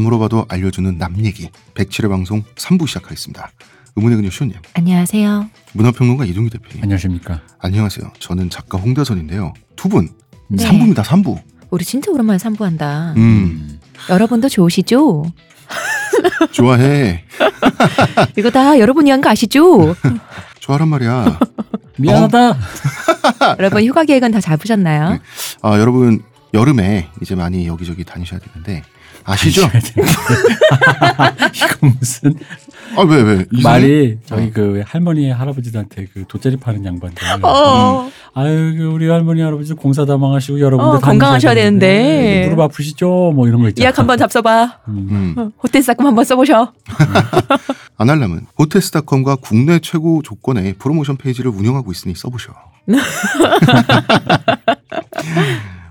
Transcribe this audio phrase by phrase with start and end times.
[0.00, 1.50] 안 물어봐도 알려주는 남 얘기.
[1.74, 3.50] 107회 방송 3부 시작하겠습니다.
[3.96, 5.50] 의문의 근육 시호님, 안녕하세요.
[5.74, 6.82] 문화평론가 이동규 대표님.
[6.82, 7.42] 안녕하십니까.
[7.58, 8.10] 안녕하세요.
[8.18, 9.52] 저는 작가 홍대선인데요.
[9.76, 10.08] 두 분,
[10.48, 10.64] 네.
[10.64, 11.02] 3부입니다.
[11.04, 11.38] 3부.
[11.70, 13.12] 우리 진짜 오랜만에 삼부한다.
[13.18, 13.78] 음,
[14.08, 15.24] 여러분도 좋으시죠?
[16.50, 17.24] 좋아해.
[18.38, 19.94] 이거 다 여러분이 한 거 아시죠?
[20.60, 21.38] 좋아란 말이야.
[21.98, 22.58] 미안하다.
[23.58, 25.10] 여러분 휴가 계획은 다 잡으셨나요?
[25.10, 25.20] 네.
[25.60, 26.22] 아, 여러분,
[26.54, 28.82] 여름에 이제 많이 여기저기 다니셔야 되는데,
[29.24, 29.62] 아시죠?
[31.54, 32.34] 이거 무슨
[32.96, 33.46] 아, 왜, 왜?
[33.62, 34.50] 말이 저희 어.
[34.52, 37.22] 그 할머니 할아버지들한테 그 돗자리 파는 양반들.
[37.42, 42.46] 어, 아유 그 우리 할머니 할아버지 공사 다 망하시고 여러분들 어, 건강하셔야 되는데.
[42.46, 43.32] 무릎 아프시죠?
[43.34, 43.84] 뭐 이런 거 있잖아.
[43.84, 44.72] 예약 한번 잡숴봐.
[44.88, 45.34] 음.
[45.38, 45.52] 음.
[45.62, 46.72] 호텔 싹금 한번 써보셔.
[47.96, 52.52] 아날람은 호텔스닷컴과 국내 최고 조건의 프로모션 페이지를 운영하고 있으니 써보셔.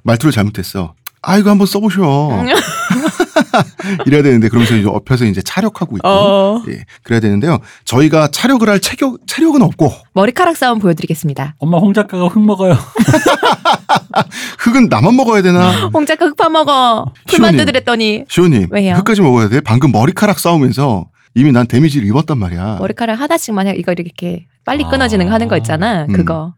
[0.04, 0.96] 말투를 잘못했어.
[1.22, 2.46] 아 이거 한번 써보셔.
[4.06, 6.08] 이래야 되는데 그러면서 이제 옆에서 이제 차력하고 있고.
[6.08, 6.64] 어.
[6.70, 7.60] 예, 그래야 되는데요.
[7.86, 11.56] 저희가 차력을 할 체격, 체력은 없고 머리카락 싸움 보여드리겠습니다.
[11.60, 12.78] 엄마 홍 작가가 흙 먹어요.
[14.60, 15.88] 흙은 나만 먹어야 되나?
[15.94, 17.12] 홍 작가 흙 파먹어.
[17.28, 17.66] 풀만 시원해요.
[17.66, 18.96] 뜯으랬더니 시호님 왜요?
[18.96, 19.62] 흙까지 먹어야 돼?
[19.62, 22.78] 방금 머리카락 싸우면서 이미 난 데미지를 입었단 말이야.
[22.80, 23.74] 머리카락 하나씩만 해.
[23.78, 24.90] 이거 이렇게 빨리 아.
[24.90, 26.04] 끊어지는 거 하는 거 있잖아.
[26.10, 26.14] 음.
[26.14, 26.54] 그거.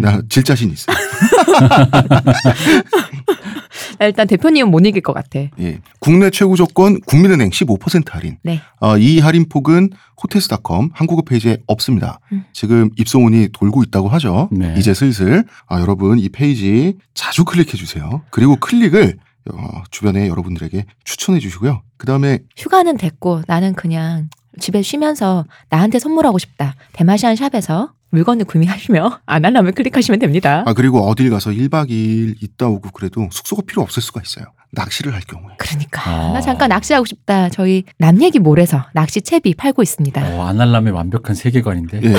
[0.00, 0.92] 나 질 자신 있어.
[4.00, 5.40] 일단 대표님은 못 이길 것 같아.
[5.60, 5.80] 예.
[5.98, 8.38] 국내 최고 조건 국민은행 15% 할인.
[8.42, 8.60] 네.
[8.80, 9.90] 어, 이 할인 폭은
[10.22, 12.20] 호텔스닷컴 한국어 페이지에 없습니다.
[12.32, 12.44] 음.
[12.52, 14.48] 지금 입소문이 돌고 있다고 하죠.
[14.52, 14.74] 네.
[14.78, 18.22] 이제 슬슬 아, 여러분 이 페이지 자주 클릭해 주세요.
[18.30, 19.16] 그리고 클릭을
[19.52, 21.82] 어, 주변에 여러분들에게 추천해 주시고요.
[21.96, 24.28] 그 다음에 휴가는 됐고 나는 그냥
[24.60, 26.74] 집에 쉬면서 나한테 선물하고 싶다.
[26.92, 30.62] 대마시안 샵에서 물건을 구매하시며 아날람을 클릭하시면 됩니다.
[30.66, 34.46] 아 그리고 어딜 가서 1박 2일 있다 오고 그래도 숙소가 필요 없을 수가 있어요.
[34.72, 35.54] 낚시를 할 경우에.
[35.58, 36.32] 그러니까 아.
[36.32, 37.48] 나 잠깐 낚시하고 싶다.
[37.50, 40.20] 저희 남 얘기 몰에서 낚시 채비 팔고 있습니다.
[40.36, 42.00] 어, 아날람의 완벽한 세계관인데.
[42.02, 42.14] 예.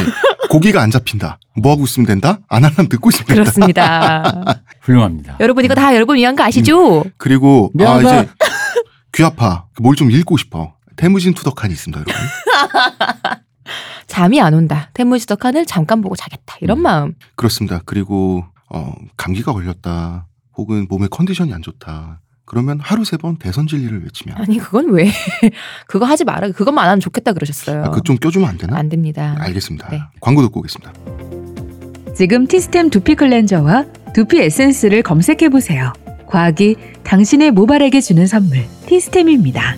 [0.50, 1.39] 고기가 안 잡힌다.
[1.61, 2.39] 뭐 하고 있으면 된다?
[2.47, 3.41] 아날람 듣고 있으면 된다.
[3.41, 4.61] 그렇습니다.
[4.81, 5.38] 훌륭합니다.
[5.39, 7.03] 여러분 이거 다 여러분 위한 거 아시죠?
[7.17, 8.00] 그리고 아.
[8.00, 8.29] 이제
[9.13, 9.66] 귀 아파.
[9.81, 10.73] 뭘 좀 읽고 싶어.
[10.95, 12.16] 태무진 투덕한이 있습니다, 여러분.
[14.08, 14.90] 잠이 안 온다.
[14.94, 16.58] 태무지덕 칸을 잠깐 보고 자겠다.
[16.62, 16.84] 이런 음.
[16.84, 17.14] 마음.
[17.36, 17.81] 그렇습니다.
[17.86, 20.28] 그리고 어, 감기가 걸렸다.
[20.58, 22.22] 혹은 몸의 컨디션이 안 좋다.
[22.46, 25.12] 그러면 하루 세 번 대선 진리를 외치면 아니 그건 왜?
[25.88, 26.52] 그거 하지 마라.
[26.52, 27.84] 그것만 안 하면 좋겠다 그러셨어요.
[27.86, 28.78] 아, 그좀 껴주면 안 되나?
[28.78, 29.36] 안 됩니다.
[29.40, 29.90] 알겠습니다.
[29.90, 30.02] 네.
[30.22, 30.94] 광고 듣고 오겠습니다.
[32.16, 35.92] 지금 티스템 두피 클렌저와 두피 에센스를 검색해 보세요.
[36.28, 39.76] 과학이 당신의 모발에게 주는 선물 티스템입니다.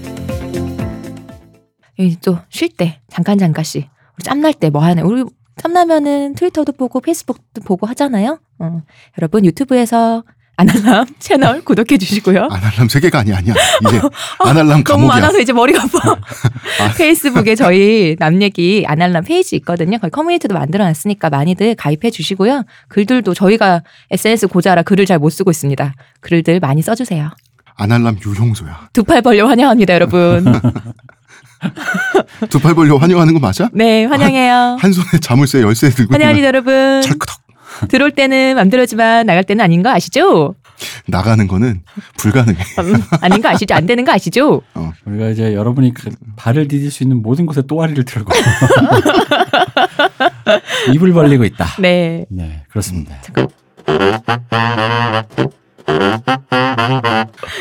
[2.21, 3.87] 또 쉴 때 잠깐 잠깐씩
[4.17, 5.01] 우리 짬날 때 뭐 하네.
[5.01, 5.23] 우리
[5.61, 8.39] 짬나면은 트위터도 보고 페이스북도 보고 하잖아요.
[8.59, 8.81] 어.
[9.17, 10.23] 여러분 유튜브에서
[10.59, 12.47] 아날람 채널 구독해 주시고요.
[12.51, 13.53] 아날람 세계가 아니 아니야.
[13.87, 14.01] 이제
[14.39, 15.07] 아날람 너무 감옥이야.
[15.15, 16.17] 많아서 이제 머리가 아파.
[16.97, 19.97] 페이스북에 저희 남 얘기 아날람 페이지 있거든요.
[19.99, 22.63] 거기 커뮤니티도 만들어놨으니까 많이들 가입해 주시고요.
[22.87, 25.93] 글들도 저희가 SNS 고자라 글을 잘 못 쓰고 있습니다.
[26.21, 27.29] 글들 많이 써주세요.
[27.75, 28.89] 아날람 유용소야.
[28.93, 30.43] 두 팔 벌려 환영합니다, 여러분.
[32.49, 33.69] 두 팔 벌려 환영하는 거 맞아?
[33.73, 34.77] 네, 환영해요.
[34.79, 37.01] 한 손에 자물쇠 열쇠 들고 환영합니다, 여러분.
[37.01, 37.37] 찰크덕
[37.89, 40.55] 들어올 때는 맘대로지만 나갈 때는 아닌 거 아시죠?
[41.07, 41.81] 나가는 거는
[42.17, 42.59] 불가능해.
[42.79, 43.75] 음, 아닌 거 아시죠?
[43.75, 44.61] 안 되는 거 아시죠?
[45.05, 48.31] 우리가 이제 여러분이 그 발을 디딜 수 있는 모든 곳에 또아리를 틀고
[50.93, 51.65] 입을 벌리고 있다.
[51.79, 52.25] 네.
[52.29, 53.15] 네, 그렇습니다.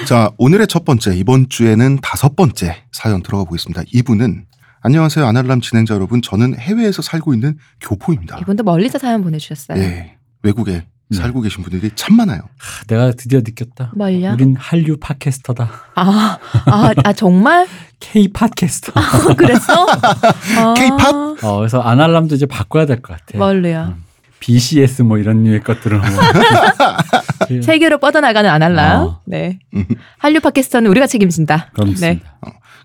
[0.07, 3.83] 자, 오늘의 첫 번째, 이번 주에는 다섯 번째 사연 들어가 보겠습니다.
[3.93, 4.45] 이분은
[4.83, 5.27] 안녕하세요.
[5.27, 6.23] 아날람 진행자 여러분.
[6.23, 8.39] 저는 해외에서 살고 있는 교포입니다.
[8.41, 9.79] 이분도 멀리서 사연 보내주셨어요.
[9.83, 10.15] 예.
[10.43, 11.17] 외국에 네.
[11.19, 12.41] 살고 계신 분들이 참 많아요.
[12.59, 13.93] 하, 내가 드디어 느꼈다.
[13.97, 14.33] 뭘요?
[14.33, 15.71] 우린 한류 팟캐스터다.
[15.95, 17.67] 아, 아, 아, 정말?
[17.99, 18.93] K 팟캐스터.
[19.37, 19.87] 그랬어?
[20.59, 21.47] 아, K-pop?
[21.47, 23.39] 어, 그래서 아날람도 이제 바꿔야 될 것 같아.
[23.39, 23.95] 뭘로요?
[23.97, 24.03] 음.
[24.39, 26.01] BCS 뭐 이런 류의 것들은
[27.49, 27.59] 뭐.
[27.61, 29.01] 그- 세계로 뻗어나가는 아날람.
[29.03, 29.21] 어.
[29.27, 29.59] 네.
[29.75, 29.85] 음.
[30.19, 31.71] 한류 팟캐스터는 우리가 책임진다.
[31.73, 31.93] 그럼 네.
[31.93, 32.37] 있습니다.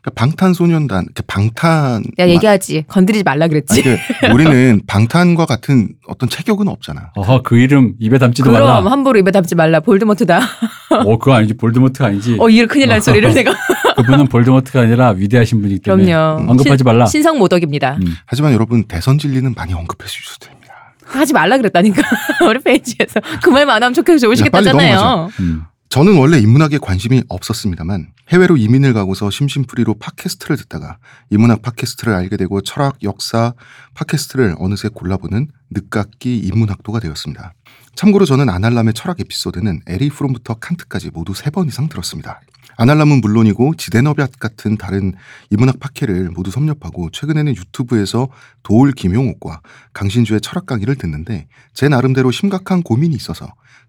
[0.02, 2.04] 그러니까 방탄소년단, 그 방탄.
[2.18, 2.86] 내가 얘기하지.
[2.88, 3.84] 건드리지 말라 아니, 그랬지.
[3.84, 3.98] 그
[4.34, 7.12] 우리는 방탄과 같은 어떤 체격은 없잖아.
[7.16, 8.92] 어허 그 이름 입에 담지도 그럼 말라.
[8.92, 9.80] 함부로 입에 담지 말라.
[9.80, 10.40] 볼드모트다.
[11.06, 12.38] 어 그거 아니지 볼드모트가 아니지.
[12.40, 13.54] 어, 이 큰일 날 소리를 내가.
[13.98, 16.50] 그분은 볼드모트가 아니라 위대하신 분이기 때문에 그럼요.
[16.50, 17.06] 언급하지 신- 말라.
[17.06, 17.98] 신성 모독입니다.
[18.02, 18.16] 음.
[18.26, 20.61] 하지만 여러분 대순진리는 많이 언급해 주셔도 됩니다.
[21.20, 22.02] 하지 말라 그랬다니까.
[22.50, 23.20] 우리 페이지에서.
[23.44, 25.32] 그 말만 안 하면 좋게 빨리 좋으시겠다잖아요.
[25.40, 25.64] 음.
[25.90, 30.98] 저는 원래 인문학에 관심이 없었습니다만 해외로 이민을 가고서 심심풀이로 팟캐스트를 듣다가
[31.32, 33.54] 인문학 팟캐스트를 알게 되고 철학, 역사
[33.96, 37.54] 팟캐스트를 어느새 골라보는 늦깎이 인문학도가 되었습니다.
[37.96, 42.40] 참고로 저는 아날람의 철학 에피소드는 에리히 프롬부터 칸트까지 모두 세 번 이상 들었습니다.
[42.78, 45.14] 아날람은 물론이고 지대너비앗 같은 다른
[45.50, 48.30] 이문학 파케를 모두 섭렵하고 최근에는 유튜브에서
[48.64, 49.62] 도울 김용옥과
[49.94, 53.48] 강신주의 철학 강의를 듣는데 제 나름대로 심각한 고민이 있어서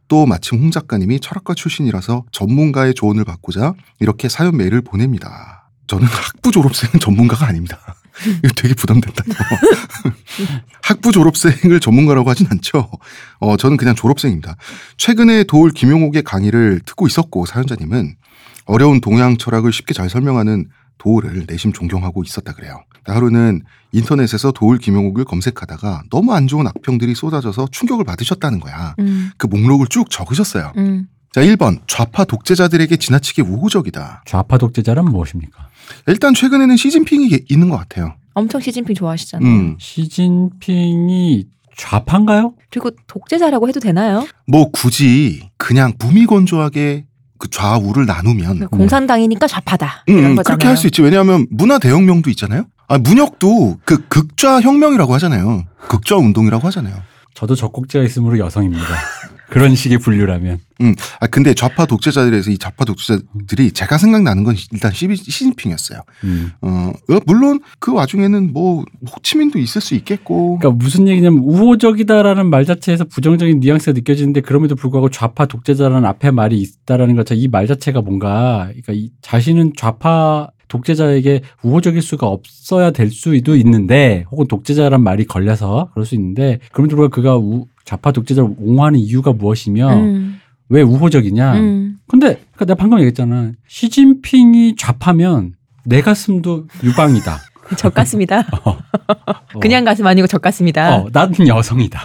[0.09, 5.71] 또 마침 홍 작가님이 철학과 출신이라서 전문가의 조언을 받고자 이렇게 사연 메일을 보냅니다.
[5.87, 7.79] 저는 학부 졸업생은 전문가가 아닙니다.
[8.45, 9.25] 이거 되게 부담된다.
[10.83, 12.91] 학부 졸업생을 전문가라고 하진 않죠.
[13.39, 14.57] 어, 저는 그냥 졸업생입니다.
[14.97, 18.17] 최근에 도울 김용옥의 강의를 듣고 있었고 사연자님은
[18.65, 20.67] 어려운 동양 철학을 쉽게 잘 설명하는
[20.99, 22.85] 도울을 내심 존경하고 있었다 그래요.
[23.05, 28.95] 하루는 인터넷에서 도울 김용옥을 검색하다가 너무 안 좋은 악평들이 쏟아져서 충격을 받으셨다는 거야.
[29.01, 30.73] 음, 그 목록을 쭉 적으셨어요.
[30.77, 31.09] 음.
[31.33, 31.81] 자, 1번.
[31.87, 34.23] 좌파 독재자들에게 지나치게 우호적이다.
[34.27, 35.69] 좌파 독재자란 무엇입니까?
[36.07, 38.15] 일단 최근에는 시진핑이 있는 것 같아요.
[38.35, 39.49] 엄청 시진핑 좋아하시잖아요.
[39.51, 39.77] 음.
[39.81, 42.55] 시진핑이 좌파인가요?
[42.71, 44.27] 그리고 독재자라고 해도 되나요?
[44.47, 47.07] 뭐 굳이 그냥 무미건조하게
[47.43, 50.05] 그 좌우를 나누면 공산당이니까 좌파다.
[50.09, 50.59] 음, 이런 음, 거잖아요.
[50.59, 51.03] 그렇게 할 수 있지.
[51.03, 52.67] 왜냐하면 문화 대혁명도 있잖아요.
[52.87, 55.65] 아, 문혁도 그 극좌 혁명이라고 하잖아요.
[55.89, 56.95] 극좌 운동이라고 하잖아요.
[57.35, 58.85] 저도 적국제가 있으므로 여성입니다.
[59.53, 60.61] 그런 식의 분류라면.
[61.21, 66.01] 아, 근데 좌파 독재자들에서 이 좌파 독재자들이 제가 생각나는 건 일단 시, 시진핑이었어요.
[66.25, 66.53] 음.
[66.63, 68.83] 어, 어, 물론 그 와중에는 뭐
[69.15, 70.59] 호치민도 있을 수 있겠고.
[70.59, 76.59] 그러니까 무슨 얘기냐면 우호적이다라는 말 자체에서 부정적인 뉘앙스가 느껴지는데 그럼에도 불구하고 좌파 독재자라는 앞에 말이
[76.59, 83.55] 있다라는 것, 이말 자체가 뭔가 그러니까 이 자신은 좌파 독재자에게 우호적일 수가 없어야 될 수도
[83.57, 88.99] 있는데 혹은 독재자란 말이 걸려서 그럴 수 있는데 그럼에도 불구하고 그가 우, 좌파 독재자를 옹호하는
[88.99, 90.41] 이유가 무엇이며 음,
[90.71, 91.55] 왜 우호적이냐?
[91.57, 91.99] 음.
[92.09, 93.53] 근데 그러니까 내가 방금 얘기했잖아.
[93.69, 95.55] 시진핑이 좌파면
[95.85, 97.39] 내 가슴도 유방이다.
[97.77, 98.47] 적 같습니다.
[98.65, 98.79] 어.
[99.61, 100.97] 그냥 가슴 아니고 적 같습니다.
[100.97, 102.01] 어, 나는 여성이다.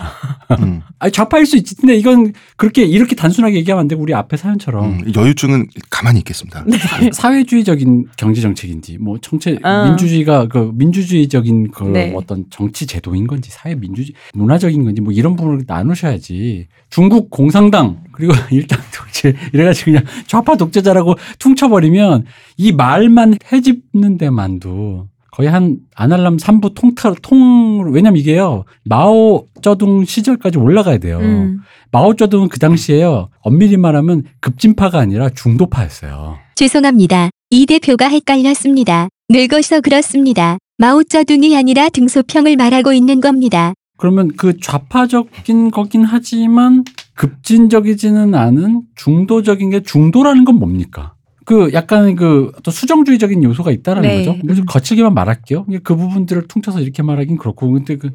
[0.59, 1.75] 음, 아니 좌파일 수 있지.
[1.75, 6.63] 근데 이건 그렇게 이렇게 단순하게 얘기하면 안 되고 우리 앞에 사연처럼 음, 여유증은 가만히 있겠습니다.
[6.67, 6.77] 네.
[7.11, 9.85] 사회주의적인 경제 정책인지 뭐 정책 어.
[9.85, 12.13] 민주주의가 그 민주주의적인 그 네.
[12.15, 16.67] 어떤 정치 제도인 건지 사회 민주주의 문화적인 건지 뭐 이런 부분을 나누셔야지.
[16.89, 22.25] 중국 공산당 그리고 일당 독재 이래가지고 그냥 좌파 독재자라고 퉁쳐버리면
[22.57, 30.97] 이 말만 해집는 데만도 거의 한 아날람 3부 통탈 통 왜냐면 이게요 마오쩌둥 시절까지 올라가야
[30.97, 31.19] 돼요.
[31.19, 31.59] 음.
[31.91, 36.39] 마오쩌둥은 그 당시에요 엄밀히 말하면 급진파가 아니라 중도파였어요.
[36.55, 37.29] 죄송합니다.
[37.51, 39.09] 이 대표가 헷갈렸습니다.
[39.29, 40.57] 늙어서 그렇습니다.
[40.79, 43.75] 마오쩌둥이 아니라 등소평을 말하고 있는 겁니다.
[43.97, 46.83] 그러면 그 좌파적인 거긴 하지만
[47.13, 51.13] 급진적이지는 않은 중도적인 게 중도라는 건 뭡니까?
[51.47, 54.17] 그 약간 그 또 수정주의적인 요소가 있다라는 네.
[54.25, 54.37] 거죠.
[54.43, 55.65] 무슨 거칠게만 말할게요.
[55.81, 58.09] 그 부분들을 퉁쳐서 이렇게 말하긴 그렇고 근데 그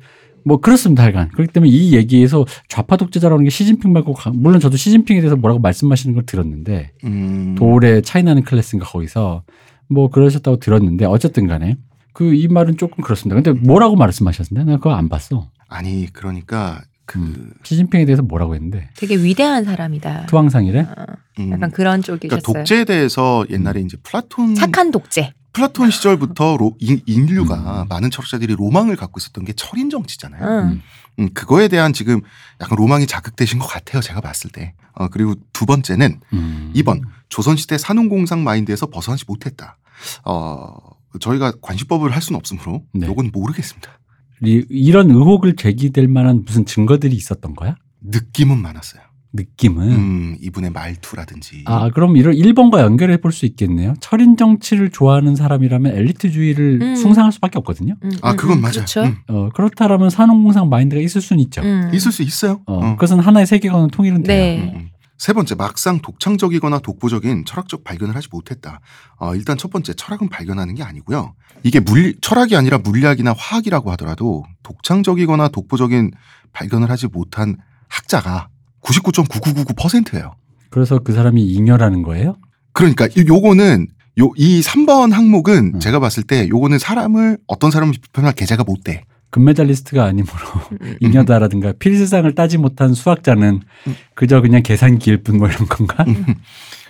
[0.45, 1.29] 뭐 그렇습니다, 하여간.
[1.29, 5.61] 그렇기 때문에 이 얘기에서 좌파 독재자라는 게 시진핑 말고 가- 물론 저도 시진핑에 대해서 뭐라고
[5.61, 9.45] 말씀하시는 걸 들었는데 음, 도울의 차이나는 클래스인가 거기서
[9.89, 11.77] 뭐 그러셨다고 들었는데 어쨌든 간에
[12.13, 13.41] 그 이 말은 조금 그렇습니다.
[13.41, 15.49] 근데 뭐라고 말씀하셨는데 내가 그거 안 봤어.
[15.69, 17.53] 아니 그러니까 그 음.
[17.63, 20.27] 시진핑에 대해서 뭐라고 했는데 되게 위대한 사람이다.
[20.27, 20.81] 투항상이래.
[20.81, 21.07] 어,
[21.41, 22.41] 음, 약간 그런 그러니까 쪽이셨어요.
[22.41, 25.35] 독재에 대해서 옛날에 이제 플라톤 착한 독재.
[25.53, 27.89] 플라톤 시절부터 로, 인, 인류가 음.
[27.89, 30.43] 많은 철학자들이 로망을 갖고 있었던 게 철인 정치잖아요.
[30.43, 30.83] 응.
[31.19, 32.23] 음, 그거에 대한 지금
[32.63, 34.01] 약간 로망이 자극되신 것 같아요.
[34.01, 34.73] 제가 봤을 때.
[34.95, 36.73] 어, 그리고 두 번째는 음.
[36.75, 39.77] 2번 조선시대 사농공상 마인드에서 벗어나지 못했다.
[40.25, 40.75] 어,
[41.21, 43.07] 저희가 관심법을 할 수는 없으므로 네.
[43.07, 43.99] 요건 모르겠습니다.
[44.45, 47.77] 이- 이런 의혹을 제기될 만한 무슨 증거들이 있었던 거야?
[48.01, 49.03] 느낌은 많았어요.
[49.35, 49.91] 느낌은.
[49.93, 51.63] 음, 이분의 말투라든지.
[51.65, 53.95] 아, 그럼 이런 1번과 연결해 볼 수 있겠네요.
[54.01, 56.97] 철인 정치를 좋아하는 사람이라면 엘리트주의를 음.
[56.97, 57.95] 숭상할 수밖에 없거든요.
[58.05, 58.73] 음, 아, 음, 그건 음, 맞아요.
[58.75, 59.05] 그렇죠.
[59.05, 61.63] 음, 어, 그렇다라면 산업공상 마인드가 있을 수는 있죠.
[61.63, 61.91] 음.
[61.95, 62.61] 있을 수 있어요.
[62.67, 62.95] 어, 어.
[62.97, 64.71] 그것은 하나의 세계관은 통일은 돼요.
[65.19, 68.81] 세 번째, 막상 독창적이거나 독보적인 철학적 발견을 하지 못했다.
[69.19, 71.35] 어, 일단 첫 번째, 철학은 발견하는 게 아니고요.
[71.63, 76.11] 이게 물, 철학이 아니라 물리학이나 화학이라고 하더라도 독창적이거나 독보적인
[76.53, 77.57] 발견을 하지 못한
[77.89, 78.49] 학자가
[78.83, 80.35] 99.9999%예요.
[80.71, 82.37] 그래서 그 사람이 잉여라는 거예요?
[82.73, 83.87] 그러니까 이- 요거는
[84.21, 85.81] 요, 이 3번 항목은 음.
[85.81, 89.05] 제가 봤을 때 요거는 사람을 어떤 사람을 비판할 계제가 못 돼.
[89.33, 90.39] 금메달리스트가 아니므로
[90.83, 90.97] 음.
[91.01, 93.97] 잉여다라든가 필즈상을 따지 못한 수학자는 음.
[94.15, 96.05] 그저 그냥 계산기일 뿐 뭐 이런 건가?
[96.07, 96.25] 음.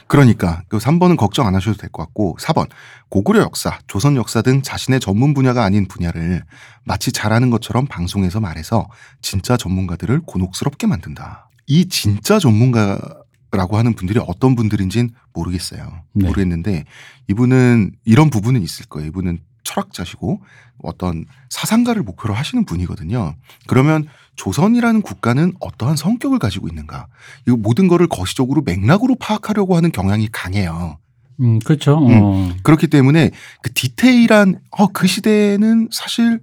[0.08, 2.68] 그러니까 그 3번은 걱정 안 하셔도 될 것 같고 4번
[3.08, 6.42] 고구려 역사, 조선 역사 등 자신의 전문 분야가 아닌 분야를
[6.84, 8.88] 마치 잘하는 것처럼 방송에서 말해서
[9.22, 11.48] 진짜 전문가들을 곤혹스럽게 만든다.
[11.66, 16.02] 이 진짜 전문가라고 하는 분들이 어떤 분들인진 모르겠어요.
[16.12, 16.26] 네.
[16.26, 16.84] 모르겠는데
[17.28, 19.06] 이분은 이런 부분은 있을 거예요.
[19.08, 20.42] 이분은 철학자시고
[20.82, 23.34] 어떤 사상가를 목표로 하시는 분이거든요.
[23.66, 27.06] 그러면 조선이라는 국가는 어떠한 성격을 가지고 있는가?
[27.46, 30.98] 이거 모든 거를 거시적으로 맥락으로 파악하려고 하는 경향이 강해요.
[31.40, 31.98] 음, 그렇죠.
[31.98, 32.20] 음.
[32.22, 32.54] 어.
[32.62, 33.30] 그렇기 때문에
[33.62, 36.40] 그 디테일한 어, 그 시대는 사실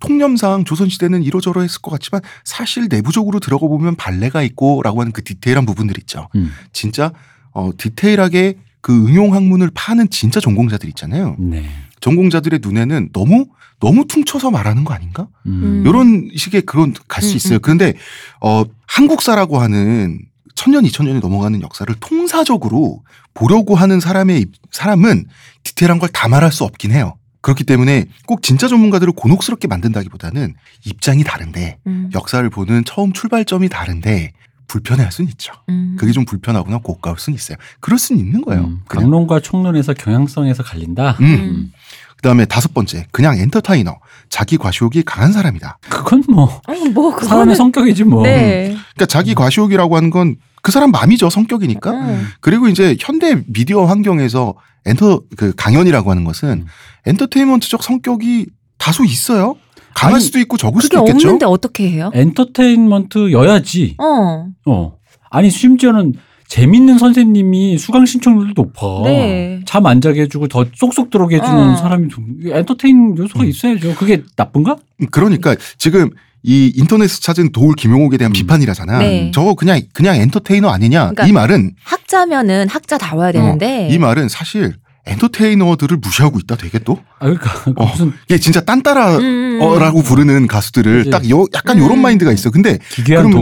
[0.00, 5.24] 통념상 조선시대는 이러저러 했을 것 같지만 사실 내부적으로 들어가 보면 발레가 있고 라고 하는 그
[5.24, 6.28] 디테일한 부분들 있죠.
[6.36, 6.52] 음.
[6.72, 7.12] 진짜
[7.52, 11.36] 어, 디테일하게 그 응용 학문을 파는 진짜 전공자들 있잖아요.
[11.38, 11.68] 네.
[12.00, 13.46] 전공자들의 눈에는 너무
[13.80, 15.28] 너무 퉁쳐서 말하는 거 아닌가?
[15.46, 15.62] 음.
[15.62, 15.82] 음.
[15.86, 17.58] 요런 식의 그런 갈수 음, 있어요.
[17.58, 17.60] 음.
[17.62, 17.94] 그런데
[18.40, 20.18] 어 한국사라고 하는
[20.56, 23.02] 천년 이천 년이 넘어가는 역사를 통사적으로
[23.34, 25.26] 보려고 하는 사람의 입- 사람은
[25.62, 27.14] 디테일한 걸 다 말할 수 없긴 해요.
[27.40, 32.10] 그렇기 때문에 꼭 진짜 전문가들을 곤혹스럽게 만든다기보다는 입장이 다른데 음.
[32.14, 34.32] 역사를 보는 처음 출발점이 다른데
[34.68, 35.52] 불편해할 수는 있죠.
[35.68, 35.96] 음.
[35.98, 37.58] 그게 좀 불편하거나 고가울 수는 있어요.
[37.80, 38.64] 그럴 수는 있는 거예요.
[38.64, 38.80] 음.
[38.88, 41.16] 강론과 총론에서 경향성에서 갈린다.
[41.20, 41.24] 음.
[41.24, 41.72] 음.
[42.16, 43.98] 그다음에 다섯 번째 그냥 엔터타이너
[44.28, 45.78] 자기 과시욕이 강한 사람이다.
[45.88, 48.22] 그건 뭐 어, 뭐 그거는 사람의 성격이지 뭐.
[48.24, 48.76] 네.
[48.94, 51.90] 그러니까 자기 과시욕이라고 하는 건 그 사람 마음이죠 성격이니까.
[51.92, 52.26] 음.
[52.40, 54.54] 그리고 이제 현대 미디어 환경에서
[54.86, 56.66] 엔터 그 강연이라고 하는 것은 음.
[57.06, 58.46] 엔터테인먼트적 성격이
[58.78, 59.56] 다소 있어요.
[59.98, 61.28] 강할 아니, 수도 있고 적을 그게 수도 있겠죠.
[61.28, 62.10] 없는데 어떻게 해요?
[62.14, 63.96] 엔터테인먼트여야지.
[63.98, 64.46] 어.
[64.66, 64.92] 어.
[65.30, 66.14] 아니 심지어는
[66.48, 69.02] 재밌는 선생님이 수강 신청률도 높아.
[69.04, 69.60] 네.
[69.66, 71.76] 잠 안 자게 해주고 더 쏙쏙 들어오게 해주는 어.
[71.76, 73.48] 사람이 좀 엔터테인 요소가 음.
[73.48, 73.94] 있어야죠.
[73.96, 74.76] 그게 나쁜가?
[75.10, 76.10] 그러니까 지금
[76.42, 78.32] 이 인터넷에서 찾은 도울 김용옥에 대한 음.
[78.32, 78.98] 비판이라잖아.
[79.00, 79.30] 네.
[79.34, 81.10] 저거 그냥 그냥 엔터테이너 아니냐.
[81.10, 83.88] 그러니까 이 말은 학자면은 학자다워야 되는데.
[83.90, 84.74] 이 말은 사실
[85.08, 86.98] 엔터테이너들을 무시하고 있다 되게 또.
[87.18, 87.86] 아 그러니까 어.
[87.86, 90.02] 무슨 이게 진짜 딴따라 음, 음, 음.
[90.02, 91.84] 부르는 가수들을 딱 요, 약간 음.
[91.84, 92.50] 요런 마인드가 있어.
[92.50, 93.26] 근데 기괴한.
[93.26, 93.32] 음.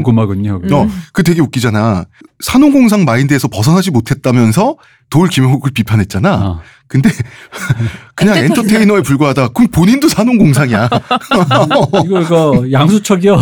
[0.73, 2.05] 어, 그 되게 웃기잖아.
[2.41, 4.77] 산업공상 마인드에서 벗어나지 못했다면서
[5.11, 6.35] 도울 김용옥을 비판했잖아.
[6.35, 6.61] 어.
[6.89, 7.11] 근데
[8.15, 8.63] 그냥 엔터테이너.
[8.63, 9.49] 엔터테이너에 불과하다.
[9.49, 10.89] 그럼 본인도 산업공상이야.
[12.05, 13.37] 이거 이거 양수척이요.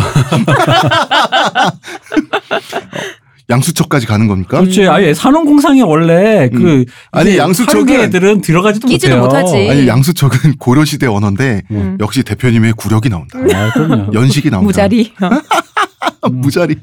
[3.51, 4.61] 양수척까지 가는 겁니까?
[4.61, 4.87] 그렇지.
[4.89, 9.43] 아예 산업공상에 원래 그 아니, 하류계 애들은 들어가지도 끼지도 못해요.
[9.43, 9.69] 못하지.
[9.71, 11.99] 아니 양수척은 고려 시대 언어인데 음.
[12.01, 13.39] 역시 대표님의 구력이 나온다.
[13.39, 14.13] 아, 그럼요.
[14.15, 14.67] 연식이 나온다.
[14.67, 15.13] 무자리.
[15.21, 16.29] 어.
[16.33, 16.75] 무자리.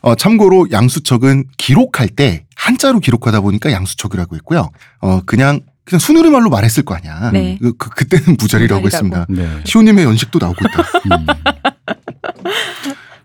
[0.00, 4.70] 어, 참고로 양수척은 기록할 때 한자로 기록하다 보니까 양수척이라고 했고요.
[5.00, 7.30] 어, 그냥 그냥 순우리말로 말했을 거 아니야.
[7.32, 7.58] 네.
[7.60, 8.86] 그, 그, 그때는 무자리라고 무자리라고.
[8.86, 9.26] 했습니다.
[9.28, 9.60] 네.
[9.64, 10.82] 시호님의 연식도 나오고 있다.
[11.16, 11.26] 음.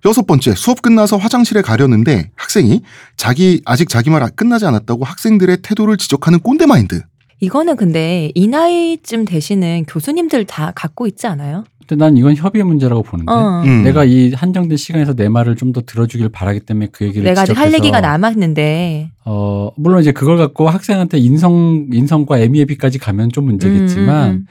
[0.07, 2.81] 여섯 번째, 수업 끝나서 화장실에 가려는데 학생이
[3.17, 7.01] 자기 아직 자기 말 끝나지 않았다고 학생들의 태도를 지적하는 꼰대 마인드.
[7.41, 11.65] 이거는 근데 이 나이쯤 되시는 교수님들 다 갖고 있지 않아요?
[11.87, 13.61] 근데 난 이건 협의의 문제라고 보는데 어.
[13.65, 13.83] 음.
[13.83, 17.51] 내가 이 한정된 시간에서 내 말을 좀 더 들어주길 바라기 때문에 그 얘기를 내가 아직
[17.51, 19.11] 할 지적해서 얘기가 남았는데.
[19.25, 24.45] 어 물론 이제 그걸 갖고 학생한테 인성 인성과 애미애비까지 가면 좀 문제겠지만 음, 음,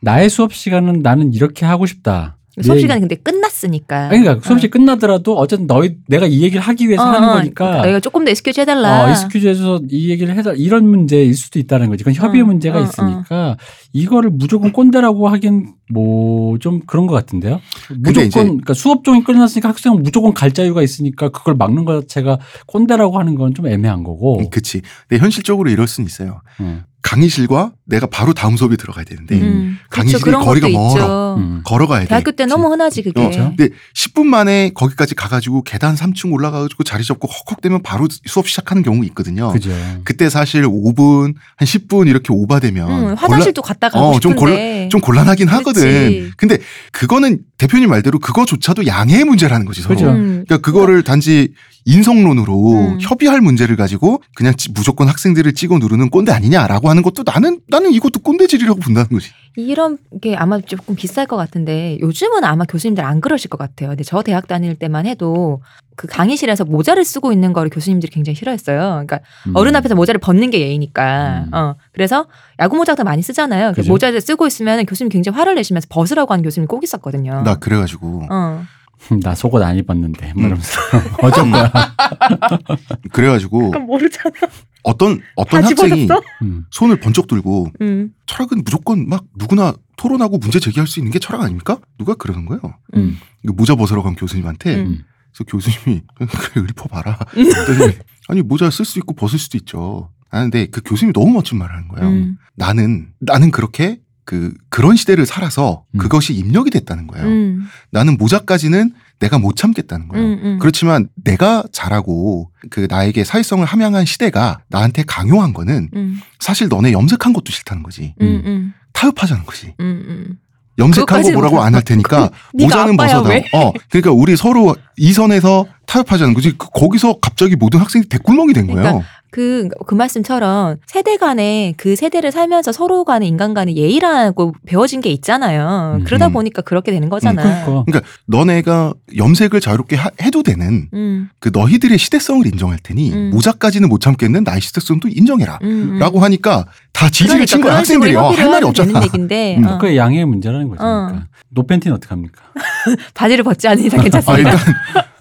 [0.00, 2.36] 나의 수업 시간은 나는 이렇게 하고 싶다.
[2.60, 2.62] 음.
[2.62, 4.08] 수업 내- 시간이 근데 끝났으니까.
[4.10, 4.70] 아니, 그러니까 수업이 어.
[4.70, 7.32] 끝나더라도 어쨌든 너희 내가 이 얘기를 하기 위해서 어, 하는 어.
[7.34, 9.06] 거니까 너희가 조금 더 에스큐즈 해달라.
[9.06, 12.04] 어, 익스큐즈에서 이 얘기를 해서 이런 문제일 수도 있다는 거지.
[12.04, 13.56] 그건 협의의 어, 문제가 어, 있으니까
[13.92, 17.60] 이거를 무조건 꼰대라고 하긴 뭐 좀 그런 것 같은데요.
[17.98, 23.18] 무조건 그러니까 수업 종이 끝났으니까 학생은 무조건 갈 자유가 있으니까 그걸 막는 것 자체가 꼰대라고
[23.18, 24.38] 하는 건 좀 애매한 거고.
[24.40, 24.80] 음, 그치.
[25.08, 26.40] 근데 현실적으로 이럴 수는 있어요.
[26.60, 26.82] 음.
[27.02, 29.78] 강의실과 내가 바로 다음 수업에 들어가야 되는데 음.
[29.90, 30.38] 강의실이 그렇죠.
[30.38, 31.36] 그런 거리가 멀어.
[31.36, 31.62] 음.
[31.64, 32.06] 걸어가야 돼.
[32.08, 33.20] 대학교 때 너무 흔하지 그게.
[33.20, 38.82] 어, 근데 10분 만에 거기까지 가가지고 계단 3층 올라가가지고 자리 잡고 헉헉대면 바로 수업 시작하는
[38.82, 39.50] 경우 있거든요.
[39.52, 39.70] 그죠.
[40.04, 44.80] 그때 사실 5분, 한 10분 이렇게 오바되면 음, 화장실도 갔다 가고 어, 좀 싶은데.
[44.82, 46.30] 곤- 좀 곤란하긴 하거든.
[46.36, 46.58] 근데
[46.92, 49.94] 그거는 대표님 말대로 그거조차도 양해의 문제라는 거지 서로.
[49.94, 50.10] 그죠.
[50.10, 50.44] 음.
[50.46, 51.52] 그러니까 그거를 단지
[51.84, 52.98] 인성론으로 음.
[53.00, 57.92] 협의할 문제를 가지고 그냥 찌- 무조건 학생들을 찍어 누르는 꼰대 아니냐라고 하는 것도 나는 나는
[57.92, 59.30] 이것도 꼰대질이라고 본다는 거지.
[59.56, 63.88] 이런 게 아마 조금 비쌀 것 같은데 요즘은 아마 교수님들 안 그러실 것 같아요.
[63.90, 65.60] 근데 저 대학 다닐 때만 해도
[65.96, 68.78] 그 강의실에서 모자를 쓰고 있는 거를 교수님들이 굉장히 싫어했어요.
[68.78, 69.18] 그러니까
[69.48, 69.52] 음.
[69.54, 71.44] 어른 앞에서 모자를 벗는 게 예의니까.
[71.48, 71.54] 음.
[71.54, 71.74] 어.
[71.92, 72.26] 그래서
[72.60, 73.72] 야구 모자 같은 거 많이 쓰잖아요.
[73.74, 73.80] 그.
[73.82, 77.42] 모자를 쓰고 있으면 교수님 굉장히 화를 내시면서 벗으라고 하는 교수님 꼭 있었거든요.
[77.42, 78.62] 나 그래가지고 어.
[79.22, 80.32] 나 속옷 안 입었는데.
[80.34, 80.46] 뭐 음.
[80.46, 80.80] 이러면서
[81.22, 81.72] 어쩐 거야.
[83.12, 84.34] 그래가지고 모르잖아.
[84.82, 86.08] 어떤 어떤 학생이?
[86.42, 86.64] 음.
[86.70, 88.12] 손을 번쩍 들고 음.
[88.26, 91.78] 철학은 무조건 막 누구나 토론하고 문제 제기할 수 있는 게 철학 아닙니까?
[91.98, 92.60] 누가 그러는 거예요?
[92.96, 93.18] 음.
[93.44, 95.04] 이거 모자 벗으러 간 교수님한테 음.
[95.32, 97.18] 그래서 교수님이 그래 읊어봐라.
[97.32, 97.94] 그랬더니
[98.28, 100.10] 아니 모자 쓸 수 있고 벗을 수도 있죠.
[100.30, 102.08] 하는데 그 교수님이 너무 멋진 말을 하는 거예요.
[102.08, 102.38] 음.
[102.54, 105.98] 나는 나는 그렇게 그 그런 시대를 살아서 음.
[105.98, 107.26] 그것이 입력이 됐다는 거예요.
[107.26, 107.66] 음.
[107.90, 110.26] 나는 모자까지는 내가 못 참겠다는 거예요.
[110.26, 110.40] 음.
[110.42, 110.58] 음.
[110.60, 116.20] 그렇지만 내가 잘하고 그 나에게 사회성을 함양한 시대가 나한테 강요한 거는 음.
[116.38, 118.14] 사실 너네 염색한 것도 싫다는 거지.
[118.20, 118.42] 음.
[118.44, 118.74] 음.
[118.92, 119.74] 타협하자는 거지.
[119.80, 120.04] 음.
[120.08, 120.38] 음.
[120.78, 123.28] 염색한 거 뭐라고 안 할 테니까 네가 모자는 아빠야, 벗어다.
[123.28, 123.44] 왜?
[123.52, 126.56] 어, 그러니까 우리 서로 이 선에서 타협하자는 거지.
[126.56, 128.80] 그- 거기서 갑자기 모든 학생이 대꿀멍이 된 거예요.
[128.82, 135.00] 그러니까 그, 그 말씀처럼 세대 간에 그 세대를 살면서 서로 간의 인간 간의 예의라고 배워진
[135.00, 135.98] 게 있잖아요.
[135.98, 136.04] 음.
[136.04, 137.64] 그러다 보니까 그렇게 되는 거잖아.
[137.64, 143.30] 그러니까 너네가 염색을 자유롭게 하- 해도 되는 음, 그 너희들의 시대성을 인정할 테니 음.
[143.30, 145.58] 모자까지는 못 참겠는 나의 시대성도 인정해라.
[145.62, 145.98] 음, 음.
[146.00, 149.00] 라고 하니까 다 지지를 친 거야 그런 식으로 학생들이 어, 할 말이 없잖아.
[149.00, 149.64] 음.
[149.66, 149.78] 어.
[149.78, 150.82] 그게 양해의 문제라는 거죠.
[150.82, 151.06] 어.
[151.06, 151.26] 그러니까.
[151.50, 152.42] 노팬티는 어떻게 합니까?
[153.14, 154.50] 바지를 벗지 않은 이상 아, 괜찮습니다.
[154.50, 154.74] 일단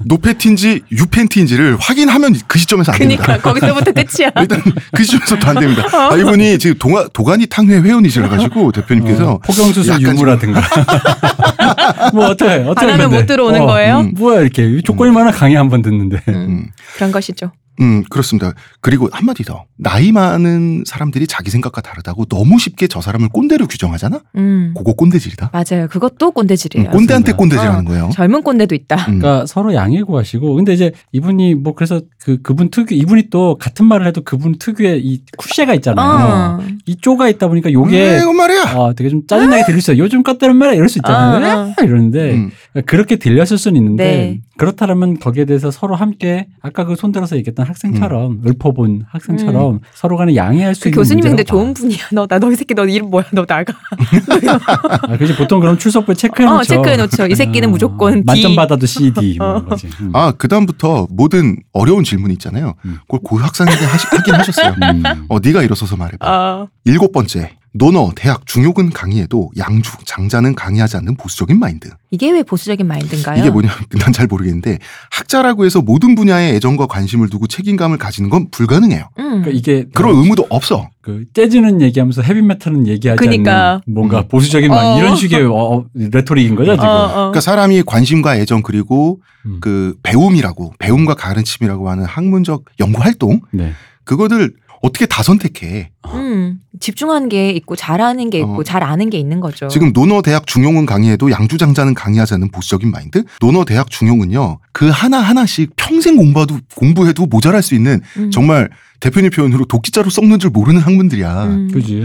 [0.05, 3.23] 노팬티인지 유팬티인지를 확인하면 그 시점에서 안 됩니다.
[3.23, 4.31] 그러니까 거기서부터 끝이야.
[4.39, 4.61] 일단
[4.93, 5.83] 그 시점부터 안 됩니다.
[5.93, 6.13] 어.
[6.13, 10.61] 아, 이분이 지금 동아, 도가니 탕회 회원이시라 가지고 대표님께서 어, 포경수술 유무라든가.
[12.13, 13.11] 뭐 어떻게 어떻게 안 하면?
[13.11, 13.99] 못 들어오는 어, 거예요?
[14.01, 14.13] 음.
[14.17, 16.19] 뭐야 이렇게 조건이 많아 강의 한 번 듣는데.
[16.29, 17.51] 음, 음, 그런 것이죠.
[17.79, 18.53] 음, 그렇습니다.
[18.81, 19.65] 그리고 한마디 더.
[19.77, 24.19] 나이 많은 사람들이 자기 생각과 다르다고 너무 쉽게 저 사람을 꼰대로 규정하잖아?
[24.35, 25.51] 음, 그거 꼰대질이다.
[25.53, 25.87] 맞아요.
[25.87, 26.89] 그것도 꼰대질이에요.
[26.89, 27.37] 음, 꼰대한테 맞습니다.
[27.37, 27.89] 꼰대질 하는 어.
[27.89, 28.09] 거예요.
[28.13, 28.95] 젊은 꼰대도 있다.
[29.07, 29.19] 음.
[29.19, 33.85] 그러니까 서로 양해 구하시고 근데 이제 이분이 뭐 그래서 그 그분 특유 이분이 또 같은
[33.85, 36.59] 말을 해도 그분 특유의 이 쿠쉐가 있잖아요.
[36.59, 36.67] 어.
[36.85, 38.73] 이 쪼가 있다 보니까 음, 요게 이거 말이야.
[38.75, 40.03] 어, 되게 좀 짜증나게 들릴 수 있어요.
[40.03, 41.57] 요즘 것들은 말이야 이럴 수 있잖아요.
[41.57, 41.67] 어, 어.
[41.81, 41.85] 에?
[41.85, 42.51] 이러는데 음,
[42.85, 44.41] 그렇게 들렸을 수는 있는데 네.
[44.57, 50.75] 그렇다면 거기에 대해서 서로 함께 아까 그 손들어서 얘기했던 학생처럼 읊어본 학생처럼 서로 간에 양해할
[50.75, 51.97] 수 그 있는 교수님이 근데 문제라고 좋은 분이야.
[52.13, 53.25] 너 나너이 새끼 너 이름 뭐야?
[53.31, 53.73] 너 나가.
[53.73, 54.99] 봐.
[55.01, 56.63] 아, 그지 보통 그럼 출석부에 체크해 어, 놓죠.
[56.65, 57.27] 체크해 놓죠.
[57.27, 58.23] 이 새끼는 무조건 D.
[58.25, 59.65] 만점 받아도 CD 뭐 어.
[60.01, 60.11] 음.
[60.13, 62.75] 아, 그다음부터 모든 어려운 질문 있잖아요.
[62.85, 62.97] 음.
[63.07, 64.75] 그걸 고 학생에게 하시, 하긴 하셨어요.
[64.81, 65.03] 음.
[65.29, 66.17] 어, 네가 일어서서 말해봐.
[66.27, 67.53] 아, 일곱 번째.
[67.73, 71.89] 노너, 대학, 중요근 강의에도 양주, 장자는 강의하지 않는 보수적인 마인드.
[72.09, 73.39] 이게 왜 보수적인 마인드인가요?
[73.39, 74.79] 이게 뭐냐, 난잘 모르겠는데,
[75.11, 79.09] 학자라고 해서 모든 분야에 애정과 관심을 두고 책임감을 가지는 건 불가능해요.
[79.19, 79.23] 음.
[79.23, 80.89] 그러니까 이게 그런 의무도 없어.
[81.01, 83.69] 그 재즈는 얘기하면서 헤비메탈은 얘기하지 그니까.
[83.69, 84.27] 않는 뭔가 음.
[84.27, 84.97] 보수적인 말 어.
[84.97, 86.87] 이런 식의 어, 어, 레토릭인 거죠 지금.
[86.87, 87.13] 어, 어.
[87.13, 89.59] 그러니까 사람이 관심과 애정 그리고 음.
[89.61, 93.73] 그 배움이라고, 배움과 가르침이라고 하는 학문적 연구 활동, 네.
[94.03, 95.91] 그거를 어떻게 다 선택해.
[96.13, 98.63] 음, 집중하는 게 있고 잘하는 게 있고 어.
[98.63, 99.67] 잘 아는 게 있는 거죠.
[99.67, 103.23] 지금 노너 대학 중용은 강의에도 양주장자는 강의하지 않는 보수적인 마인드?
[103.41, 108.31] 노너 대학 중용은요, 그 하나 하나씩 평생 공부해도, 공부해도 모자랄 수 있는 음.
[108.31, 111.43] 정말 대표님 표현으로 독기자로 썩는 줄 모르는 학문들이야.
[111.45, 111.69] 음.
[111.73, 112.03] 그지.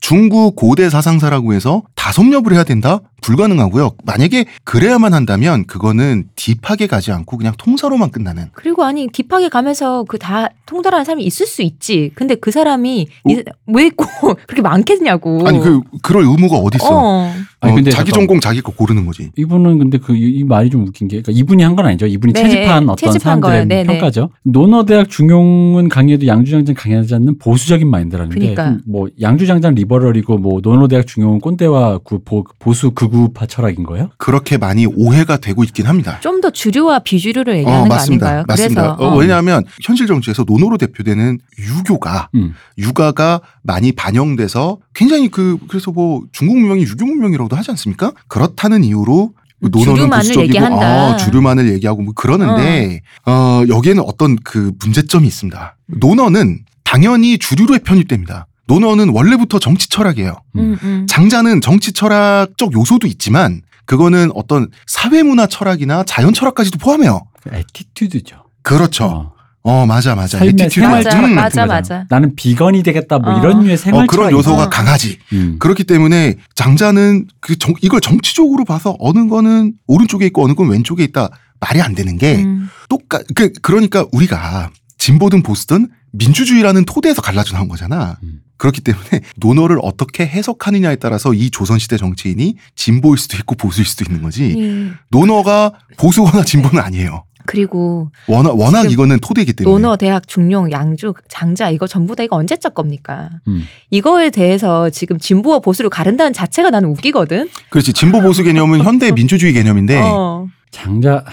[0.00, 3.00] 중국 고대 사상사라고 해서 다 섭렵을 해야 된다?
[3.22, 3.90] 불가능하고요.
[4.04, 8.46] 만약에 그래야만 한다면 그거는 딥하게 가지 않고 그냥 통사로만 끝나는.
[8.54, 12.10] 그리고 아니 딥하게 가면서 그 다 통달하는 사람이 있을 수 있지.
[12.14, 13.30] 근데 그 사람이 어?
[13.30, 14.04] 이- 왜 있고
[14.46, 15.46] 그렇게 많겠냐고.
[15.46, 16.88] 아니 그 그럴 의무가 어디 있어?
[16.90, 17.32] 어.
[17.60, 18.20] 아니, 어, 근데 자기 잠깐.
[18.20, 19.30] 전공 자기 거 고르는 거지.
[19.36, 22.06] 이분은 근데 그 이 말이 좀 웃긴 게 그러니까 이분이 한 건 아니죠.
[22.06, 23.64] 이분이 네, 채집한 어떤 채집한 사람들의 거예요.
[23.66, 23.84] 네, 네.
[23.84, 24.30] 평가죠.
[24.44, 28.76] 논어 대학 중용은 강의 에도 양주 장자 강의하지 않는 보수적인 마인드라는 그러니까.
[28.86, 34.10] 게뭐 양주 장자 리버럴이고 뭐 논어 대학 중용은 꼰대와 구- 보, 보수 극우파 철학인 거예요?
[34.18, 36.18] 그렇게 많이 오해가 되고 있긴 합니다.
[36.20, 38.26] 좀 더 주류와 비주류를 얘기하는 어, 거 맞습니다.
[38.26, 38.44] 아닌가요?
[38.48, 38.96] 맞습니다.
[38.96, 42.54] 그래서 어, 왜냐하면 현실 정치에서 논어로 대표되는 유교가 음.
[42.78, 48.12] 유가가 많이 반영돼서 굉장히 그 그래서 뭐 중국 문명이 유교 문명이라고도 하지 않습니까?
[48.28, 51.06] 그렇다는 이유로 그 논어는 주류만을 보수적이고 얘기한다.
[51.10, 53.62] 어, 주류만을 얘기하고 뭐 그러는데 어.
[53.68, 55.76] 여기에는 어떤 그 문제점이 있습니다.
[55.86, 58.46] 논어는 당연히 주류로에 편입됩니다.
[58.66, 60.36] 논어는 원래부터 정치 철학이에요.
[60.56, 61.06] 음, 음.
[61.08, 67.22] 장자는 정치 철학적 요소도 있지만 그거는 어떤 사회 문화 철학이나 자연 철학까지도 포함해요.
[67.42, 68.44] 그 attitude죠.
[68.62, 69.04] 그렇죠.
[69.04, 69.39] 어.
[69.62, 70.38] 어, 맞아 맞아.
[70.38, 70.70] 삶의.
[70.70, 71.34] 생활 맞아, 음.
[71.34, 71.66] 맞아.
[71.66, 72.06] 맞아.
[72.08, 73.38] 나는 비건이 되겠다 뭐 어.
[73.38, 74.68] 이런 류의 생활 어, 그런 요소가 어.
[74.70, 75.18] 강하지.
[75.32, 75.56] 음.
[75.58, 81.04] 그렇기 때문에 장자는 그 정, 이걸 정치적으로 봐서 어느 거는 오른쪽에 있고 어느 건 왼쪽에
[81.04, 81.28] 있다
[81.60, 82.68] 말이 안 되는 게 음.
[82.88, 88.18] 똑같 그 그러니까 우리가 진보든 보수든 민주주의라는 토대에서 갈라져 나온 거잖아.
[88.22, 88.40] 음.
[88.56, 94.22] 그렇기 때문에 논어를 어떻게 해석하느냐에 따라서 이 조선시대 정치인이 진보일 수도 있고 보수일 수도 있는
[94.22, 94.54] 거지.
[94.58, 94.96] 음.
[95.10, 97.24] 논어가 보수거나 진보는 아니에요.
[97.46, 99.72] 그리고 워낙, 워낙 이거는 토대이기 때문에.
[99.72, 103.30] 논어, 대학, 중용, 양주, 장자 이거 전부 다 이거 언제 적 겁니까?
[103.48, 103.64] 음.
[103.90, 107.48] 이거에 대해서 지금 진보와 보수를 가른다는 자체가 나는 웃기거든.
[107.70, 107.92] 그렇지.
[107.92, 110.46] 진보 보수 개념은 현대 민주주의 개념인데 어.
[110.70, 111.24] 장자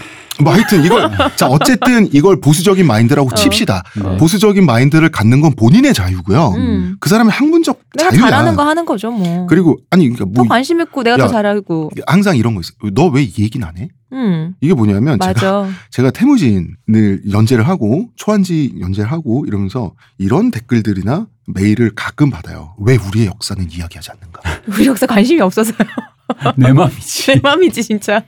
[0.41, 3.35] 뭐 하여튼 이걸 자 어쨌든 이걸 보수적인 마인드라고 어.
[3.35, 3.83] 칩시다.
[3.95, 4.17] 네.
[4.17, 6.53] 보수적인 마인드를 갖는 건 본인의 자유고요.
[6.55, 6.95] 음.
[6.99, 8.19] 그 사람의 학문적 자유야.
[8.19, 9.45] 잘하는 거 하는 거죠, 뭐.
[9.47, 11.91] 그리고 아니 그러니까 더뭐 관심 있고 내가 야, 더 잘하고.
[12.07, 12.71] 항상 이런 거 있어.
[12.93, 13.89] 너 왜 이 얘기는 안 해?
[14.13, 14.53] 음.
[14.61, 15.69] 이게 뭐냐면 제가 맞아.
[15.91, 22.75] 제가 태무진을 연재를 하고 초한지 연재를 하고 이러면서 이런 댓글들이나 메일을 가끔 받아요.
[22.79, 24.41] 왜 우리의 역사는 이야기하지 않는가?
[24.67, 25.77] 우리 역사 관심이 없어서요.
[26.57, 27.33] 내 맘이지.
[27.35, 28.21] 내 맘이지 진짜.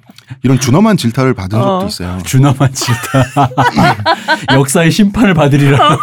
[0.44, 1.88] 이런 준엄한 질타를 받은 적도 어.
[1.88, 2.18] 있어요.
[2.26, 3.50] 준엄한 질타.
[4.54, 5.98] 역사의 심판을 받으리라.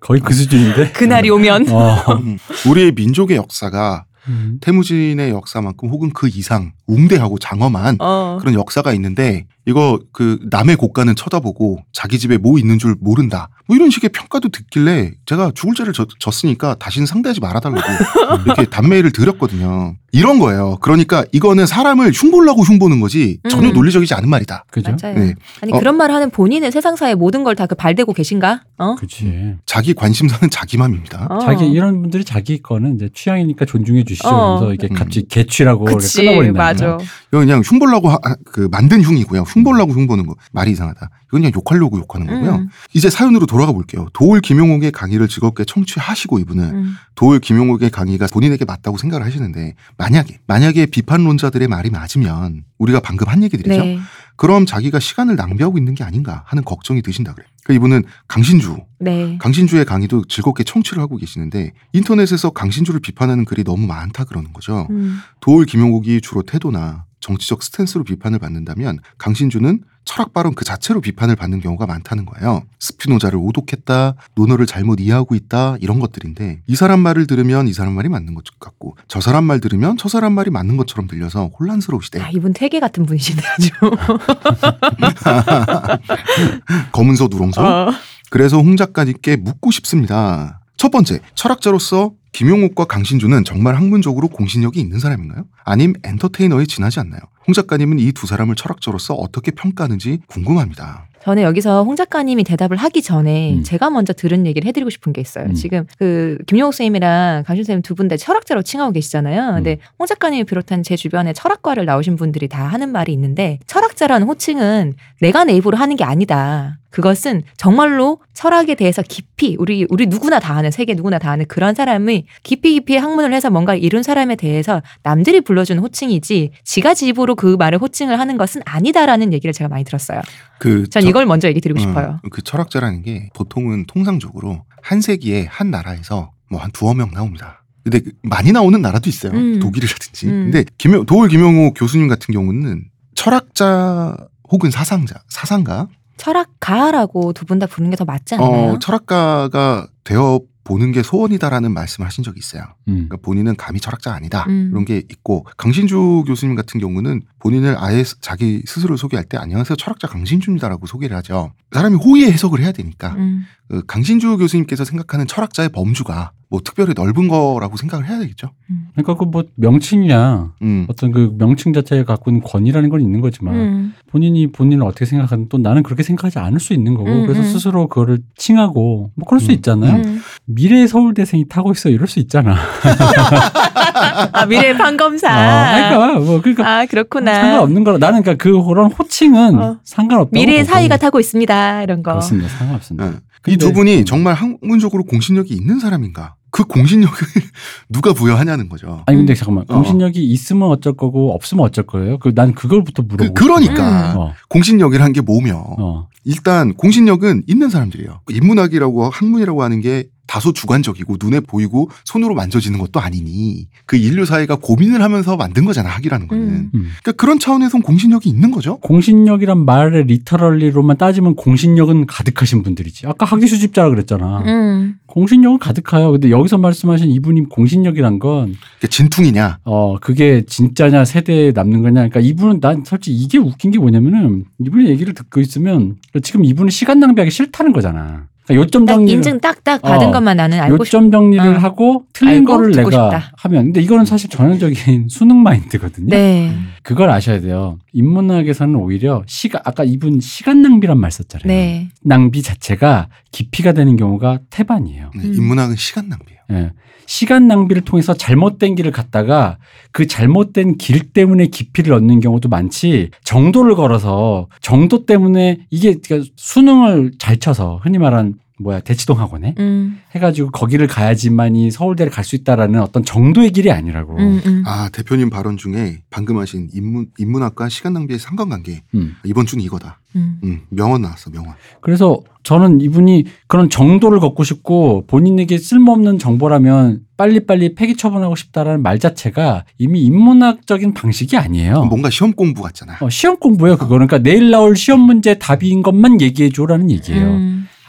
[0.00, 0.92] 거의 그 수준인데.
[0.92, 1.70] 그날이 오면.
[1.70, 2.12] 어.
[2.20, 4.58] 음, 우리의 민족의 역사가 음.
[4.60, 8.38] 태무진의 역사만큼 혹은 그 이상 웅대하고 장엄한 어.
[8.40, 13.48] 그런 역사가 있는데 이거 그 남의 고가는 쳐다보고 자기 집에 뭐 있는 줄 모른다.
[13.70, 17.80] 뭐 이런 식의 평가도 듣길래 제가 죽을 죄를 졌, 졌으니까 다시는 상대하지 말아달라고
[18.44, 19.94] 이렇게 단메일을 드렸거든요.
[20.12, 20.76] 이런 거예요.
[20.80, 23.74] 그러니까 이거는 사람을 흉보려고 흉보는 거지 전혀 음.
[23.74, 24.64] 논리적이지 않은 말이다.
[24.72, 24.96] 그죠?
[25.00, 25.16] 맞아요.
[25.16, 25.34] 네.
[25.62, 25.78] 아니 어.
[25.78, 28.62] 그런 말 하는 본인은 세상사의 모든 걸 다 그 발대고 계신가?
[28.78, 28.96] 어?
[28.96, 29.54] 그치.
[29.66, 31.28] 자기 관심사는 자기 맘입니다.
[31.30, 31.38] 어.
[31.38, 34.28] 자기 이런 분들이 자기 거는 이제 취향이니까 존중해 주시죠.
[34.28, 34.58] 어.
[34.58, 34.96] 그래서 이게 음.
[34.96, 36.58] 갑자기 개취라고 끊어버린다.
[36.58, 36.98] 맞아.
[37.32, 39.42] 이거 그냥 흉 보려고 하- 그 만든 흉이고요.
[39.42, 41.10] 흉 보려고 흉 보는 거 말이 이상하다.
[41.28, 42.54] 이건 그냥 욕하려고 욕하는 거고요.
[42.56, 44.08] 음, 이제 사연으로 돌아가 볼게요.
[44.12, 46.94] 도울 김용옥의 강의를 즐겁게 청취하시고 이분은 음.
[47.14, 53.42] 도울 김용옥의 강의가 본인에게 맞다고 생각을 하시는데 만약에 만약에 비판론자들의 말이 맞으면 우리가 방금 한
[53.44, 53.80] 얘기들이죠.
[53.84, 53.98] 네.
[54.40, 57.46] 그럼 자기가 시간을 낭비하고 있는 게 아닌가 하는 걱정이 드신다 그래요.
[57.62, 59.36] 그러니까 이분은 강신주, 네.
[59.38, 64.86] 강신주의 강의도 즐겁게 청취를 하고 계시는데 인터넷에서 강신주를 비판하는 글이 너무 많다 그러는 거죠.
[64.88, 65.18] 음.
[65.40, 71.60] 도울 김용옥이 주로 태도나 정치적 스탠스로 비판을 받는다면 강신주는 철학 발언 그 자체로 비판을 받는
[71.60, 72.64] 경우가 많다는 거예요.
[72.80, 78.08] 스피노자를 오독했다, 논어를 잘못 이해하고 있다 이런 것들인데 이 사람 말을 들으면 이 사람 말이
[78.08, 82.20] 맞는 것 같고 저 사람 말 들으면 저 사람 말이 맞는 것처럼 들려서 혼란스러우시대.
[82.22, 83.70] 아, 이분 태계 같은 분이시네 아주.
[86.90, 87.60] 검은소 누렁소.
[87.60, 87.92] 어.
[88.30, 90.60] 그래서 홍 작가님께 묻고 싶습니다.
[90.76, 95.44] 첫 번째, 철학자로서 김용옥과 강신주는 정말 학문적으로 공신력이 있는 사람인가요?
[95.64, 97.20] 아님 엔터테이너에 지나지 않나요?
[97.46, 101.06] 홍 작가님은 이 두 사람을 철학자로서 어떻게 평가하는지 궁금합니다.
[101.22, 103.62] 저는 여기서 홍 작가님이 대답을 하기 전에 음.
[103.62, 105.44] 제가 먼저 들은 얘기를 해드리고 싶은 게 있어요.
[105.46, 105.54] 음.
[105.54, 109.52] 지금 그 김용옥 선생님이랑 강신 선생님 두 분 다 철학자로 칭하고 계시잖아요.
[109.56, 114.94] 근데 홍 작가님을 비롯한 제 주변에 철학과를 나오신 분들이 다 하는 말이 있는데 철학자라는 호칭은
[115.20, 116.78] 내가 내 입으로 하는 게 아니다.
[116.90, 121.74] 그것은 정말로 철학에 대해서 깊이 우리 우리 누구나 다 아는 세계 누구나 다 아는 그런
[121.74, 127.34] 사람이 깊이 깊이 학문을 해서 뭔가 이룬 사람에 대해서 남들이 불러주는 호칭이지 지가 지 입으로
[127.36, 130.20] 그 말을 호칭을 하는 것은 아니다라는 얘기를 제가 많이 들었어요.
[130.58, 132.18] 그전 저- 이걸 먼저 얘기 드리고 싶어요.
[132.22, 137.62] 어, 그 철학자라는 게 보통은 통상적으로 한 세기에 한 나라에서 뭐 한 두어 명 나옵니다.
[137.84, 139.32] 근데 그 많이 나오는 나라도 있어요.
[139.32, 139.60] 음.
[139.60, 140.26] 독일이라든지.
[140.26, 140.50] 음.
[140.50, 144.16] 근데 김용, 도울 김용호 교수님 같은 경우는 철학자
[144.50, 145.86] 혹은 사상자, 사상가,
[146.20, 148.72] 철학가라고 두 분 다 부르는 게 더 맞지 않나요?
[148.74, 152.62] 어, 철학가가 되어 보는 게 소원이다라는 말씀을 하신 적이 있어요.
[152.88, 152.94] 음.
[153.08, 154.68] 그러니까 본인은 감히 철학자 아니다 음.
[154.70, 159.76] 이런 게 있고 강신주 교수님 같은 경우는 본인을 아예 스- 자기 스스로 소개할 때 안녕하세요
[159.76, 161.52] 철학자 강신주입니다라고 소개를 하죠.
[161.72, 163.46] 사람이 호의의 해석을 해야 되니까 음.
[163.70, 168.50] 그 강신주 교수님께서 생각하는 철학자의 범주가 뭐 특별히 넓은 거라고 생각을 해야 되겠죠.
[168.94, 170.86] 그러니까 그 뭐 명칭이야 음.
[170.88, 173.94] 어떤 그 명칭 자체가 갖고 있는 권위라는 건 있는 거지만 음.
[174.10, 177.44] 본인이 본인을 어떻게 생각하든 또 나는 그렇게 생각하지 않을 수 있는 거고 음, 그래서 음.
[177.46, 180.02] 스스로 그거를 칭하고 뭐 그럴 수 음, 있잖아요.
[180.02, 180.20] 음.
[180.46, 182.56] 미래 서울대생이 타고 있어 이럴 수 있잖아.
[184.32, 185.28] 아 미래 판검사.
[185.28, 187.34] 어, 그러니까 뭐 그러니까 아 그렇구나.
[187.34, 189.78] 상관없는 거라 나는 그러니까 그런 호칭은 어.
[189.84, 190.64] 상관없다고 미래의.
[190.64, 191.82] 사이가 타고 있습니다.
[191.84, 192.10] 이런 거.
[192.12, 192.48] 그렇습니다.
[192.48, 193.20] 상관없습니다.
[193.48, 196.34] 이 두 분이 정말 학문적으로 공신력이 있는 사람인가?
[196.50, 197.16] 그 공신력을
[197.88, 199.02] 누가 부여하냐는 거죠.
[199.06, 199.74] 아니 근데 잠깐만 어.
[199.74, 202.18] 공신력이 있으면 어쩔 거고 없으면 어쩔 거예요.
[202.18, 204.20] 그 난 그걸부터 물어보고 그, 그러니까 싶어요.
[204.20, 206.08] 어, 공신력이라는 게 뭐며 어.
[206.24, 208.20] 일단 공신력은 있는 사람들이에요.
[208.30, 214.58] 인문학이라고 학문이라고 하는 게 다소 주관적이고 눈에 보이고 손으로 만져지는 것도 아니니 그 인류 사회가
[214.62, 216.42] 고민을 하면서 만든 거잖아 학이라는 거는.
[216.44, 216.70] 음.
[216.72, 216.90] 음.
[217.02, 218.78] 그러니까 그런 차원에선 공신력이 있는 거죠.
[218.78, 223.08] 공신력이란 말의 리터럴리로만 따지면 공신력은 가득하신 분들이지.
[223.08, 224.44] 아까 학위 수집자라 그랬잖아.
[224.46, 224.94] 음.
[225.06, 226.12] 공신력은 가득해요.
[226.12, 228.54] 근데 여기서 말씀하신 이분이 공신력이란 건,
[228.88, 229.58] 진퉁이냐?
[229.64, 231.94] 어, 그게 진짜냐, 세대에 남는 거냐.
[232.08, 237.00] 그러니까 이분은 난 솔직히 이게 웃긴 게 뭐냐면은 이분의 얘기를 듣고 있으면 지금 이분은 시간
[237.00, 238.29] 낭비하기 싫다는 거잖아.
[238.50, 239.16] 그러니까 요점 딱 정리를.
[239.16, 240.10] 인증 딱딱 받은 어.
[240.12, 240.78] 것만 나는 알고.
[240.78, 241.58] 요점 정리를 어.
[241.58, 243.32] 하고 틀린 알고 거를 내가 싶다.
[243.36, 243.64] 하면.
[243.64, 246.08] 근데 이거는 사실 전형적인 수능 마인드거든요.
[246.08, 246.52] 네.
[246.82, 247.78] 그걸 아셔야 돼요.
[247.92, 251.46] 인문학에서는 오히려 시간, 아까 이분 시간 낭비란 말 썼잖아요.
[251.46, 251.88] 네.
[252.02, 255.10] 낭비 자체가 기피가 되는 경우가 태반이에요.
[255.16, 255.34] 네, 음.
[255.34, 256.39] 인문학은 시간 낭비예요.
[256.50, 256.72] 예.
[257.06, 259.58] 시간 낭비를 통해서 잘못된 길을 갔다가
[259.90, 267.12] 그 잘못된 길 때문에 깊이를 얻는 경우도 많지 정도를 걸어서 정도 때문에 이게 그러니까 수능을
[267.18, 270.00] 잘 쳐서 흔히 말하는 뭐야 대치동 학원에 음.
[270.14, 274.16] 해가지고 거기를 가야지만이 서울대를 갈 수 있다라는 어떤 정도의 길이 아니라고.
[274.16, 274.40] 음.
[274.46, 274.62] 음.
[274.66, 279.16] 아 대표님 발언 중에 방금 하신 인문 인문학과 시간 낭비의 상관관계 음.
[279.24, 279.98] 이번 주는 이거다.
[280.16, 280.38] 음.
[280.44, 281.54] 음, 명언 나왔어 명언.
[281.80, 288.98] 그래서 저는 이분이 그런 정도를 걷고 싶고 본인에게 쓸모없는 정보라면 빨리빨리 폐기 처분하고 싶다라는 말
[288.98, 291.84] 자체가 이미 인문학적인 방식이 아니에요.
[291.84, 292.96] 뭔가 시험 공부 같잖아.
[293.00, 294.06] 어, 시험 공부예요, 그거는.
[294.06, 297.38] 그러니까 내일 나올 시험 문제 답인 것만 얘기해 줘라는 얘기예요.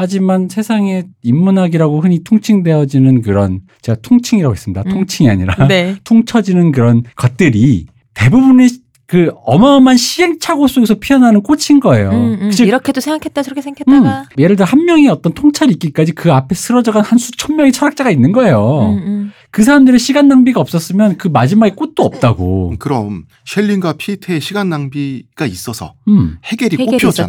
[0.01, 0.03] 음.
[0.03, 4.83] 하지만 세상에 인문학이라고 흔히 퉁칭되어지는 그런 제가 퉁칭이라고 했습니다.
[4.87, 4.91] 음.
[4.91, 5.95] 통칭이 아니라 네.
[6.03, 8.69] 퉁쳐지는 그런 것들이 대부분의
[9.05, 12.11] 그 어마어마한 시행착오 속에서 피어나는 꽃인 거예요.
[12.11, 12.51] 음, 음.
[12.51, 16.55] 즉, 이렇게도 생각했다 저렇게 음, 생각했다가 예를 들어 한 명이 어떤 통찰이 있기까지 그 앞에
[16.55, 18.97] 쓰러져간 한 수천 명의 철학자가 있는 거예요.
[19.51, 19.53] 음, 음.
[19.53, 22.75] 그 사람들의 시간 낭비가 없었으면 그 마지막에 꽃도 없다고.
[22.79, 26.77] 그럼 셸링과 피테의 시간 낭비가 있어서 음, 해결이.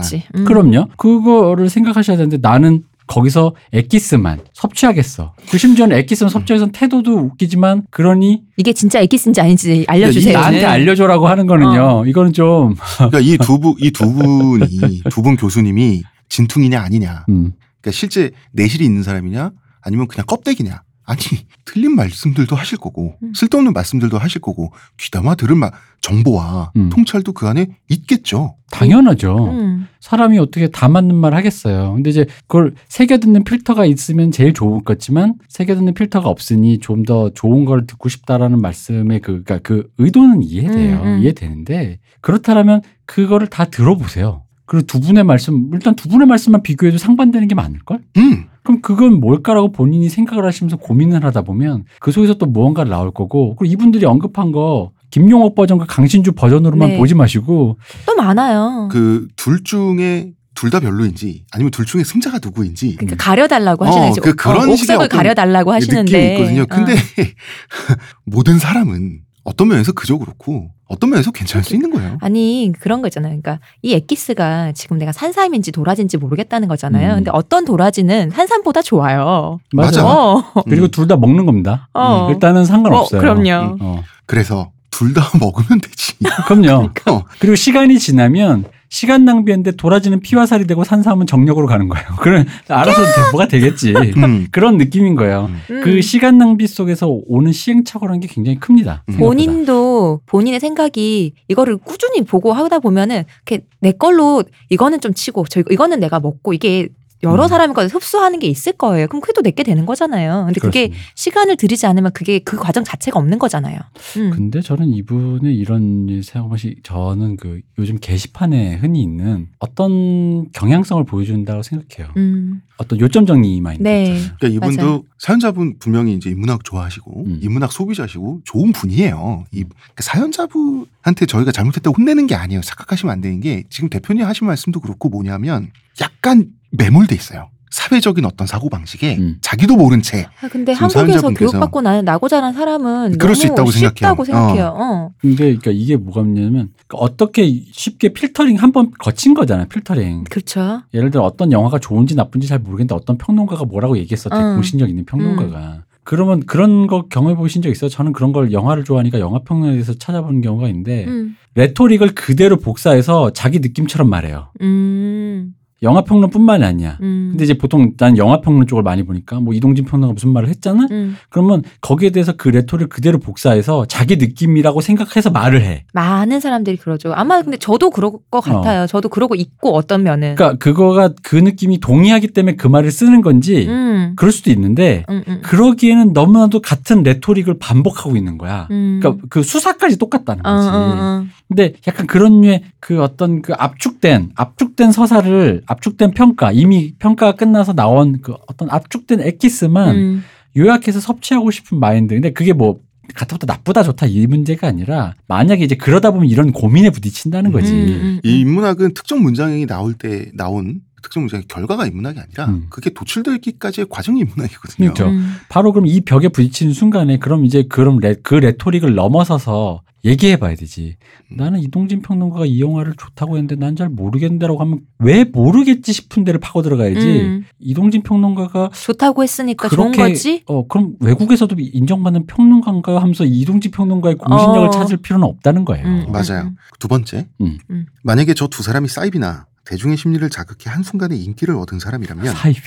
[0.01, 0.23] 있었지.
[0.37, 0.45] 음.
[0.45, 0.89] 그럼요.
[0.97, 5.35] 그거를 생각하셔야 되는데 나는 거기서 엑기스만 섭취하겠어.
[5.51, 10.39] 그 심지어는 엑기스만 섭취해서 태도도 웃기지만 그러니 이게 진짜 에기스인지 아닌지 알려주세요.
[10.39, 12.05] 나한테 알려줘라고 하는 거는요.
[12.07, 17.25] 이거는 좀 그러니까 이 두 분, 이두 분이 두 분 교수님이 진퉁이냐 아니냐.
[17.29, 19.51] 음, 그러니까 실제 내실이 있는 사람이냐
[19.83, 20.83] 아니면 그냥 껍데기냐.
[21.05, 21.21] 아니
[21.65, 23.33] 틀린 말씀들도 하실 거고 음.
[23.35, 26.89] 쓸데없는 말씀들도 하실 거고 귀담아 들은 말 정보와 음.
[26.91, 28.57] 통찰도 그 안에 있겠죠.
[28.71, 29.51] 당연하죠.
[29.51, 29.87] 음.
[30.01, 31.93] 사람이 어떻게 다 맞는 말 하겠어요.
[31.95, 37.03] 근데 이제 그걸 새겨 듣는 필터가 있으면 제일 좋을 것지만 새겨 듣는 필터가 없으니 좀
[37.03, 41.03] 더 좋은 걸 듣고 싶다라는 말씀의 그, 그러니까 그 의도는 이해돼요.
[41.03, 41.19] 음, 음.
[41.23, 44.45] 이해되는데 그렇다면 그거를 다 들어보세요.
[44.67, 48.01] 그리고 두 분의 말씀, 일단 두 분의 말씀만 비교해도 상반되는 게 많을 걸?
[48.17, 48.47] 음.
[48.63, 53.57] 그럼 그건 뭘까라고 본인이 생각을 하시면서 고민을 하다 보면 그 속에서 또 무언가를 나올 거고
[53.57, 56.99] 그리고 이분들이 언급한 거 김용옥 버전과 강신주 버전으로만 네.
[56.99, 58.89] 보지 마시고 또 많아요.
[58.91, 64.13] 그 둘 중에 둘 다 별로인지 아니면 둘 중에 승자가 누구인지 그러니까 가려달라고 어, 하시는
[64.23, 66.67] 그 그런 식의 옥석을 어떤 가려달라고 하시는데 느낌이 있거든요.
[66.67, 66.97] 근데 어.
[68.25, 72.19] 모든 사람은 어떤 면에서 그저 그렇고 어떤 면에서 괜찮을 수 있는 거예요.
[72.21, 73.31] 아니 그런 거 있잖아요.
[73.31, 77.13] 그러니까 이 엑기스가 지금 내가 산삼인지 도라지인지 모르겠다는 거잖아요.
[77.13, 77.15] 음.
[77.17, 79.59] 근데 어떤 도라지는 산삼보다 좋아요.
[79.73, 80.05] 맞아.
[80.07, 80.91] 어, 그리고 음.
[80.91, 81.89] 둘다 먹는 겁니다.
[81.95, 82.29] 어.
[82.31, 83.19] 일단은 상관없어요.
[83.19, 83.77] 어, 그럼요.
[83.81, 86.15] 어, 그래서 둘 다 먹으면 되지.
[86.47, 86.91] 그럼요.
[87.11, 87.23] 어.
[87.39, 92.07] 그리고 시간이 지나면 시간 낭비인데 도라지는 피와 살이 되고 산삼은 정력으로 가는 거예요.
[92.21, 93.01] 그럼 알아서
[93.33, 93.95] 뭐가 되겠지.
[94.19, 94.49] 음.
[94.53, 95.49] 그런 느낌인 거예요.
[95.71, 95.81] 음.
[95.83, 99.03] 그 시간 낭비 속에서 오는 시행착오라는 게 굉장히 큽니다.
[99.09, 99.13] 음.
[99.13, 99.27] 생각보다.
[99.27, 105.61] 본인도 본인의 생각이 이거를 꾸준히 보고 하다 보면은 이렇게 내 걸로 이거는 좀 치고 저
[105.71, 106.91] 이거는 내가 먹고 이게
[107.25, 107.49] 여러 음.
[107.49, 109.07] 사람이 걸 흡수하는 게 있을 거예요.
[109.07, 110.45] 그럼 그게 또 내게 되는 거잖아요.
[110.47, 111.13] 근데 그게 그렇습니다.
[111.15, 113.79] 시간을 들이지 않으면 그게 그 과정 자체가 없는 거잖아요.
[114.17, 114.31] 음.
[114.31, 122.13] 근데 저는 이분의 이런 생각이 저는 그 요즘 게시판에 흔히 있는 어떤 경향성을 보여준다고 생각해요.
[122.17, 122.63] 음.
[122.79, 123.83] 어떤 요점 정리 마인드.
[123.83, 124.19] 네.
[124.39, 125.03] 그러니까 이분도 맞아요.
[125.19, 127.39] 사연자분 분명히 이제 인문학 좋아하시고 음.
[127.41, 129.45] 인문학 소비자시고 좋은 분이에요.
[129.53, 132.63] 이 그러니까 사연자분한테 저희가 잘못했다고 혼내는 게 아니에요.
[132.63, 137.49] 착각하시면 안 되는 게 지금 대표님 하신 말씀도 그렇고 뭐냐면 약간 매몰돼 있어요.
[137.71, 139.39] 사회적인 어떤 사고 방식에 음.
[139.41, 143.71] 자기도 모른 채 아, 근데 한국에서 교육받고 나는 나고 자란 사람은 그럴 수 너무 있다고
[143.71, 143.95] 생각해요.
[143.95, 144.75] 쉽다고 생각해요.
[144.77, 145.11] 어.
[145.19, 149.69] 근데 그러니까 이게 뭐가 있냐면 그러니까 어떻게 쉽게 필터링 한 번 거친 거잖아요.
[149.69, 150.25] 필터링.
[150.25, 150.83] 그렇죠.
[150.93, 154.37] 예를 들어 어떤 영화가 좋은지 나쁜지 잘 모르겠는데 어떤 평론가가 뭐라고 얘기했었대.
[154.37, 154.55] 응.
[154.57, 155.85] 공신력 있는 평론가가.
[156.05, 157.89] 그러면 그런 거 경험해 보신 적 있어요?
[157.89, 161.37] 저는 그런 걸 영화를 좋아하니까 영화 평론에 대해서 찾아보는 경우가 있는데 음.
[161.55, 164.49] 레토릭을 그대로 복사해서 자기 느낌처럼 말해요.
[164.61, 165.55] 음.
[165.83, 166.99] 영화 평론뿐만이 아니야.
[167.03, 167.29] 음.
[167.33, 170.87] 근데 이제 보통 난 영화 평론 쪽을 많이 보니까 뭐 이동진 평론가 무슨 말을 했잖아.
[170.91, 171.17] 음.
[171.29, 175.85] 그러면 거기에 대해서 그 레토릭을 그대로 복사해서 자기 느낌이라고 생각해서 말을 해.
[175.93, 177.13] 많은 사람들이 그러죠.
[177.15, 178.87] 아마 근데 저도 그럴 것 같아요.
[178.87, 180.35] 저도 그러고 있고 어떤 면은.
[180.37, 184.13] 그러니까 그거가 그 느낌이 동의하기 때문에 그 말을 쓰는 건지 음.
[184.17, 185.41] 그럴 수도 있는데 음, 음.
[185.43, 188.69] 그러기에는 너무나도 같은 레토릭을 반복하고 있는 거야.
[188.71, 189.01] 음.
[189.03, 190.69] 그러니까 그 수사까지 똑같다는 어, 거지.
[190.69, 191.25] 어, 어.
[191.49, 197.73] 근데 약간 그런 류의 그 어떤 그 압축된 압축된 서사를 압축된 평가 이미 평가가 끝나서
[197.73, 200.25] 나온 그 어떤 압축된 엑기스만 음.
[200.57, 202.15] 요약해서 섭취하고 싶은 마인드.
[202.15, 202.81] 근데 그게 뭐
[203.15, 207.73] 같다부터 나쁘다 좋다 이 문제가 아니라 만약에 이제 그러다 보면 이런 고민에 부딪힌다는 거지.
[207.73, 208.41] 음, 음, 이 음.
[208.41, 212.67] 인문학은 특정 문장이 나올 때 나온 특정 문장의 결과가 인문학이 아니라 음.
[212.71, 214.93] 그게 도출되기까지의 과정이 인문학이거든요.
[214.95, 215.11] 그렇죠.
[215.11, 215.35] 음.
[215.49, 220.57] 바로 그럼 이 벽에 부딪히는 순간에 그럼 이제 그럼 레, 그 레토릭을 넘어서서 얘기해 봐야
[220.57, 220.97] 되지.
[221.31, 226.41] 나는 이동진 평론가가 이 영화를 좋다고 했는데 난 잘 모르겠는데라고 하면 왜 모르겠지 싶은 데를
[226.41, 227.07] 파고 들어가야지.
[227.07, 227.45] 음.
[227.61, 230.43] 이동진 평론가가 좋다고 했으니까 좋은 그렇게 거지.
[230.47, 234.71] 어 그럼 외국에서도 인정받는 평론가인가요 하면서 이동진 평론가의 공신력을 어.
[234.71, 235.87] 찾을 필요는 없다는 거예요.
[235.87, 236.49] 음, 맞아요.
[236.49, 237.59] 음, 두 번째, 음.
[237.71, 237.87] 음.
[238.03, 242.61] 만약에 저 두 사람이 사이비나 대중의 심리를 자극해 한순간에 인기를 얻은 사람이라면 사이비.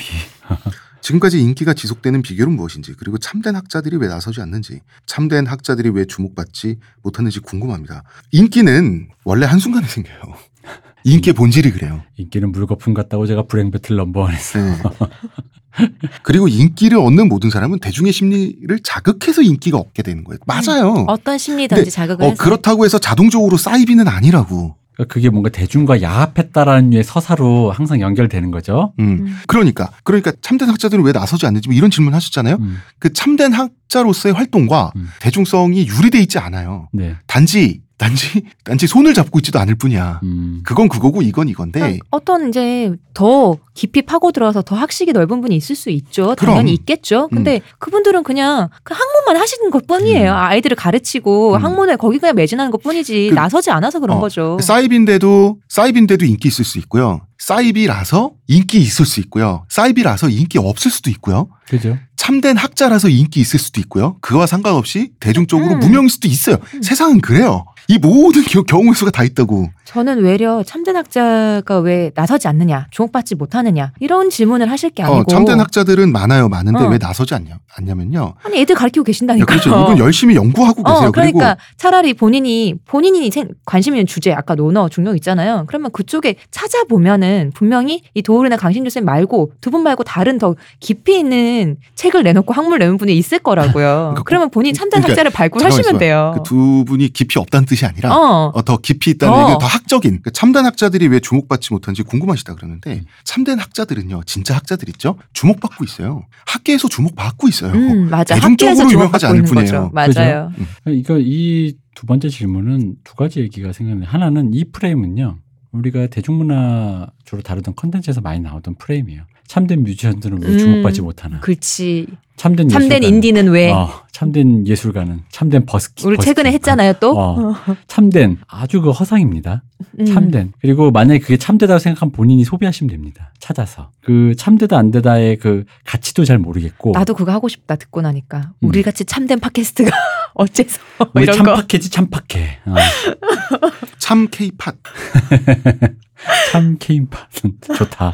[1.02, 6.80] 지금까지 인기가 지속되는 비결은 무엇인지 그리고 참된 학자들이 왜 나서지 않는지 참된 학자들이 왜 주목받지
[7.04, 8.04] 못하는지 궁금합니다.
[8.32, 10.20] 인기는 원래 한순간에 생겨요.
[11.04, 12.02] 인기의 본질이 그래요.
[12.18, 14.76] 인기는 물거품 같다고 제가 불행 배틀 넘버원 했어요.
[14.76, 15.88] 네.
[16.24, 20.40] 그리고 인기를 얻는 모든 사람은 대중의 심리를 자극해서 인기가 얻게 되는 거예요.
[20.48, 21.06] 맞아요.
[21.08, 22.44] 어떤 심리든지 자극을 어, 해서.
[22.44, 24.76] 그렇다고 해서 자동적으로 사이비는 아니라고.
[24.96, 28.94] 그러니까 그게 뭔가 대중과 야합했다라는 류의 서사로 항상 연결되는 거죠.
[29.00, 29.06] 음.
[29.22, 29.38] 음.
[29.48, 32.56] 그러니까 그러니까 참된 학자들은 왜 나서지 않는지 뭐 이런 질문 하셨잖아요.
[32.60, 35.10] 음, 그 참된 학자로서의 활동과 음.
[35.22, 36.88] 대중성이 유리돼 있지 않아요.
[36.94, 37.16] 네.
[37.28, 40.20] 단지 단지 단지 손을 잡고 있지도 않을 뿐이야.
[40.24, 40.60] 음.
[40.66, 45.56] 그건 그거고 이건 이건데 그러니까 어떤 이제 더 깊이 파고 들어서 더 학식이 넓은 분이
[45.56, 46.36] 있을 수 있죠.
[46.36, 46.68] 당연히 그럼.
[46.68, 47.30] 있겠죠.
[47.30, 50.30] 근데 그분들은 그냥 그 학문만 하시는 것 뿐이에요.
[50.32, 50.36] 음.
[50.36, 51.64] 아이들을 가르치고 음.
[51.64, 54.58] 학문에 거기 그냥 매진하는 것 뿐이지 그- 나서지 않아서 그런 어, 거죠.
[54.62, 57.22] 사이비인데도 사이비인데도 인기 있을 수 있고요.
[57.38, 59.66] 사이비라서 인기 있을 수 있고요.
[59.70, 61.48] 사이비라서 인기 없을 수도 있고요.
[61.70, 61.98] 그죠.
[62.18, 64.18] 참된 학자라서 인기 있을 수도 있고요.
[64.22, 65.80] 그와 상관없이 대중적으로 음.
[65.80, 66.58] 무명일 수도 있어요.
[66.74, 66.82] 음.
[66.82, 67.66] 세상은 그래요.
[67.88, 69.70] 이 모든 겨- 경우의 수가 다 있다고.
[69.86, 75.24] 저는 외려 참된 학자가 왜 나서지 않느냐, 주목받지 못하느냐 이런 질문을 하실 게 아니고 어,
[75.30, 76.50] 참된 학자들은 많아요.
[76.50, 76.88] 많은데 어.
[76.90, 78.34] 왜 나서지 않냐, 않냐면요.
[78.44, 79.46] 아니 애들 가르치고 야, 계신다니까.
[79.46, 79.70] 그렇죠.
[79.84, 81.10] 이분 열심히 연구하고 계세요.
[81.10, 85.66] 어, 그러니까 그리고 차라리 본인이 본인이 생- 관심 있는 주제 아까 논어 중용 있잖아요.
[85.68, 91.20] 그러면 그쪽에 찾아보면은 분명히 이 도울이나 강신주 쌤 말고 두 분 말고 다른 더 깊이
[91.20, 94.16] 있는 책을 내놓고 학문을 내는 분이 있을 거라고요.
[94.26, 96.34] 그러면 본인 참된 그러니까 학자를 발굴하시면 돼요.
[96.38, 98.52] 그 두 분이 깊이 없다는 뜻이 아니라 어.
[98.54, 99.42] 어, 더 깊이 있다는 어.
[99.42, 103.06] 얘기가 더 학적인 그 참된 학자들이 왜 주목받지 못하는지 궁금하시다 그러는데 음.
[103.24, 108.36] 참된 학자들은요 진짜 학자들 있죠 주목받고 있어요 학계에서 주목받고 있어요 음, 맞아.
[108.36, 109.90] 대중적으로 유명하지 않을 뿐이에요.
[109.90, 109.92] 거죠.
[109.94, 110.52] 맞아요.
[110.88, 114.10] 이거 이두 번째 질문은 두 가지 얘기가 생각나요.
[114.10, 115.40] 하나는 이 프레임은요.
[115.72, 119.24] 우리가 대중문화 주로 다루던 컨텐츠에서 많이 나오던 프레임이에요.
[119.48, 121.40] 참된 뮤지션들은 왜 음, 주목받지 못하나?
[121.42, 122.08] 그렇지.
[122.38, 123.72] 참된 참된 예술가는, 인디는 왜?
[123.72, 126.06] 어, 참된 예술가는 참된 버스키.
[126.06, 126.54] 우리 최근에 버스킹.
[126.54, 127.18] 했잖아요, 또.
[127.18, 127.56] 어,
[127.88, 129.64] 참된 아주 그 허상입니다.
[130.00, 130.06] 음.
[130.06, 130.52] 참된.
[130.60, 133.32] 그리고 만약에 그게 참되다고 생각하면 본인이 소비하시면 됩니다.
[133.40, 133.92] 찾아서.
[134.04, 136.92] 그 참되다 안 되다의 그 가치도 잘 모르겠고.
[136.92, 138.70] 나도 그거 하고 싶다 듣고 나니까 음.
[138.70, 139.92] 우리 같이 참된 팟캐스트가
[140.36, 140.82] 어째서
[141.16, 141.56] 이런 거.
[141.56, 142.60] 참팍해지 참팍해.
[142.66, 142.76] 어.
[143.98, 144.74] 참 케이팟
[146.52, 148.14] 참 케인파는 좋다.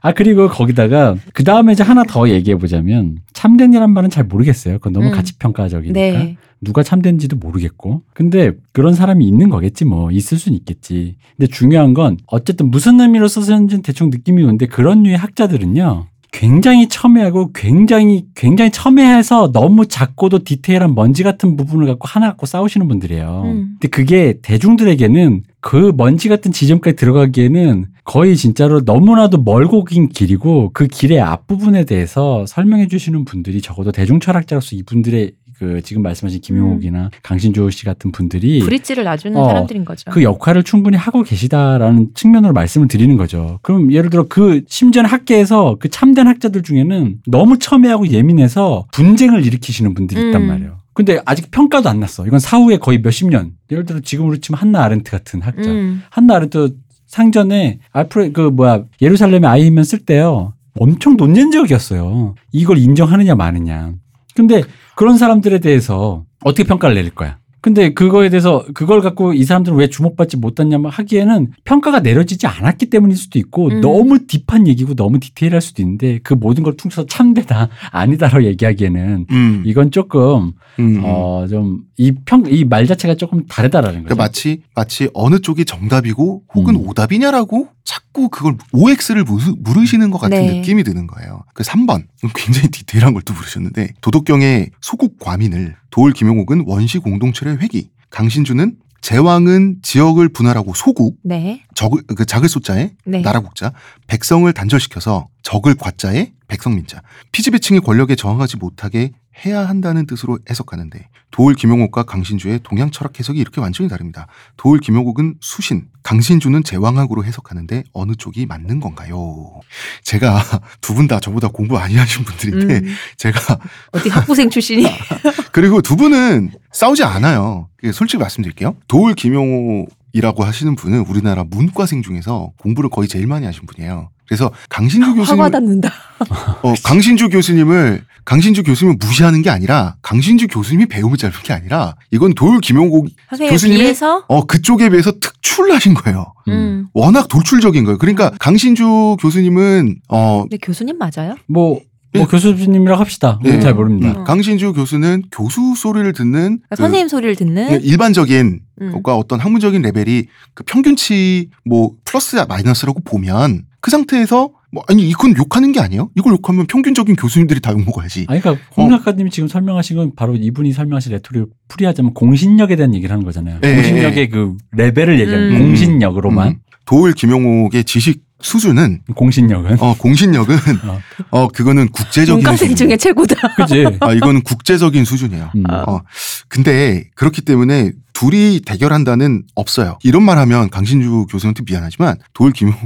[0.00, 4.78] 아 그리고 거기다가 그 다음에 이제 하나 더 얘기해 보자면 참된이란 말은 잘 모르겠어요.
[4.78, 5.12] 그건 너무 음.
[5.12, 6.36] 가치평가적이니까 네.
[6.60, 8.02] 누가 참된지도 모르겠고.
[8.12, 11.14] 근데 그런 사람이 있는 거겠지 뭐 있을 수는 있겠지.
[11.36, 16.06] 근데 중요한 건 어쨌든 무슨 의미로 썼는지는 대충 느낌이 오는데 그런 류의 학자들은요.
[16.32, 22.88] 굉장히 첨예하고 굉장히 굉장히 첨예해서 너무 작고도 디테일한 먼지 같은 부분을 갖고 하나 갖고 싸우시는
[22.88, 23.42] 분들이에요.
[23.44, 23.76] 음.
[23.80, 30.86] 근데 그게 대중들에게는 그 먼지 같은 지점까지 들어가기에는 거의 진짜로 너무나도 멀고 긴 길이고 그
[30.86, 37.68] 길의 앞부분에 대해서 설명해 주시는 분들이 적어도 대중 철학자로서 이분들의 그 지금 말씀하신 김용옥이나 강신주
[37.70, 40.10] 씨 같은 분들이 브릿지를 놔주는 어, 사람들인 거죠.
[40.10, 43.58] 그 역할을 충분히 하고 계시다라는 측면으로 말씀을 드리는 거죠.
[43.60, 49.92] 그럼 예를 들어 그 심지어 학계에서 그 참된 학자들 중에는 너무 첨예하고 예민해서 분쟁을 일으키시는
[49.92, 50.46] 분들이 있단 음.
[50.46, 50.78] 말이에요.
[50.94, 52.26] 근데 아직 평가도 안 났어.
[52.26, 53.52] 이건 사후에 거의 몇십 년.
[53.70, 55.70] 예를 들어 지금으로 치면 한나 아렌트 같은 학자.
[55.70, 56.02] 음.
[56.10, 56.74] 한나 아렌트
[57.08, 60.52] 상전에 알프레 그 뭐야 예루살렘의 아이면 쓸 때요.
[60.78, 62.36] 엄청 논쟁적이었어요.
[62.52, 63.94] 이걸 인정하느냐 마느냐.
[64.34, 64.62] 근데
[64.94, 67.38] 그런 사람들에 대해서 어떻게 평가를 내릴 거야?
[67.60, 73.16] 근데 그거에 대해서 그걸 갖고 이 사람들은 왜 주목받지 못했냐 하기에는 평가가 내려지지 않았기 때문일
[73.16, 73.80] 수도 있고 음.
[73.80, 79.62] 너무 딥한 얘기고 너무 디테일할 수도 있는데 그 모든 걸 퉁쳐서 참되다 아니다라고 얘기하기에는 음,
[79.66, 81.02] 이건 조금 음.
[81.04, 84.04] 어좀 이 평 이 말 자체가 조금 다르다라는 거죠.
[84.04, 86.86] 그러니까 마치 마치 어느 쪽이 정답이고 혹은 음.
[86.88, 89.24] 오답이냐라고 자꾸 그걸 OX를
[89.58, 90.54] 물으시는 것 같은 네.
[90.58, 91.44] 느낌이 드는 거예요.
[91.54, 92.04] 그 3번
[92.34, 100.30] 굉장히 디테일한 걸또 물으셨는데 도덕경의 소국 과민을 도울 김용옥은 원시 공동체의 회기 강신주는 제왕은 지역을
[100.30, 101.62] 분할하고 소국 네.
[101.74, 103.22] 적을 그 작을 소자에 네.
[103.22, 103.72] 나라 국자
[104.06, 107.02] 백성을 단절시켜서 적을 과자에 백성민자
[107.32, 109.12] 피지배층의 권력에 저항하지 못하게
[109.44, 114.26] 해야 한다는 뜻으로 해석하는데 도울 김용옥과 강신주의 동양 철학 해석이 이렇게 완전히 다릅니다.
[114.56, 119.60] 도울 김용옥은 수신, 강신주는 제왕학으로 해석하는데 어느 쪽이 맞는 건가요?
[120.02, 120.42] 제가
[120.80, 122.94] 두 분 다 저보다 공부 많이 하신 분들인데 음.
[123.16, 123.58] 제가
[123.92, 124.86] 어디 학부생 출신이
[125.52, 127.68] 그리고 두 분은 싸우지 않아요.
[127.76, 128.74] 그게 솔직히 말씀드릴게요.
[128.88, 134.10] 도울 김용옥 이라고 하시는 분은 우리나라 문과생 중에서 공부를 거의 제일 많이 하신 분이에요.
[134.26, 135.90] 그래서 강신주 교수님, 화가 닿는다.
[136.62, 142.34] 어, 강신주 교수님을 강신주 교수님을 무시하는 게 아니라 강신주 교수님이 배움을 짧은 게 아니라 이건
[142.34, 146.34] 김용옥 선생님에 교수님이 비해서 어 그쪽에 비해서 특출나신 거예요.
[146.48, 146.88] 음.
[146.92, 147.96] 워낙 돌출적인 거예요.
[147.96, 151.36] 그러니까 강신주 교수님은 어 근데 교수님 맞아요?
[151.46, 151.80] 뭐,
[152.14, 152.30] 뭐 네.
[152.30, 153.38] 교수님이라고 합시다.
[153.42, 153.52] 네.
[153.52, 153.60] 네.
[153.60, 154.20] 잘 모릅니다.
[154.20, 154.24] 음.
[154.24, 158.92] 강신주 교수는 교수 소리를 듣는 그러니까 그 선생님 소리를 듣는 일반적인 음.
[158.92, 165.34] 것과 어떤 학문적인 레벨이 그 평균치 뭐 플러스 마이너스라고 보면 그 상태에서 뭐 아니 이건
[165.36, 166.10] 욕하는 게 아니에요.
[166.16, 168.26] 이걸 욕하면 평균적인 교수님들이 다 욕 먹어야지.
[168.28, 173.12] 아니, 그러니까 홍 작가님이 지금 설명하신 건 바로 이분이 설명하신 레토릭을 풀이하자면 공신력에 대한 얘기를
[173.12, 173.60] 하는 거잖아요.
[173.64, 175.58] 예, 공신력의 그 레벨을 얘기하는 음.
[175.58, 176.48] 공신력으로만.
[176.48, 176.54] 음.
[176.84, 179.78] 도울 김용옥의 지식 수준은 공신력은.
[179.80, 180.56] 어 공신력은
[180.88, 181.00] 어.
[181.30, 182.74] 어 그거는 국제적인 문과생.
[182.74, 183.54] 중에 최고다.
[183.56, 183.84] 그지?
[184.00, 185.50] 아 이거는 국제적인 수준이에요.
[185.56, 185.64] 음.
[185.68, 185.84] 아.
[185.88, 186.02] 어
[186.48, 189.98] 근데 그렇기 때문에 둘이 대결한다는 없어요.
[190.04, 192.16] 이런 말하면 강신주 교수한테 미안하지만
[192.54, 192.78] 김용옥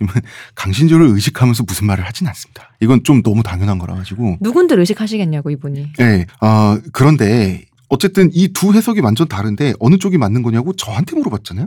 [0.00, 0.14] 님은
[0.54, 2.70] 강신주를 의식하면서 무슨 말을 하진 않습니다.
[2.80, 5.92] 이건 좀 너무 당연한 거라 가지고 누군들 의식하시겠냐고 이분이.
[5.98, 6.24] 네.
[6.40, 11.66] 어, 그런데 어쨌든 이 두 해석이 완전 다른데 어느 쪽이 맞는 거냐고 저한테 물어봤잖아요.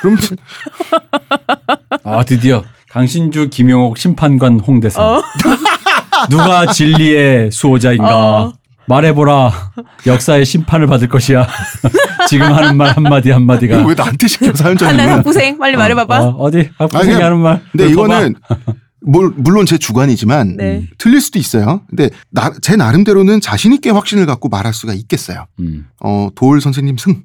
[0.00, 0.16] 그럼
[2.04, 5.02] 아, 드디어 강신주, 김용옥, 심판관 홍대사.
[5.02, 5.22] 어.
[6.30, 8.16] 누가 진리의 수호자인가?
[8.16, 8.52] 어.
[8.86, 9.52] 말해보라.
[10.06, 11.46] 역사의 심판을 받을 것이야.
[12.28, 13.86] 지금 하는 말 한마디 한마디가.
[13.86, 15.08] 왜 나한테 시켜 하나 사연자님은?
[15.08, 16.20] 학부생 빨리 말해봐봐.
[16.20, 16.68] 어, 어디?
[16.78, 17.62] 학부생이 아니, 하는 말.
[17.70, 18.34] 근데 뭘 이거는
[19.00, 20.88] 뭘 물론 제 주관이지만 네.
[20.98, 21.82] 틀릴 수도 있어요.
[21.88, 25.46] 근데 나, 제 나름대로는 자신 있게 확신을 갖고 말할 수가 있겠어요.
[25.60, 25.86] 음.
[26.00, 27.22] 어, 도울 선생님 승.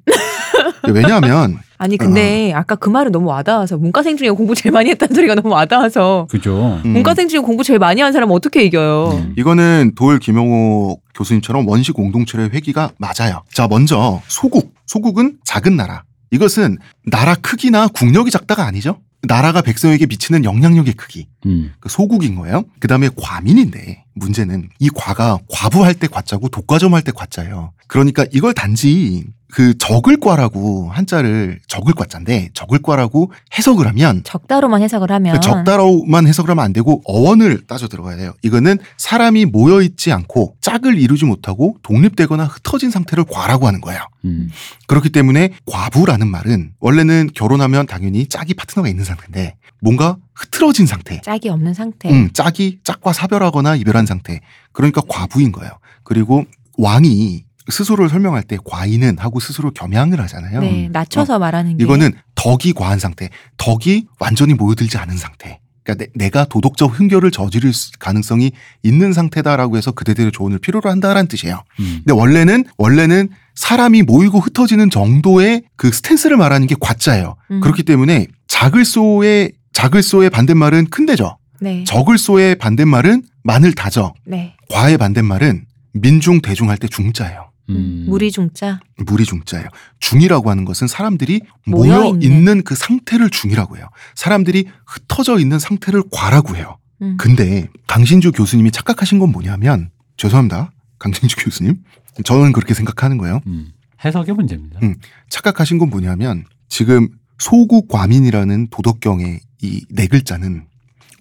[0.84, 5.34] 왜냐하면 아니 근데 아까 그 말은 너무 와닿아서 문과생 중에 공부 제일 많이 했다는 소리가
[5.36, 6.80] 너무 와닿아서 그죠.
[6.84, 9.10] 음, 문과생 중에 공부 제일 많이 한 사람 은 어떻게 이겨요?
[9.12, 9.34] 음.
[9.36, 13.42] 이거는 도울 김용옥 교수님처럼 원시 공동체의 회기가 맞아요.
[13.52, 14.74] 자, 먼저 소국.
[14.86, 16.02] 소국은 작은 나라.
[16.30, 19.00] 이것은 나라 크기나 국력이 작다가 아니죠.
[19.22, 21.26] 나라가 백성에게 미치는 영향력의 크기.
[21.46, 21.72] 음.
[21.80, 22.64] 그 소국인 거예요.
[22.80, 27.72] 그 다음에 과민인데 문제는 이 과가 과부할 때 과자고 독과점할 때 과자예요.
[27.86, 36.26] 그러니까 이걸 단지 그 적을과라고 한자를 적을과자인데 적을과라고 해석을 하면 적다로만 해석을 하면 그 적다로만
[36.26, 38.34] 해석을 하면 안 되고 어원을 따져 들어가야 돼요.
[38.42, 44.00] 이거는 사람이 모여 있지 않고 짝을 이루지 못하고 독립되거나 흩어진 상태를 과라고 하는 거예요.
[44.26, 44.50] 음.
[44.86, 51.20] 그렇기 때문에 과부라는 말은 원래는 결혼하면 당연히 짝이 파트너가 있는 상태인데 뭔가 흐트러진 상태.
[51.22, 52.10] 짝이 없는 상태.
[52.10, 54.40] 음, 짝이 짝과 사별하거나 이별한 상태.
[54.72, 55.72] 그러니까 과부인 거예요.
[56.04, 56.44] 그리고
[56.78, 60.60] 왕이 스스로를 설명할 때 과인은 하고 스스로 겸양을 하잖아요.
[60.60, 65.60] 네, 낮춰서 말하는 게 이거는 덕이 과한 상태, 덕이 완전히 모여들지 않은 상태.
[65.84, 68.52] 그러니까 내, 가 도덕적 흥결을 저지를 수- 가능성이
[68.82, 71.62] 있는 상태다라고 해서 그대들의 조언을 필요로 한다라는 뜻이에요.
[71.80, 72.02] 음.
[72.04, 77.36] 근데 원래는 원래는 사람이 모이고 흩어지는 정도의 그 스탠스를 말하는 게 과자예요.
[77.50, 77.60] 음.
[77.60, 81.38] 그렇기 때문에 작을소의 작을소의 반대말은 큰데죠.
[81.60, 81.84] 네.
[81.84, 84.14] 적을소의 반대말은 마늘 다져.
[84.24, 84.56] 네.
[84.70, 87.50] 과의 반대말은 민중 대중 할 때 중자예요.
[87.70, 88.06] 음.
[88.08, 88.80] 무리 중자.
[88.96, 89.68] 물이 중자예요.
[90.00, 92.22] 중이라고 하는 것은 사람들이 모여 모여 있는.
[92.22, 93.86] 있는 그 상태를 중이라고 해요.
[94.14, 96.78] 사람들이 흩어져 있는 상태를 과라고 해요.
[97.02, 97.16] 음.
[97.18, 100.72] 근데 강신주 교수님이 착각하신 건 뭐냐면 죄송합니다.
[100.98, 101.82] 강신주 교수님.
[102.24, 103.40] 저는 그렇게 생각하는 거예요.
[103.46, 103.68] 음.
[104.04, 104.80] 해석의 문제입니다.
[104.82, 104.96] 음.
[105.28, 107.08] 착각하신 건 뭐냐면 지금
[107.38, 110.66] 소국과민이라는 도덕경의 이 네 글자는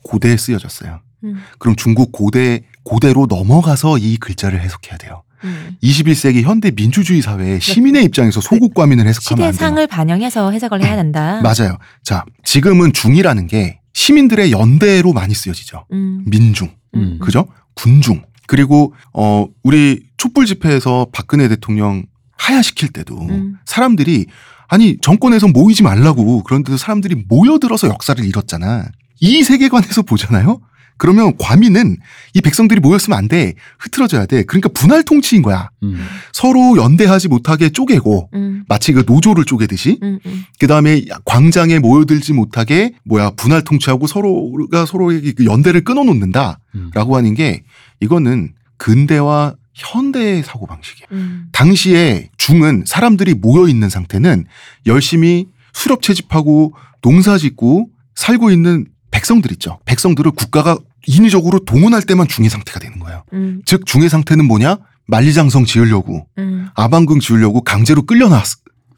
[0.04, 1.00] 고대에 쓰여졌어요.
[1.24, 1.42] 음.
[1.58, 5.24] 그럼 중국 고대 고대로 넘어가서 이 글자를 해석해야 돼요.
[5.44, 5.76] 음.
[5.84, 9.54] 21세기 현대 민주주의 사회의 시민의 입장에서 소국과민을 해석하면 안 돼요.
[9.54, 11.42] 시대상을 반영해서 해석을 해야 된다.
[11.44, 11.78] 맞아요.
[12.04, 15.86] 자, 지금은 중이라는 게 시민들의 연대로 많이 쓰여지죠.
[15.92, 16.24] 음.
[16.28, 17.20] 민중, 음.
[17.20, 17.48] 그죠?
[17.74, 18.24] 군중.
[18.48, 22.06] 그리고 어 우리 촛불 집회에서 박근혜 대통령
[22.38, 23.58] 하야시킬 때도 음.
[23.66, 24.28] 사람들이
[24.68, 28.86] 아니 정권에서 모이지 말라고 그런데도 사람들이 모여들어서 역사를 잃었잖아.
[29.20, 30.60] 이 세계관에서 보잖아요.
[30.98, 31.98] 그러면 과민은
[32.34, 33.54] 이 백성들이 모였으면 안 돼.
[33.78, 34.44] 흐트러져야 돼.
[34.44, 35.70] 그러니까 분할 통치인 거야.
[35.84, 36.00] 음.
[36.34, 38.64] 서로 연대하지 못하게 쪼개고 음.
[38.68, 40.20] 마치 그 노조를 쪼개듯이 음.
[40.26, 40.44] 음.
[40.60, 47.14] 그 다음에 광장에 모여들지 못하게 뭐야 분할 통치하고 서로가 서로에게 그 연대를 끊어놓는다라고 음.
[47.14, 47.64] 하는 게
[48.02, 51.08] 이거는 근대와 현대의 사고 방식이에요.
[51.12, 51.48] 음.
[51.52, 54.46] 당시에 중은 사람들이 모여 있는 상태는
[54.86, 59.80] 열심히 수렵 채집하고 농사 짓고 살고 있는 백성들 있죠.
[59.86, 63.24] 백성들을 국가가 인위적으로 동원할 때만 중의 상태가 되는 거예요.
[63.34, 63.62] 음.
[63.66, 64.78] 즉 중의 상태는 뭐냐?
[65.08, 66.68] 만리장성 지으려고 음.
[66.76, 68.28] 아방궁 지으려고 강제로 끌려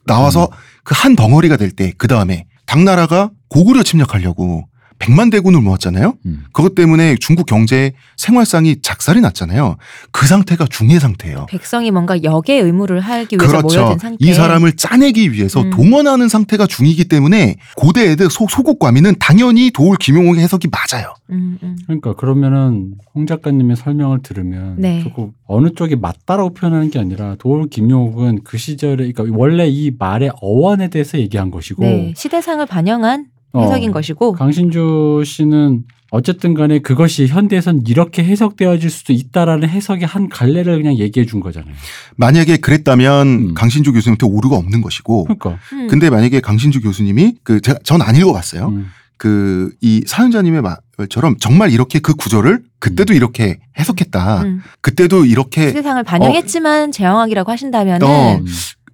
[0.07, 0.49] 나와서
[0.83, 4.67] 그 한 덩어리가 될 때 그 다음에 당나라가 고구려 침략하려고
[4.99, 6.13] 백만 대군을 모았잖아요.
[6.25, 6.43] 음.
[6.51, 9.77] 그것 때문에 중국 경제 생활상이 작살이 났잖아요.
[10.11, 11.47] 그 상태가 중의 상태예요.
[11.49, 13.79] 백성이 뭔가 역의 의무를 하기 위해서 그렇죠.
[13.79, 14.17] 모여든 상태.
[14.19, 15.69] 이 사람을 짜내기 위해서 음.
[15.69, 21.13] 동원하는 상태가 중이기 때문에 고대 애들 소, 소국과민은 당연히 도울 김용옥의 해석이 맞아요.
[21.31, 21.57] 음.
[21.63, 21.77] 음.
[21.85, 25.01] 그러니까 그러면은 홍 작가님의 설명을 들으면 네.
[25.01, 30.31] 조금 어느 쪽이 맞다라고 표현하는 게 아니라 도울 김용욱은 그 시절에 그러니까 원래 이 말의
[30.41, 32.13] 어원에 대해서 얘기한 것이고 네.
[32.17, 34.33] 시대상을 반영한 어, 해석인 것이고.
[34.33, 41.25] 강신주 씨는 어쨌든 간에 그것이 현대에선 이렇게 해석되어질 수도 있다라는 해석의 한 갈래를 그냥 얘기해
[41.25, 41.71] 준 거잖아요.
[42.15, 43.53] 만약에 그랬다면 음.
[43.53, 45.87] 강신주 교수님한테 오류가 없는 것이고 그러니까 음.
[45.87, 48.69] 근데 만약에 강신주 교수님이 그 제가 전 안 읽어봤어요.
[48.69, 48.87] 음,
[49.17, 50.63] 그이 사연자님의
[50.97, 54.41] 말처럼 정말 이렇게 그 구절을 그때도 이렇게 해석했다.
[54.43, 54.61] 음.
[54.81, 58.45] 그때도 이렇게 세상을 반영했지만 제왕학이라고 하신다면은 어, 음.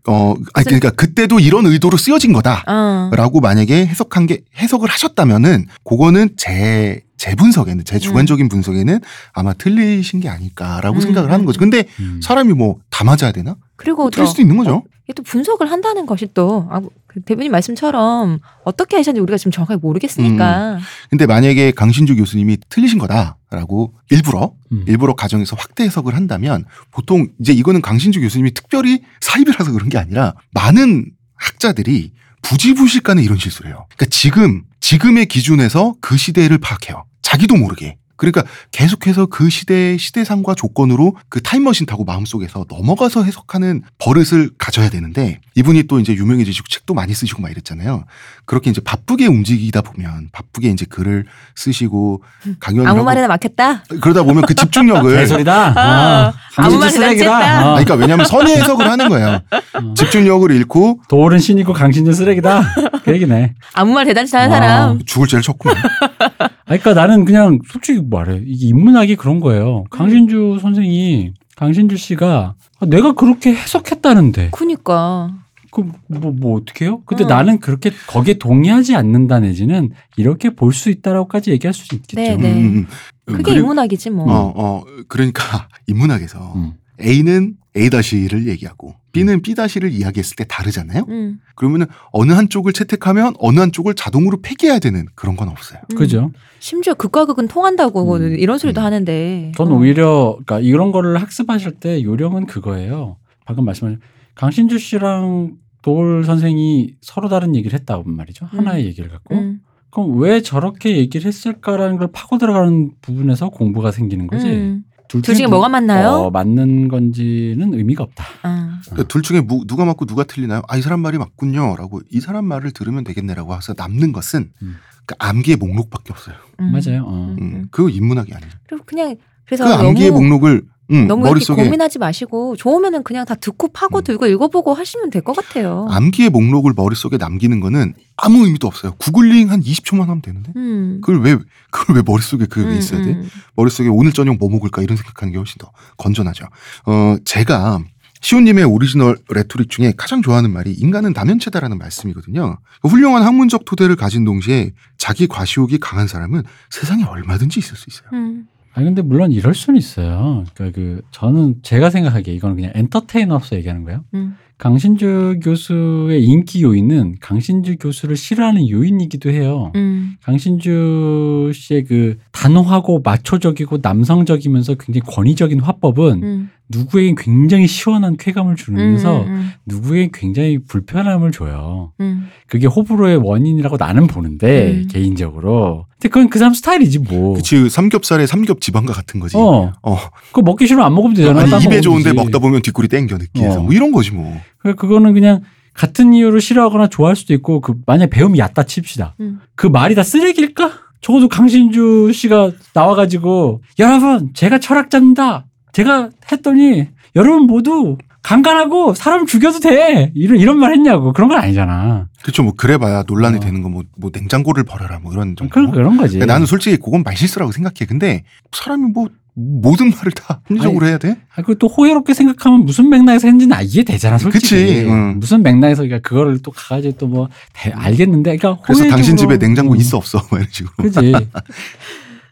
[0.07, 2.63] 어 아니 그러니까 그때도 이런 의도로 쓰여진 거다.
[2.67, 3.09] 어.
[3.15, 8.99] 라고 만약에 해석한 게 해석을 하셨다면은 그거는 제, 제 분석에는 제 주관적인 분석에는
[9.33, 11.57] 아마 틀리신 게 아닐까라고 음, 생각을 하는 거죠.
[11.59, 11.71] 음.
[11.71, 12.19] 근데 음.
[12.23, 13.55] 사람이 뭐 다 맞아야 되나?
[13.75, 14.83] 그리고 또 틀릴 수도 있는 거죠.
[15.05, 19.79] 이게 또 분석을 한다는 것이 또 아, 그 대표님 말씀처럼 어떻게 하셨는지 우리가 지금 정확하게
[19.79, 20.79] 모르겠으니까.
[21.09, 24.83] 근데 만약에 강신주 교수님이 틀리신 거다라고 일부러 음.
[24.87, 30.33] 일부러 가정에서 확대 해석을 한다면 보통 이제 이거는 강신주 교수님이 특별히 사입이라서 그런 게 아니라
[30.51, 33.85] 많은 학자들이 부지부식간에 이런 실수를 해요.
[33.95, 37.05] 그러니까 지금 지금의 기준에서 그 시대를 파악해요.
[37.21, 37.97] 자기도 모르게.
[38.17, 45.39] 그러니까 계속해서 그 시대의 시대상과 조건으로 그 타임머신 타고 마음속에서 넘어가서 해석하는 버릇을 가져야 되는데
[45.55, 48.05] 이분이 또 이제 유명해지시고 책도 많이 쓰시고 막 이랬잖아요.
[48.45, 52.23] 그렇게 이제 바쁘게 움직이다 보면 바쁘게 이제 글을 쓰시고
[52.59, 53.83] 강연을 아무 말이나 막혔다.
[54.01, 55.73] 그러다 보면 그 집중력을 개소리다.
[55.75, 56.33] 아, 어.
[56.57, 57.37] 아무 강진주 말이나 쓰레기다.
[57.37, 59.39] 아니, 그러니까 왜냐하면 선의 해석을 하는 거예요.
[59.73, 59.93] 어.
[59.95, 62.61] 집중력을 잃고 도울은 신이고 강신주 쓰레기다.
[63.03, 63.55] 그 얘기네.
[63.73, 64.55] 아무 말 대단치 않은 아.
[64.59, 64.99] 사람.
[65.05, 65.75] 죽을 죄를 쳤구만.
[66.67, 68.41] 아니, 그러니까 나는 그냥 솔직히 말해.
[68.45, 69.83] 이게 인문학이 그런 거예요.
[69.91, 75.35] 강신주 선생이 강신주 씨가 아, 내가 그렇게 해석했다는데 그니까.
[75.71, 77.01] 그뭐뭐 어떻게 해요?
[77.05, 77.27] 근데 어.
[77.27, 82.15] 나는 그렇게 거기에 동의하지 않는다 내지는 이렇게 볼 수 있다라고까지 얘기할 수 있겠죠.
[82.15, 82.53] 네, 네.
[82.53, 82.85] 음, 음.
[83.25, 84.25] 그게 그리고- 인문학이지 뭐.
[84.31, 86.73] 어, 어, 그러니까 인문학에서 음.
[87.01, 91.05] A는 A-를 얘기하고 B는 B-를 이야기했을 때 다르잖아요.
[91.09, 95.79] 음, 그러면은 어느 한쪽을 채택하면 어느 한쪽을 자동으로 폐기해야 되는 그런 건 없어요.
[95.91, 95.95] 음.
[95.95, 96.31] 그죠?
[96.59, 98.85] 심지어 극과 극은 통한다고 음, 이런 소리도 음.
[98.85, 99.51] 하는데.
[99.55, 99.77] 저는 어.
[99.77, 103.17] 오히려 그러니까 이런 거를 학습하실 때 요령은 그거예요.
[103.45, 103.99] 방금 말씀하신
[104.35, 108.49] 강신주 씨랑 도울 선생이 서로 다른 얘기를 했다고 말이죠.
[108.53, 108.59] 음.
[108.59, 109.35] 하나의 얘기를 갖고.
[109.35, 109.59] 음,
[109.91, 114.81] 그럼 왜 저렇게 얘기를 했을까라는 걸 파고 들어가는 부분에서 공부가 생기는 거지.
[115.05, 115.07] 음.
[115.07, 116.09] 둘둘 중에 뭐가 맞나요?
[116.09, 118.25] 어, 맞는 건지는 의미가 없다.
[118.43, 118.79] 아.
[118.85, 120.61] 그러니까 둘 중에 무- 누가 맞고 누가 틀리나요?
[120.67, 124.75] 아, 이 사람 말이 맞군요라고 이 사람 말을 들으면 되겠네라고 해서 남는 것은 음.
[125.05, 126.35] 그 암기의 목록밖에 없어요.
[126.59, 126.71] 음.
[126.71, 127.03] 맞아요.
[127.05, 127.35] 어.
[127.37, 127.37] 음.
[127.39, 128.51] 음, 그 인문학이 아니에요.
[128.67, 133.33] 그리고 그냥 그래서 그 암기의 너무 목록을 음, 너무 머릿속에 고민하지 마시고 좋으면은 그냥 다
[133.35, 134.03] 듣고 파고 음.
[134.03, 135.87] 들고 읽어보고 하시면 될 것 같아요.
[135.89, 138.93] 암기의 목록을 머릿속에 남기는 거는 아무 의미도 없어요.
[138.99, 140.51] 구글링 한 20초만 하면 되는데.
[140.55, 141.01] 음.
[141.03, 141.37] 그걸 왜
[141.71, 143.11] 그걸 왜 머릿속에 그게 음, 있어야 돼?
[143.13, 143.29] 음.
[143.55, 146.45] 머릿속에 오늘 저녁 뭐 먹을까 이런 생각하는 게 훨씬 더 건전하죠.
[146.85, 147.79] 어, 제가
[148.21, 152.57] 시온님의 오리지널 레토릭 중에 가장 좋아하는 말이 인간은 다면체다라는 말씀이거든요.
[152.83, 158.09] 훌륭한 학문적 토대를 가진 동시에 자기 과시욕이 강한 사람은 세상에 얼마든지 있을 수 있어요.
[158.13, 158.47] 음.
[158.75, 160.43] 아니 근데 물론 이럴 수는 있어요.
[160.53, 164.03] 그러니까 그 저는 제가 생각하기에 이거는 그냥 엔터테이너로서 얘기하는 거예요.
[164.13, 164.35] 음.
[164.57, 169.71] 강신주 교수의 인기 요인은 강신주 교수를 싫어하는 요인이기도 해요.
[169.75, 170.15] 음.
[170.23, 176.49] 강신주 씨의 그 단호하고 마초적이고 남성적이면서 굉장히 권위적인 화법은 음.
[176.69, 179.51] 누구에겐 굉장히 시원한 쾌감을 주면서 음.
[179.65, 181.91] 누구에겐 굉장히 불편함을 줘요.
[181.99, 182.27] 음.
[182.47, 184.87] 그게 호불호의 원인이라고 나는 보는데 음.
[184.89, 185.85] 개인적으로.
[185.93, 187.35] 근데 그건 그 사람 스타일이지 뭐.
[187.35, 189.37] 그치 삼겹살에 삼겹 지방과 같은 거지.
[189.37, 189.73] 어.
[189.83, 189.97] 어.
[190.29, 191.41] 그거 먹기 싫으면 안 먹으면 되잖아.
[191.41, 192.15] 아니, 딴 입에 좋은데 되지.
[192.15, 193.63] 먹다 보면 뒷골이 땡겨 느끼해서 어.
[193.63, 194.35] 뭐 이런 거지 뭐.
[194.57, 195.41] 그러니까 그거는 그냥
[195.73, 199.15] 같은 이유로 싫어하거나 좋아할 수도 있고 그 만약 배움이 얕다 칩시다.
[199.19, 199.41] 음.
[199.55, 200.71] 그 말이 다 쓰레기일까?
[201.01, 205.45] 적어도 강신주 씨가 나와가지고 여러분 제가 철학자입니다.
[205.73, 212.07] 제가 했더니 여러분 모두 강간하고 사람 죽여도 돼 이런 이런 말 했냐고 그런 건 아니잖아.
[212.23, 212.41] 그렇죠.
[212.41, 213.39] 뭐 그래봐야 논란이 어.
[213.39, 215.53] 되는 거뭐 뭐 냉장고를 버려라 뭐 이런 정도.
[215.53, 216.17] 그런 그런 거지.
[216.17, 217.85] 나는 솔직히 그건 말실수라고 생각해.
[217.87, 221.17] 근데 사람이 뭐 모든 말을 다 합리적으로 해야 돼?
[221.35, 224.41] 아, 그또 호혜롭게 생각하면 무슨 맥락에서 했는지는 아, 이해되잖아, 솔직히.
[224.49, 225.19] 그치, 응.
[225.19, 227.29] 무슨 맥락에서 그러니까 그거를 또 가가지고 또 뭐
[227.73, 229.77] 알겠는데, 그러니까 그래서 당신 집에 호혜적으로- 냉장고 음.
[229.77, 230.21] 있어 없어?
[230.31, 230.71] 뭐 이런 식으로.
[230.77, 231.13] 그지.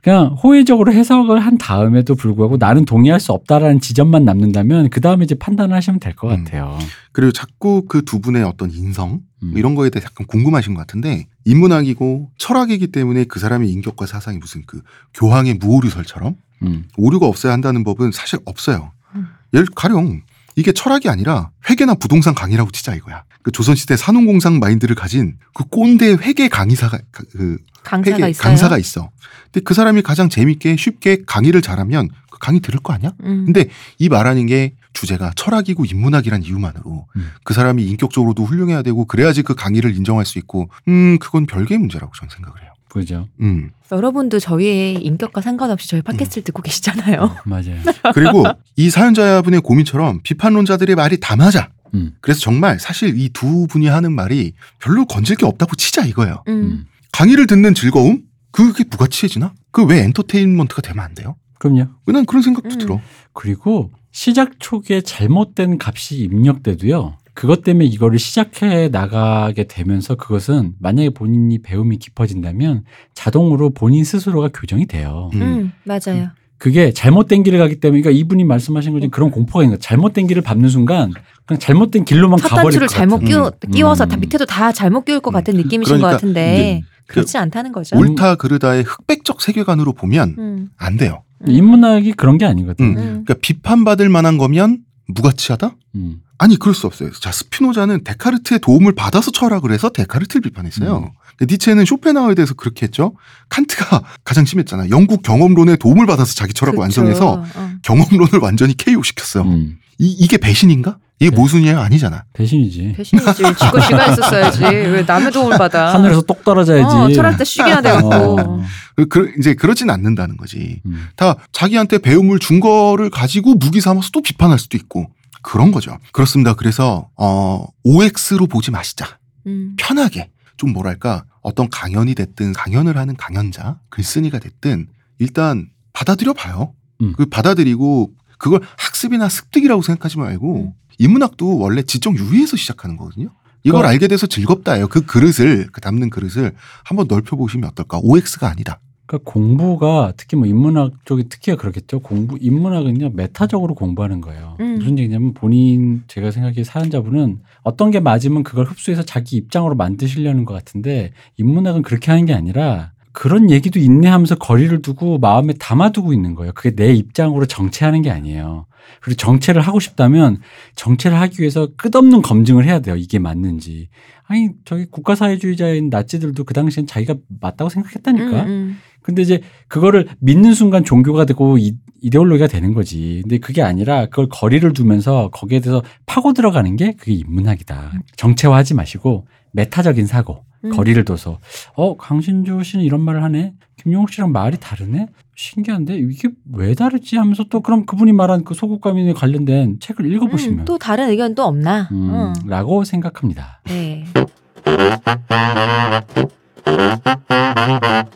[0.02, 5.34] 그냥 호의적으로 해석을 한 다음에도 불구하고 나는 동의할 수 없다라는 지점만 남는다면 그 다음에 이제
[5.36, 6.44] 판단을 하시면 될것 음.
[6.44, 6.78] 같아요.
[7.14, 9.50] 그리고 자꾸 그 두 분의 어떤 인성 음.
[9.52, 14.40] 뭐 이런 거에 대해 약간 궁금하신 것 같은데 인문학이고 철학이기 때문에 그 사람의 인격과 사상이
[14.40, 14.82] 무슨 그
[15.14, 16.86] 교황의 무오류설처럼 음.
[16.98, 18.92] 오류가 없어야 한다는 법은 사실 없어요.
[19.16, 19.28] 음.
[19.54, 20.22] 예를 가령
[20.56, 23.24] 이게 철학이 아니라 회계나 부동산 강의라고 치자 이거야.
[23.42, 28.44] 그 조선시대 산업공상 마인드를 가진 그 꼰대 회계 강의사가 그 강사가 회계 있어요.
[28.44, 29.10] 강사가 있어.
[29.46, 33.14] 근데 그 사람이 가장 재밌게 쉽게 강의를 잘하면 그 강의 들을 거 아니야?
[33.24, 33.46] 음.
[33.46, 37.32] 근데 이 말하는 게 주제가 철학이고 인문학이란 이유만으로 음.
[37.44, 42.14] 그 사람이 인격적으로도 훌륭해야 되고 그래야지 그 강의를 인정할 수 있고 음 그건 별개의 문제라고
[42.16, 42.73] 저는 생각을 해요.
[42.94, 43.28] 그죠.
[43.42, 47.38] 음 여러분도 저희의 인격과 상관없이 저희 팟캐스트를 듣고 계시잖아요.
[47.46, 47.78] 맞아요.
[48.14, 48.44] 그리고
[48.76, 51.70] 이 사연자분의 고민처럼 비판론자들의 말이 다 맞아.
[51.96, 52.14] 음.
[52.22, 56.44] 그래서 정말 사실 이 두 분이 하는 말이 별로 건질 게 없다고 치자 이거예요.
[56.48, 56.54] 음.
[56.54, 56.86] 음.
[57.12, 58.22] 강의를 듣는 즐거움
[58.52, 59.54] 그게 부가치해지나?
[59.72, 61.36] 그 왜 엔터테인먼트가 되면 안 돼요?
[61.60, 61.88] 그럼요.
[62.06, 62.78] 난 그런 생각도 음.
[62.78, 63.02] 들어.
[63.34, 67.18] 그리고 시작 초기에 잘못된 값이 입력돼도요.
[67.34, 72.84] 그것 때문에 이거를 시작해 나가게 되면서 그것은 만약에 본인이 배움이 깊어진다면
[73.16, 75.30] 자동으로 본인 스스로가 교정이 돼요.
[75.34, 75.42] 음.
[75.42, 76.30] 음, 맞아요.
[76.58, 79.80] 그게 잘못된 길을 가기 때문에 그러니까 이분이 말씀하신 것처럼 그런 공포가 있는 거예요.
[79.80, 81.12] 잘못된 길을 밟는 순간
[81.46, 83.28] 그냥 잘못된 길로만 첫 가버릴 단추를 것 잘못 같은.
[83.28, 83.72] 끼워, 음.
[83.72, 87.98] 끼워서 다 밑에도 다 잘못 끼울 것 같은 느낌이신 그러니까 것 같은데 그렇지 않다는 거죠.
[87.98, 90.70] 옳다 그르다의 흑백적 세계관으로 보면 음.
[90.78, 91.24] 안 돼요.
[91.46, 92.86] 인문학이 그런 게 아니거든.
[92.86, 92.96] 음.
[92.96, 93.04] 요 음.
[93.26, 94.78] 그러니까 비판받을 만한 거면
[95.08, 95.76] 무가치하다?
[95.96, 96.22] 음.
[96.38, 97.12] 아니 그럴 수 없어요.
[97.12, 100.98] 자 스피노자는 데카르트의 도움을 받아서 철학을 해서 데카르트를 비판했어요.
[100.98, 101.10] 음.
[101.38, 103.16] 근데 니체는 쇼펜하우에 대해서 그렇게 했죠.
[103.50, 104.90] 칸트가 가장 심했잖아.
[104.90, 106.82] 영국 경험론의 도움을 받아서 자기 철학을 그쵸.
[106.82, 107.70] 완성해서 어.
[107.84, 109.44] 경험론을 완전히 KO 시켰어요.
[109.44, 109.78] 음.
[110.00, 110.98] 이, 이게 배신인가?
[111.20, 111.36] 이게 네.
[111.36, 111.80] 모순이에요?
[111.80, 112.26] 아니잖아.
[112.34, 112.94] 배신이지.
[112.98, 113.34] 배신이지.
[113.36, 114.64] 지거 지가 했었어야지.
[114.64, 115.94] 왜 남의 도움을 받아?
[115.94, 116.96] 하늘에서 똑 떨어져야지.
[116.96, 118.14] 어, 철할 때 쉬게나 되고.
[118.14, 118.64] 어.
[118.96, 120.82] 그, 그, 이제 그러진 않는다는 거지.
[120.86, 121.08] 음.
[121.16, 125.08] 다 자기한테 배움을 준 거를 가지고 무기 삼아서 또 비판할 수도 있고
[125.42, 125.98] 그런 거죠.
[126.12, 126.56] 그렇습니다.
[126.56, 129.18] 그래서 어, OX로 보지 마시자.
[129.46, 129.76] 음.
[129.78, 130.30] 편하게
[130.64, 134.88] 좀 뭐랄까 어떤 강연이 됐든 강연을 하는 강연자 글쓴이가 됐든
[135.20, 136.74] 일단 받아들여 봐요.
[137.02, 137.12] 음.
[137.18, 140.72] 그 받아들이고 그걸 학습이나 습득이라고 생각하지 말고 음.
[141.00, 143.30] 인문학도 원래 지적 유의에서 시작하는 거거든요.
[143.66, 144.88] 이걸 그럼- 알게 돼서 즐겁다예요.
[144.88, 146.54] 그 그릇을 그 담는 그릇을
[146.86, 148.00] 한번 넓혀 보시면 어떨까?
[148.02, 148.80] OX가 아니다.
[149.14, 152.00] 그러니까 공부가 특히 뭐 인문학 쪽이 특히가 그렇겠죠.
[152.00, 154.58] 공부 인문학은요 메타적으로 공부하는 거예요.
[154.60, 154.76] 음.
[154.80, 160.54] 무슨 얘기냐면 본인 제가 생각해 사연자분은 어떤 게 맞으면 그걸 흡수해서 자기 입장으로 만드시려는 것
[160.56, 166.52] 같은데 인문학은 그렇게 하는 게 아니라 그런 얘기도 인내하면서 거리를 두고 마음에 담아두고 있는 거예요.
[166.54, 168.66] 그게 내 입장으로 정체하는 게 아니에요.
[169.02, 170.40] 그리고 정체를 하고 싶다면
[170.76, 172.96] 정체를 하기 위해서 끝없는 검증을 해야 돼요.
[172.96, 173.90] 이게 맞는지.
[174.26, 178.44] 아니 저기 국가사회주의자인 나치들도 그 당시엔 자기가 맞다고 생각했다니까.
[178.44, 178.78] 음, 음.
[179.02, 183.20] 근데 이제 그거를 믿는 순간 종교가 되고 이, 이데올로기가 되는 거지.
[183.24, 187.92] 근데 그게 아니라 그걸 거리를 두면서 거기에 대해서 파고 들어가는 게 그게 인문학이다.
[188.16, 190.70] 정체화하지 마시고 메타적인 사고, 음.
[190.70, 191.40] 거리를 둬서
[191.76, 193.54] 어 강신주 씨는 이런 말을 하네.
[193.82, 195.08] 김용욱 씨랑 말이 다르네.
[195.36, 200.66] 신기한데 이게 왜 다르지 하면서 또 그럼 그분이 말한 그 소극감에 관련된 책을 읽어보시면 음,
[200.66, 201.90] 또 다른 의견 또 없나?
[201.92, 202.34] 음, 어.
[202.46, 203.62] 라고 생각합니다.
[203.66, 204.06] 네.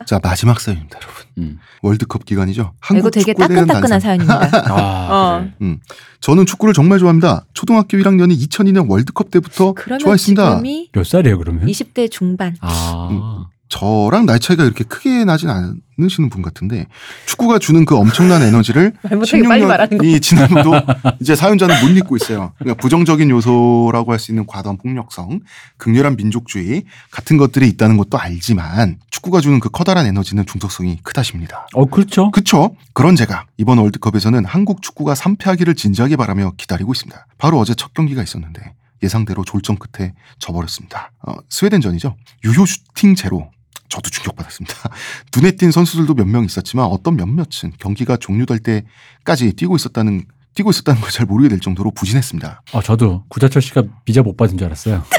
[0.06, 1.17] 자 마지막 사연입니다, 여러분.
[1.38, 1.58] 음.
[1.82, 2.60] 월드컵 기간이죠.
[2.62, 4.00] 이거 한국 되게 축구에 대한 따끈따끈한.
[4.00, 4.50] 사연입니다.
[4.72, 5.48] 아, 어.
[5.58, 5.76] 그래.
[6.20, 7.44] 저는 축구를 정말 좋아합니다.
[7.54, 10.50] 초등학교 1학년이 2002년 월드컵 때부터 그러면 좋아했습니다.
[10.50, 11.66] 지금이 몇 살이에요 그러면?
[11.66, 12.56] 20대 중반.
[12.60, 16.86] 아, 저랑 나이 차이가 이렇게 크게 나진 않으시는 분 같은데
[17.26, 20.04] 축구가 주는 그 엄청난 에너지를 말 못하게 빨리 말하는 거.
[20.04, 20.72] 16년이 지나도
[21.20, 22.52] 이제 사연자는 못 잊고 있어요.
[22.58, 25.40] 그러니까 부정적인 요소라고 할 수 있는 과도한 폭력성,
[25.76, 31.66] 극렬한 민족주의 같은 것들이 있다는 것도 알지만 축구가 주는 그 커다란 에너지는 중독성이 크다십니다.
[31.74, 32.30] 어 그렇죠.
[32.32, 32.74] 그쵸?
[32.94, 37.26] 그런 제가 이번 월드컵에서는 한국 축구가 3패하기를 진지하게 바라며 기다리고 있습니다.
[37.38, 41.12] 바로 어제 첫 경기가 있었는데 예상대로 졸전 끝에 져버렸습니다.
[41.24, 42.16] 어, 스웨덴전이죠.
[42.44, 43.50] 유효 슈팅 제로.
[43.88, 44.74] 저도 충격받았습니다.
[45.36, 50.24] 눈에 띈 선수들도 몇 명 있었지만 어떤 몇몇은 경기가 종료될 때까지 뛰고 있었다는
[50.54, 52.62] 뛰고 있었다는 걸 잘 모르게 될 정도로 부진했습니다.
[52.72, 55.04] 어, 저도 구자철 씨가 비자 못 받은 줄 알았어요.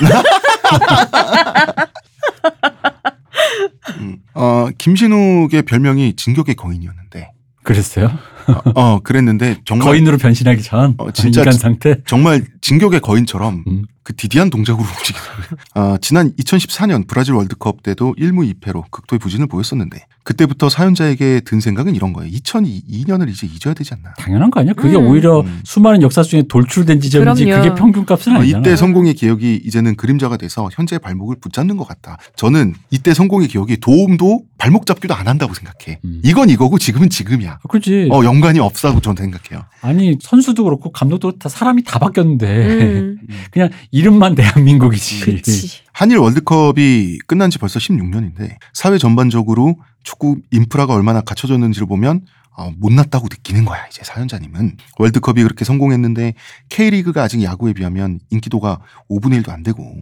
[3.99, 7.31] 음, 어, 김신욱의 별명이 진격의 거인이었는데,
[7.63, 8.11] 그랬어요?
[8.47, 11.95] 어, 어, 그랬는데 정말 거인으로 변신하기 전 어, 진짜 인간 지- 상태.
[12.05, 13.85] 정말 진격의 거인처럼 음.
[14.09, 15.45] 그 디디한 동작으로 움직이더라고요.
[15.75, 21.95] 아, 지난 2014년 브라질 월드컵 때도 1무 2패로 극도의 부진을 보였었는데 그때부터 사연자에게 든 생각은
[21.95, 22.31] 이런 거예요.
[22.31, 24.13] 2002년을 이제 잊어야 되지 않나.
[24.17, 24.73] 당연한 거 아니야?
[24.73, 25.05] 그게 음.
[25.05, 25.61] 오히려 음.
[25.63, 27.63] 수많은 역사 중에 돌출된 지점이지 그럼요.
[27.63, 28.61] 그게 평균값은 어, 아니잖아.
[28.61, 32.17] 이때 성공의 기억이 이제는 그림자가 돼서 현재의 발목을 붙잡는 것 같다.
[32.35, 35.99] 저는 이때 성공의 기억이 도움도 발목 잡기도 안 한다고 생각해.
[36.03, 36.21] 음.
[36.23, 37.51] 이건 이거고 지금은 지금이야.
[37.51, 38.09] 아, 그렇지.
[38.11, 39.65] 어, 연관이 없다고 저는 생각해요.
[39.81, 43.17] 아니 선수도 그렇고 감독도 다 사람이 다 바뀌었는데 음,
[43.51, 45.25] 그냥 이 름만 대한민국이지.
[45.25, 45.81] 그치.
[45.93, 52.25] 한일 월드컵이 끝난 지 벌써 16년인데 사회 전반적으로 축구 인프라가 얼마나 갖춰졌는지를 보면
[52.55, 56.33] 어, 못났다고 느끼는 거야 이제 사연자님은 월드컵이 그렇게 성공했는데
[56.69, 59.95] K리그가 아직 야구에 비하면 인기도가 5분의 1도 안 되고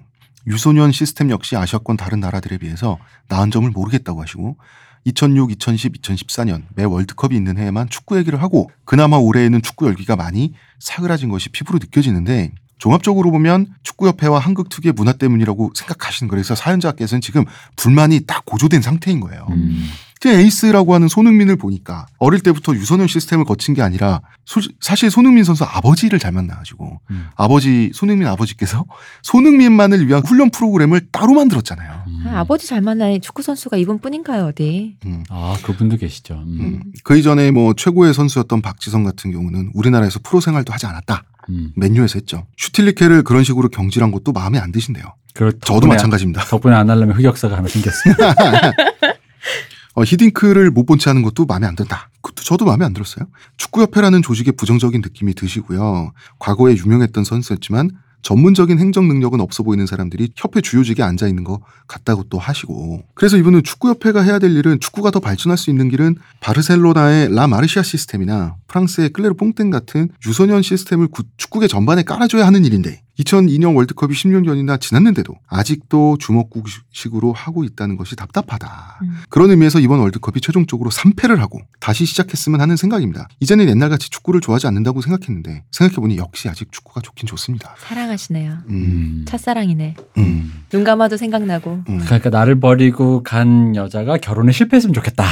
[0.47, 4.57] 유소년 시스템 역시 아시아권 다른 나라들에 비해서 나은 점을 모르겠다고 하시고
[5.05, 10.53] 2006, 2010, 2014년 매 월드컵이 있는 해에만 축구 얘기를 하고 그나마 올해에는 축구 열기가 많이
[10.79, 18.21] 사그라진 것이 피부로 느껴지는데 종합적으로 보면 축구협회와 한국특유의 문화 때문이라고 생각하시는 거라서 사연자께서는 지금 불만이
[18.27, 19.47] 딱 고조된 상태인 거예요.
[19.51, 19.87] 음.
[20.19, 25.43] 그 에이스라고 하는 손흥민을 보니까 어릴 때부터 유소년 시스템을 거친 게 아니라 소- 사실 손흥민
[25.43, 27.27] 선수 아버지를 잘 만나가지고 음.
[27.35, 28.85] 아버지 손흥민 아버지께서
[29.21, 32.03] 손흥민만을 위한 훈련 프로그램을 따로 만들었잖아요.
[32.07, 32.23] 음.
[32.27, 34.97] 아, 아버지 잘 만나니 축구 선수가 이분뿐인가요 어디?
[35.05, 35.23] 음.
[35.29, 36.33] 아, 그분도 계시죠.
[36.33, 36.59] 음.
[36.59, 36.83] 음.
[37.03, 41.23] 그 이전에 뭐 최고의 선수였던 박지성 같은 경우는 우리나라에서 프로 생활도 하지 않았다.
[41.49, 41.71] 음.
[41.75, 42.45] 맨유에서 했죠.
[42.57, 45.05] 슈틸리케를 그런 식으로 경질한 것도 마음에 안 드신대요.
[45.33, 46.43] 그 저도 마찬가지입니다.
[46.45, 48.15] 덕분에 안 하려면 흑역사가 하나 생겼어요.
[49.95, 52.09] 어, 히딩크를 못 본 채 하는 것도 마음에 안 든다.
[52.21, 53.25] 그것도 저도 마음에 안 들었어요.
[53.57, 56.11] 축구협회라는 조직에 부정적인 느낌이 드시고요.
[56.39, 57.91] 과거에 유명했던 선수였지만
[58.27, 63.03] 전문적인 행정 능력은 없어 보이는 사람들이 협회 주요직에 앉아 있는 것 같다고 또 하시고.
[63.13, 67.83] 그래서 이분은 축구협회가 해야 될 일은 축구가 더 발전할 수 있는 길은 바르셀로나의 라 마르시아
[67.83, 74.13] 시스템이나 프랑스의 클레르 뽕땡 같은 유소년 시스템을 구- 축구계 전반에 깔아줘야 하는 일인데 2002년 월드컵이
[74.13, 78.99] 10년 전이나 지났는데도 아직도 주먹구식으로 하고 있다는 것이 답답하다.
[79.01, 79.17] 음.
[79.29, 83.27] 그런 의미에서 이번 월드컵이 최종적으로 3패를 하고 다시 시작했으면 하는 생각입니다.
[83.39, 87.75] 이제는 옛날같이 축구를 좋아하지 않는다고 생각했는데 생각해보니 역시 아직 축구가 좋긴 좋습니다.
[87.79, 88.51] 사랑하시네요.
[88.67, 89.25] 음, 음.
[89.27, 89.95] 첫사랑이네.
[90.17, 91.83] 음, 눈 감아도 생각나고.
[91.89, 91.99] 음.
[92.05, 95.25] 그러니까 나를 버리고 간 여자가 결혼에 실패했으면 좋겠다.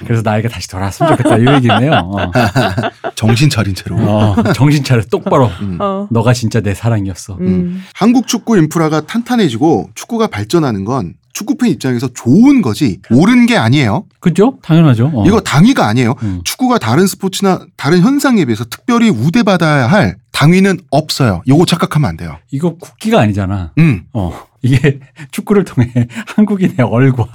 [0.00, 1.38] 그래서 나에게 다시 돌아왔으면 좋겠다.
[1.38, 1.92] 이 얘기네요.
[1.92, 2.30] 어.
[3.14, 3.96] 정신 차린 채로.
[3.98, 5.46] 어, 정신 차려 똑바로.
[5.60, 5.78] 음.
[5.80, 6.08] 어.
[6.10, 7.38] 너가 진짜 내 사랑이었어.
[7.40, 7.84] 음.
[7.94, 14.04] 한국 축구 인프라가 탄탄해지고 축구가 발전하는 건 축구팬 입장에서 좋은 거지 옳은 게 아니에요.
[14.20, 14.56] 그죠?
[14.62, 15.10] 당연하죠.
[15.12, 15.24] 어.
[15.26, 16.14] 이거 당위가 아니에요.
[16.22, 16.40] 음.
[16.44, 21.42] 축구가 다른 스포츠나 다른 현상에 비해서 특별히 우대받아야 할 당위는 없어요.
[21.48, 22.38] 요거 착각하면 안 돼요.
[22.50, 23.72] 이거 국기가 아니잖아.
[23.78, 24.04] 음.
[24.12, 24.32] 어.
[24.64, 24.98] 이게
[25.30, 25.92] 축구를 통해
[26.34, 27.26] 한국인의 얼과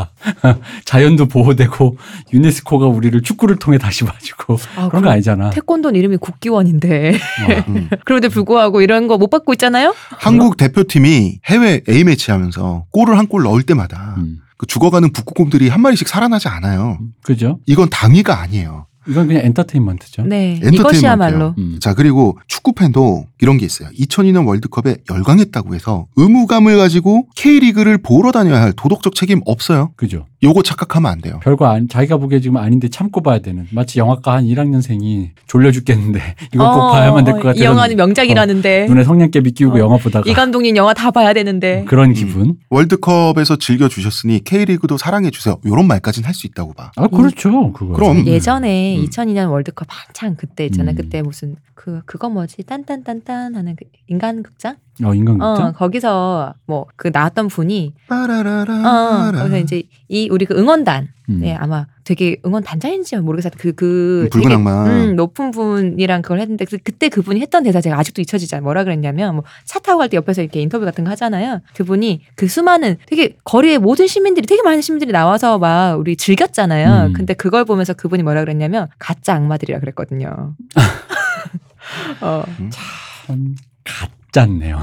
[0.86, 1.98] 자연도 보호되고
[2.34, 5.52] 유네스코가 우리를 축구를 통해 다시 봐주고 아, 그런 거 아니잖아.
[5.52, 7.14] 태권도는 이름이 국기원인데.
[7.16, 7.64] 어.
[7.70, 7.90] 음.
[8.06, 9.94] 그런데 불구하고 이런 거 못 받고 있잖아요?
[10.12, 14.40] 한국 대표팀이 해외 A매치 하면서 골을 한 골 넣을 때마다 음.
[14.58, 16.98] 그 죽어가는 북극곰들이 한 마리씩 살아나지 않아요.
[17.24, 17.60] 그죠?
[17.68, 18.88] 이건 당위가 아니에요.
[19.10, 20.24] 이건 그냥 엔터테인먼트죠.
[20.24, 20.52] 네.
[20.54, 20.82] 엔터테인먼트예요.
[20.82, 21.56] 이것이야말로.
[21.58, 21.78] 음.
[21.82, 23.90] 자, 그리고 축구 팬도 이런 게 있어요.
[23.98, 29.92] 2002년 월드컵에 열광했다고 해서 의무감을 가지고 K리그를 보러 다녀야 할 도덕적 책임 없어요.
[29.96, 30.26] 그죠?
[30.42, 31.40] 요거 착각하면 안 돼요.
[31.44, 33.68] 별거 안, 자기가 보기에 지금 아닌데 참고 봐야 되는.
[33.72, 36.22] 마치 영화과 한 1학년생이 졸려 죽겠는데
[36.54, 38.86] 이거 꼭 어, 봐야만 될 것 같아서 이 영화는 명작이라는데.
[38.88, 39.80] 눈에 성냥개비 끼우고 어.
[39.80, 41.84] 영화 보다가 이 감독님 영화 다 봐야 되는데.
[41.90, 42.56] 그런 기분.
[42.70, 45.58] 월드컵에서 즐겨주셨으니 K리그도 사랑해주세요.
[45.66, 46.92] 요런 말까지는 할 수 있다고 봐.
[46.96, 47.74] 아 그렇죠.
[47.74, 47.94] 그거.
[47.94, 48.26] 그럼.
[48.26, 49.06] 예전에 음.
[49.06, 50.92] 2002년 월드컵 한창 그때 있잖아.
[50.92, 50.96] 음.
[50.96, 52.64] 그때 무슨 그 그거 뭐지?
[52.64, 54.78] 딴딴딴딴 하는 그 인간극장?
[55.04, 55.68] 어 인간극장.
[55.68, 59.32] 어, 거기서 뭐 그 나왔던 분이 어, 빠라라라.
[59.32, 61.40] 그래서 이제 이 우리 그 응원단 음.
[61.42, 63.52] 네, 아마 되게 응원 단장인지 모르겠어.
[63.56, 64.24] 그, 그.
[64.24, 64.86] 음, 붉은 되게, 악마.
[64.88, 69.36] 음, 높은 분이랑 그걸 했는데, 그, 그때 그분이 했던 대사 제가 아직도 잊혀지지 뭐라 그랬냐면,
[69.36, 71.62] 뭐, 차 타고 갈 때 옆에서 이렇게 인터뷰 같은 거 하잖아요.
[71.76, 77.10] 그분이 그 수많은 되게 거리에 모든 시민들이, 되게 많은 시민들이 나와서 막 우리 즐겼잖아요.
[77.10, 77.14] 음.
[77.14, 80.56] 근데 그걸 보면서 그분이 뭐라 그랬냐면, 가짜 악마들이라 그랬거든요.
[82.22, 84.12] 어, 참 가짜
[84.60, 84.80] 네요.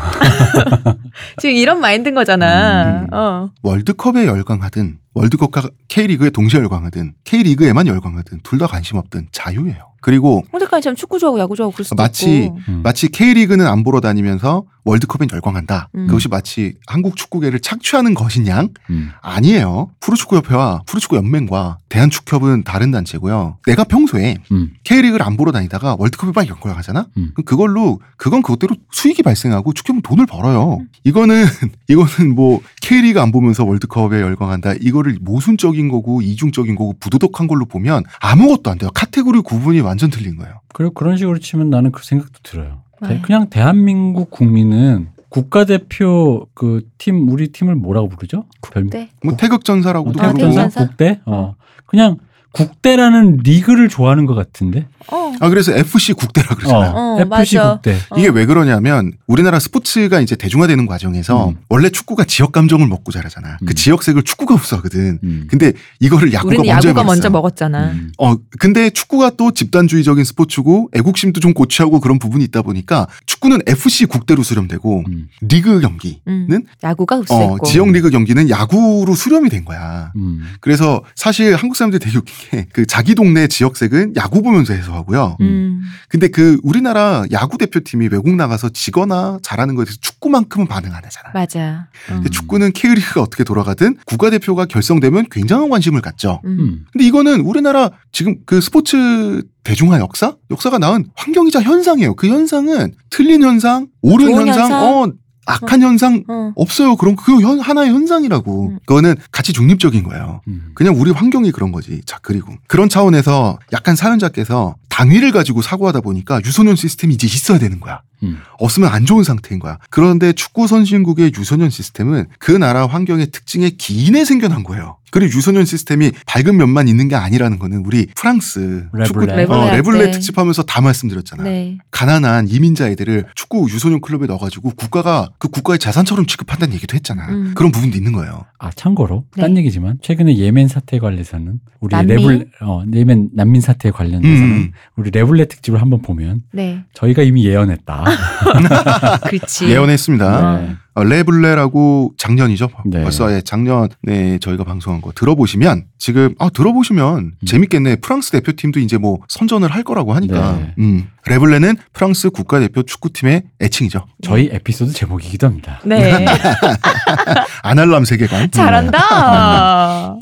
[1.38, 3.00] 지금 이런 마인드인 거잖아.
[3.02, 3.06] 음.
[3.12, 3.50] 어.
[3.62, 9.92] 월드컵에 열광하든 월드컵과 K리그에 동시에 열광하든 K리그에만 열광하든 둘 다 관심 없든 자유예요.
[10.06, 12.58] 그리고 홍대까지 참 축구 좋아하고 야구 좋아하고 그럴 수도 마치 있고.
[12.68, 12.80] 음.
[12.84, 15.88] 마치 K리그는 안 보러 다니면서 월드컵엔 열광한다.
[15.96, 16.06] 음.
[16.06, 19.10] 그것이 마치 한국 축구계를 착취하는 것인 양 음.
[19.20, 19.90] 아니에요.
[19.98, 23.58] 프로축구협회와 프로축구연맹과 대한축협은 다른 단체고요.
[23.66, 24.70] 내가 평소에 음.
[24.84, 27.08] K리그를 안 보러 다니다가 월드컵에 막 열광하잖아.
[27.16, 27.32] 음.
[27.34, 30.78] 그럼 그걸로 그건 그것대로 수익이 발생하고 축협은 돈을 벌어요.
[30.82, 30.88] 음.
[31.02, 31.44] 이거는
[31.88, 34.74] 이거는 뭐 K리그 안 보면서 월드컵에 열광한다.
[34.80, 38.90] 이거를 모순적인 거고 이중적인 거고 부도덕한 걸로 보면 아무것도 안 돼요.
[38.94, 40.60] 카테고리 구분이 완전 틀린 거예요.
[40.74, 42.82] 그리고 그런 식으로 치면 나는 그 생각도 들어요.
[43.02, 43.20] 대- 네.
[43.22, 48.44] 그냥 대한민국 국민은 국가대표 그 팀 우리 팀을 뭐라고 부르죠?
[48.72, 49.10] 별- 네.
[49.22, 50.86] 뭐 태극전사라고도 태극전사 태극전사?
[50.86, 51.20] 국대.
[51.26, 51.54] 어
[51.86, 52.18] 그냥
[52.56, 54.86] 국대라는 리그를 좋아하는 것 같은데.
[55.12, 55.32] 어.
[55.40, 56.92] 아 그래서 FC 국대라 그러잖아요.
[56.94, 57.72] 어, FC 맞아.
[57.74, 57.96] 국대.
[58.10, 58.18] 어.
[58.18, 61.56] 이게 왜 그러냐면 우리나라 스포츠가 이제 대중화되는 과정에서 음.
[61.68, 63.58] 원래 축구가 지역 감정을 먹고 자라잖아.
[63.62, 63.66] 음.
[63.66, 65.18] 그 지역색을 축구가 흡수하거든.
[65.22, 65.46] 음.
[65.48, 67.04] 근데 이거를 야구가 우리는 먼저 야구가.
[67.04, 67.90] 먼저 먹었잖아.
[67.92, 68.12] 음.
[68.18, 74.06] 어 근데 축구가 또 집단주의적인 스포츠고 애국심도 좀 고취하고 그런 부분이 있다 보니까 축구는 FC
[74.06, 75.28] 국대로 수렴되고 음.
[75.42, 76.62] 리그 경기는 음.
[76.82, 77.54] 야구가 흡수했고.
[77.54, 80.12] 어, 지역 리그 경기는 야구로 수렴이 된 거야.
[80.16, 80.44] 음.
[80.60, 85.36] 그래서 사실 한국 사람들이 되게 웃긴 게그 자기 동네 지역색은 야구 보면서 해소하고요.
[85.40, 85.82] 음.
[86.08, 91.30] 근데 그 우리나라 야구 대표팀이 외국 나가서 지거나 잘하는 거에 대해서 축구만큼은 반응 안 하잖아.
[91.34, 91.88] 맞아.
[92.10, 92.14] 어.
[92.14, 96.40] 근데 축구는 K리그가 어떻게 돌아가든 국가대표가 결성되면 굉장한 관심을 갖죠.
[96.44, 96.58] 음.
[96.58, 96.84] 음.
[96.92, 100.36] 근데 이거는 우리나라 지금 그 스포츠 대중화 역사?
[100.50, 102.14] 역사가 낳은 환경이자 현상이에요.
[102.14, 104.84] 그 현상은 틀린 현상, 옳은 현상, 현상.
[104.84, 105.12] 어,
[105.46, 106.52] 악한 현상 어.
[106.56, 106.96] 없어요.
[106.96, 108.68] 그런 그 현- 하나의 현상이라고.
[108.70, 108.78] 음.
[108.84, 110.40] 그거는 같이 중립적인 거예요.
[110.48, 110.72] 음.
[110.74, 112.02] 그냥 우리 환경이 그런 거지.
[112.04, 117.80] 자, 그리고 그런 차원에서 약간 사연자께서 당위를 가지고 사고하다 보니까 유소년 시스템이 이제 있어야 되는
[117.80, 118.00] 거야.
[118.22, 118.38] 음.
[118.58, 119.78] 없으면 안 좋은 상태인 거야.
[119.90, 124.96] 그런데 축구 선진국의 유소년 시스템은 그 나라 환경의 특징에 기인해 생겨난 거예요.
[125.12, 129.36] 그리고 유소년 시스템이 밝은 면만 있는 게 아니라는 거는 우리 프랑스 축구 레블뢰.
[129.36, 130.10] 레블뢰 어, 할 레블뢰 때.
[130.10, 131.44] 특집하면서 다 말씀드렸잖아.
[131.44, 131.78] 네.
[131.90, 137.28] 가난한 이민자 애들을 축구 유소년 클럽에 넣어가지고 국가가 그 국가의 자산처럼 취급한다는 얘기도 했잖아.
[137.30, 137.52] 음.
[137.54, 138.44] 그런 부분도 있는 거예요.
[138.58, 139.42] 아 참고로 네.
[139.42, 142.16] 딴 얘기지만 최근에 예멘 사태에 관해서는 우리 난민?
[142.16, 144.72] 레블뢰 어 예멘 난민 사태에 관련돼서는 음.
[144.96, 146.84] 우리 레블뢰 특집을 한번 보면 네.
[146.94, 148.04] 저희가 이미 예언했다.
[149.26, 149.68] 그렇지.
[149.68, 150.58] 예언했습니다.
[150.60, 150.76] 네.
[150.96, 152.70] 어, 레블레라고 작년이죠.
[152.86, 153.02] 네.
[153.02, 157.32] 벌써 예, 작년에 저희가 방송한 거 들어보시면 지금 아 들어보시면 음.
[157.46, 157.96] 재밌겠네.
[157.96, 160.52] 프랑스 대표팀도 이제 뭐 선전을 할 거라고 하니까.
[160.56, 160.74] 네.
[160.78, 161.08] 음.
[161.28, 164.06] 레블레는 프랑스 국가대표 축구팀의 애칭이죠.
[164.22, 165.80] 저희 에피소드 제목이기도 합니다.
[165.84, 166.24] 네.
[167.62, 168.50] 아날람 세계관.
[168.52, 168.98] 잘한다.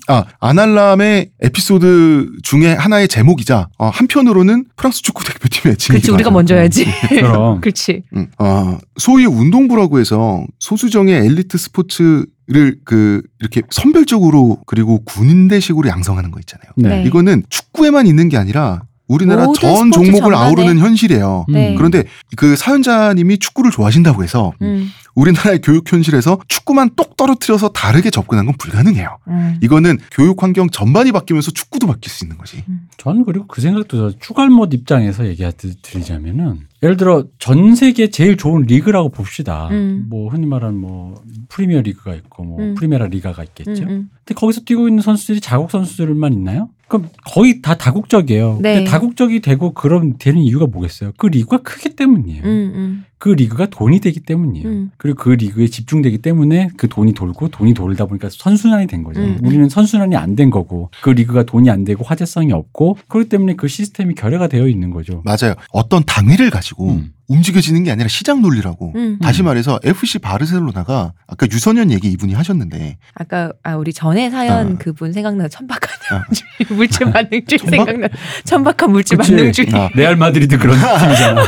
[0.09, 6.11] 아, 아날람의 에피소드 중에 하나의 제목이자 어, 한편으로는 프랑스 축구 대표팀의 애칭이기도 그렇지.
[6.12, 6.31] 우리가.
[6.31, 6.87] 먼저 해야지.
[7.11, 8.03] 그럼 그렇지.
[8.16, 16.41] 음, 어, 소위 운동부라고 해서 소수정의 엘리트 스포츠를 그 이렇게 선별적으로 그리고 군인대식으로 양성하는 거
[16.41, 16.73] 있잖아요.
[16.77, 16.89] 네.
[16.89, 17.05] 네.
[17.05, 20.36] 이거는 축구에만 있는 게 아니라 우리나라 전 종목을 전반에.
[20.36, 21.46] 아우르는 현실이에요.
[21.48, 21.74] 네.
[21.76, 22.05] 그런데
[22.36, 24.88] 그 사연자님이 축구를 좋아하신다고 해서 음.
[25.14, 29.18] 우리나라의 교육 현실에서 축구만 똑 떨어뜨려서 다르게 접근한 건 불가능해요.
[29.28, 29.59] 음.
[29.62, 32.64] 이거는 교육 환경 전반이 바뀌면서 축구도 바뀔 수 있는 거지.
[32.96, 34.12] 저는 그리고 그 생각도 들어요.
[34.18, 39.68] 축알못 입장에서 얘기드리자면은 예를 들어 전 세계 제일 좋은 리그라고 봅시다.
[39.70, 40.07] 음.
[40.09, 42.74] 뭐 흔히 말하는 뭐 프리미어 리그가 있고 뭐 음.
[42.74, 43.84] 프리메라 리가가 있겠죠.
[43.84, 44.11] 음, 음.
[44.24, 46.68] 근데 거기서 뛰고 있는 선수들이 자국 선수들만 있나요?
[46.89, 48.59] 그럼 거의 다 다국적이에요.
[48.61, 48.76] 네.
[48.76, 51.12] 근데 다국적이 되고 그럼 되는 이유가 뭐겠어요?
[51.16, 52.43] 그 리그가 크기 때문이에요.
[52.45, 54.69] 음, 음, 그 리그가 돈이 되기 때문이에요.
[54.69, 54.91] 음.
[54.99, 59.21] 그리고 그 리그에 집중되기 때문에 그 돈이 돌고 돈이 돌다 보니까 선순환이 된 거죠.
[59.21, 59.47] 음, 음.
[59.47, 63.69] 우리는 선순환이 안 된 거고 그 리그가 돈이 안 되고 화제성이 없고 그렇기 때문에 그
[63.69, 65.23] 시스템이 결여가 되어 있는 거죠.
[65.25, 65.55] 맞아요.
[65.71, 67.12] 어떤 당위를 가지고 음.
[67.29, 68.93] 움직여지는 게 아니라 시장 논리라고.
[68.97, 69.19] 음.
[69.23, 69.47] 다시 음.
[69.47, 74.79] 말해서 FC 바르셀로나가 아까 유소년 얘기 이분이 하셨는데 아까 아 우리 전에 사연 아.
[74.79, 76.25] 그분 생각나 천박한 아.
[76.75, 77.71] 물질 만능주의 천박?
[77.71, 78.09] 생각나
[78.45, 79.33] 천박한 물질 그치.
[79.37, 81.43] 만능주의 아, 레알 마드리드 그런 팀이잖아.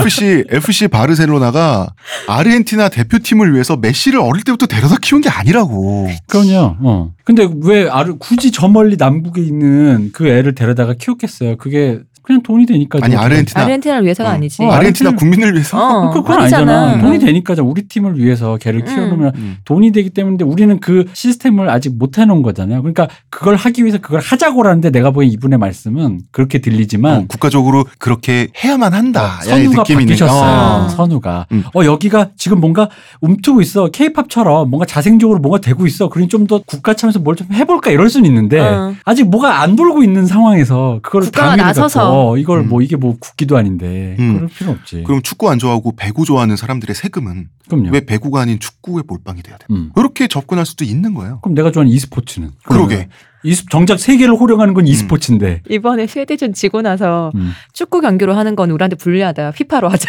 [0.00, 1.88] FC FC 바르셀로나가
[2.28, 6.08] 아르헨티나 대표팀을 위해서 메시를 어릴 때부터 데려다 키운 게 아니라고.
[6.26, 6.76] 그럼요.
[6.80, 7.12] 어.
[7.24, 11.56] 근데 왜 아르 굳이 저 멀리 남북에 있는 그 애를 데려다가 키웠겠어요?
[11.56, 12.98] 그게 그냥 돈이 되니까.
[13.02, 14.32] 아니 아르헨티나 아르헨티나를 위해서가 어.
[14.32, 14.62] 아니지.
[14.62, 15.78] 어, 아르헨티나 아르헨티나- 국민을 위해서.
[15.78, 16.80] 어, 그- 그건 아니잖아.
[16.82, 17.02] 아니잖아.
[17.02, 17.20] 돈이 음.
[17.26, 18.84] 되니까 우리 팀을 위해서 걔를 음.
[18.86, 19.56] 키워놓으면 음.
[19.64, 22.82] 돈이 되기 때문에 우리는 그 시스템을 아직 못 해놓은 거잖아요.
[22.82, 28.48] 그러니까 그걸 하기 위해서 그걸 하자고라는데 내가 보기엔 이분의 말씀은 그렇게 어, 들리지만 국가적으로 그렇게
[28.62, 29.38] 해야만 한다.
[29.48, 30.84] 야의 선우가 바뀌셨어요.
[30.84, 30.88] 어.
[30.88, 31.46] 선우가.
[31.52, 31.64] 음.
[31.74, 32.88] 어 여기가 지금 뭔가
[33.20, 33.88] 움트고 있어.
[33.90, 36.08] 케이팝처럼 뭔가 자생적으로 뭔가 되고 있어.
[36.08, 38.92] 그러니 좀 더 국가 차원에서 뭘 좀 해볼까 이럴 수는 있는데 어.
[39.04, 42.09] 아직 뭐가 안 돌고 있는 상황에서 그걸 국가가 나서서.
[42.10, 42.68] 갖고 이걸 음.
[42.68, 44.34] 뭐 이게 뭐 국기도 아닌데 음.
[44.34, 45.04] 그럴 필요 없지.
[45.04, 47.90] 그럼 축구 안 좋아하고 배구 좋아하는 사람들의 세금은 그럼요.
[47.92, 49.66] 왜 배구가 아닌 축구에 몰빵이 돼야 돼?
[49.70, 49.90] 음.
[49.96, 51.40] 이렇게 접근할 수도 있는 거예요.
[51.42, 53.08] 그럼 내가 좋아하는 e스포츠는 그러게.
[53.42, 55.62] 이 정작 세계를 호령하는 건 e스포츠인데.
[55.70, 57.52] 이번에 스웨덴전 지고 나서 음.
[57.72, 59.52] 축구 경기로 하는 건 우리한테 불리하다.
[59.52, 60.08] 피파로 하자.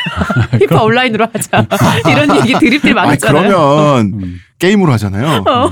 [0.60, 1.66] 피파 온라인으로 하자.
[2.12, 3.48] 이런 얘기 드립들 아 많았잖아요.
[3.48, 4.40] 그러면 음.
[4.60, 5.44] 게임으로 하잖아요.
[5.48, 5.72] 어.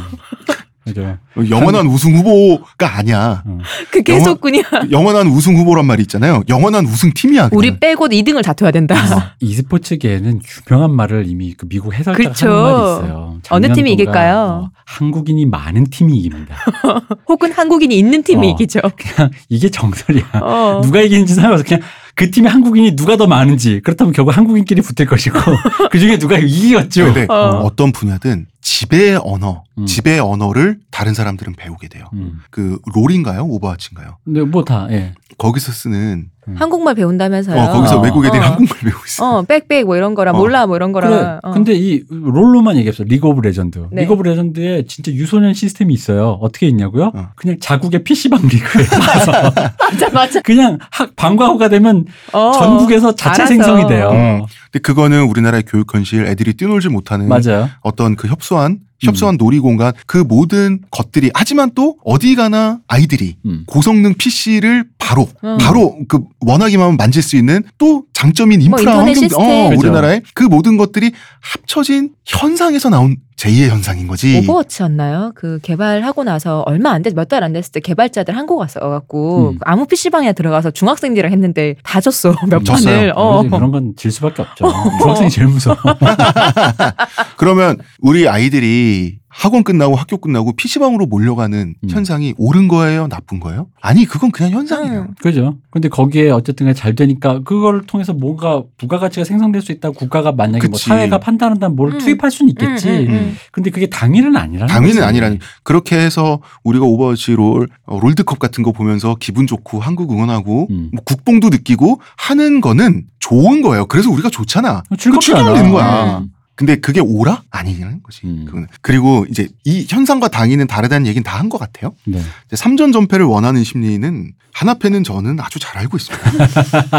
[0.96, 1.18] 맞아.
[1.50, 3.44] 영원한 우승 후보가 아니야.
[3.92, 4.64] 그 계속군이야.
[4.92, 6.44] 영원한 우승 후보란 말이 있잖아요.
[6.50, 7.50] 영원한 우승 팀이야.
[7.52, 9.36] 우리 빼고 2등을 다퉈야 된다.
[9.40, 12.50] e스포츠계에는 유명한 말을 이미 그 미국 해설자가 그렇죠.
[12.50, 13.38] 하는 말이 있어요.
[13.50, 14.36] 어느 팀이 이길까요?
[14.36, 16.56] 어, 한국인이 많은 팀이 이깁니다.
[17.28, 18.52] 혹은 한국인이 있는 팀이 어.
[18.52, 18.80] 이기죠.
[18.98, 20.24] 그냥 이게 정설이야.
[20.42, 20.82] 어.
[20.84, 21.64] 누가 이기는지 상관없어.
[21.64, 21.82] 그냥
[22.16, 25.40] 그 팀의 한국인이 누가 더 많은지 그렇다면 결국 한국인끼리 붙을 것이고
[25.90, 27.06] 그 중에 누가 이기겠죠.
[27.06, 27.62] 근데 어.
[27.64, 27.76] 어.
[27.78, 29.86] 떤 분야든 지배의 언어, 음.
[29.86, 32.06] 지배의 언어를 다른 사람들은 배우게 돼요.
[32.14, 32.40] 음.
[32.52, 33.44] 그 롤인가요?
[33.46, 34.18] 오버워치인가요?
[34.26, 35.14] 근데 뭐다 예.
[35.38, 37.62] 거기서 쓰는 한국말 배운다면서요.
[37.62, 38.02] 어, 거기서 어.
[38.02, 38.46] 외국 애들이 어.
[38.46, 39.38] 한국말 배우고 있어.
[39.38, 40.34] 어, 빽빽 뭐 이런 거라 어.
[40.38, 41.10] 몰라 뭐 이런 거라.
[41.10, 41.40] 그래.
[41.44, 41.52] 어.
[41.52, 43.04] 근데 이 롤로만 얘기했어.
[43.04, 43.88] 리그 오브 레전드.
[43.92, 44.02] 네.
[44.02, 46.40] 리그 오브 레전드에 진짜 유소년 시스템이 있어요.
[46.42, 47.12] 어떻게 있냐고요?
[47.14, 47.30] 어.
[47.36, 50.42] 그냥 자국의 PC방 리그에 가서 맞아 맞아.
[50.42, 52.52] 그냥 학 방과후가 되면 어.
[52.54, 53.48] 전국에서 자체 알아서.
[53.48, 54.46] 생성이 돼요.
[54.70, 54.72] 음.
[54.72, 57.70] 근데 그거는 우리나라의 교육 현실 애들이 뛰놀지 못하는 맞아요.
[57.82, 63.64] 어떤 그 협소한 협소한 놀이 공간 그 모든 것들이 하지만 또 어디 가나 아이들이 음.
[63.66, 65.58] 고성능 PC를 바로 음.
[65.60, 69.40] 바로 그 원하기만 하면 만질 수 있는 또 장점인 뭐 인프라 인터넷 환경.
[69.40, 69.80] 어, 그죠.
[69.80, 74.38] 우리나라의 그 모든 것들이 합쳐진 현상에서 나온 제2의 현상인 거지.
[74.44, 75.32] 오버워치였나요?
[75.34, 79.60] 그 개발하고 나서 얼마 안 돼, 몇달 안 됐을 때 개발자들 한국 왔어갖고 음.
[79.62, 82.36] 아무 PC방에 들어가서 중학생들이랑 했는데 다 졌어.
[82.50, 82.96] 몇 졌어요.
[82.96, 83.14] 판을.
[83.16, 83.42] 어.
[83.44, 84.66] 그런 건 질 수밖에 없죠.
[85.02, 85.76] 중학생이 제일 무서워.
[87.38, 91.90] 그러면 우리 아이들이 학원 끝나고 학교 끝나고 PC방으로 몰려가는 음.
[91.90, 93.08] 현상이 옳은 거예요?
[93.08, 93.68] 나쁜 거예요?
[93.80, 95.02] 아니, 그건 그냥 현상이에요.
[95.02, 95.16] 음.
[95.22, 95.58] 그죠.
[95.70, 99.92] 근데 거기에 어쨌든 잘 되니까 그걸 통해서 뭔가 부가가치가 생성될 수 있다.
[99.92, 100.86] 국가가 만약에 뭐 그치.
[100.90, 101.98] 사회가 판단한다면 뭘 음.
[102.00, 102.90] 투입할 수는 있겠지.
[102.90, 103.36] 음, 음, 음.
[103.52, 105.00] 근데 그게 당연은 아니라는 거지.
[105.02, 110.68] 아니라는 그렇게 해서 우리가 오버워치 롤 어, 롤드컵 같은 거 보면서 기분 좋고 한국 응원하고
[110.72, 110.90] 음.
[110.92, 113.86] 뭐 국뽕도 느끼고 하는 거는 좋은 거예요.
[113.86, 114.84] 그래서 우리가 좋잖아.
[114.98, 115.38] 즐겁잖아.
[115.38, 116.24] 즐기면 되는 거야.
[116.60, 116.66] 음.
[116.66, 117.44] 근데 그게 옳아?
[117.52, 118.22] 아니라는 거지.
[118.28, 118.44] 음.
[118.46, 118.68] 그거는.
[118.82, 121.94] 그리고 이제 이 현상과 당위는 다르다는 얘기는 다 한 것 같아요.
[122.06, 122.20] 네.
[122.20, 126.48] 이제 3전 전패를 원하는 심리는 한화 팬은 저는 아주 잘 알고 있습니다.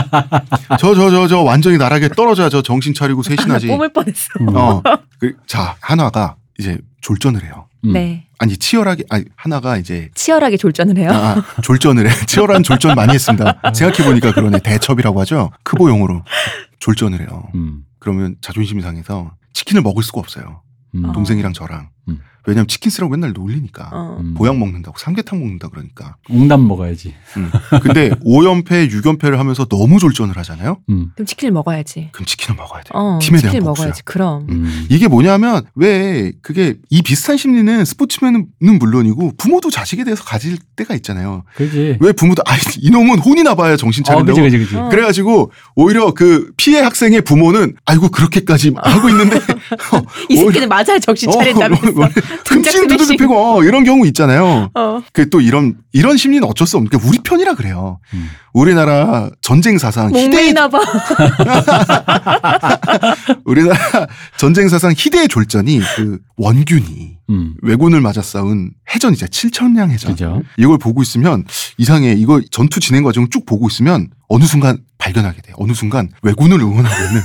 [0.80, 3.66] 저 저 저 저 완전히 나락에 떨어져야 저 정신 차리고 쇄신하지.
[3.68, 4.28] 뿜을 뻔했어.
[4.40, 4.48] 음.
[4.56, 4.82] 어.
[5.18, 7.66] 그, 자 한화가 이제 졸전을 해요.
[7.84, 7.92] 음.
[7.92, 8.26] 네.
[8.38, 11.10] 아니 치열하게 아니 하나가 이제 치열하게 졸전을 해요.
[11.12, 12.26] 아, 아, 졸전을 해.
[12.26, 13.60] 치열한 졸전 많이 했습니다.
[13.74, 14.60] 생각해 보니까 그러네.
[14.60, 15.50] 대첩이라고 하죠.
[15.62, 16.24] 크보 용어로
[16.78, 17.44] 졸전을 해요.
[17.54, 17.84] 음.
[17.98, 20.62] 그러면 자존심이 상해서 치킨을 먹을 수가 없어요.
[20.94, 21.04] 음.
[21.04, 21.12] 어.
[21.12, 21.90] 동생이랑 저랑.
[22.40, 22.50] 음.
[22.50, 23.90] 왜냐면 치킨 쓰라고 맨날 놀리니까.
[23.92, 24.18] 어.
[24.20, 24.34] 음.
[24.34, 26.16] 보약 먹는다고 삼계탕 먹는다 그러니까.
[26.28, 27.14] 옹담 먹어야지.
[27.36, 27.50] 음.
[27.82, 30.78] 근데 5연패, 6연패를 하면서 너무 졸전을 하잖아요.
[30.88, 31.10] 음.
[31.14, 32.08] 그럼 치킨을 먹어야지.
[32.12, 32.90] 그럼 치킨을 먹어야 돼.
[32.92, 33.84] 어, 팀에 대한 치킨을 복수야.
[33.86, 34.02] 먹어야지.
[34.04, 34.46] 그럼.
[34.48, 34.86] 음.
[34.90, 41.44] 이게 뭐냐면 왜 그게 이 비슷한 심리는 스포츠맨은 물론이고 부모도 자식에 대해서 가질 때가 있잖아요.
[41.56, 41.98] 그지.
[42.00, 44.36] 왜 부모도 아 이놈은 혼이 나 봐야 정신 어, 차린다고.
[44.40, 44.76] 그지, 그지, 그지.
[44.76, 44.88] 어.
[44.88, 51.28] 그래가지고 오히려 그 피해 학생의 부모는 아이고 그렇게까지 하고 있는데 어, 이 새끼는 맞아야 정신
[51.28, 52.08] 어, 차린다면서.
[52.46, 53.16] 흠씬 스매싱.
[53.16, 54.70] 패고 어, 이런 경우 있잖아요.
[54.74, 55.00] 어.
[55.12, 57.98] 그또 이런 이런 심리는 어쩔 수 없는 게 우리 편이라 그래요.
[58.14, 58.30] 음.
[58.52, 60.70] 우리나라 전쟁 사상 희대의 봐.
[63.44, 63.78] 우리나라
[64.36, 67.54] 전쟁 사상 희대의 졸전이 그 원균이 음.
[67.62, 69.28] 왜군을 맞아 싸운 해전이죠.
[69.28, 70.12] 칠천량 해전.
[70.12, 70.42] 그죠.
[70.56, 71.44] 이걸 보고 있으면
[71.78, 72.12] 이상해.
[72.12, 75.52] 이거 전투 진행 과정을 쭉 보고 있으면 어느 순간 발견하게 돼.
[75.56, 77.20] 어느 순간 왜군을 응원하고 있는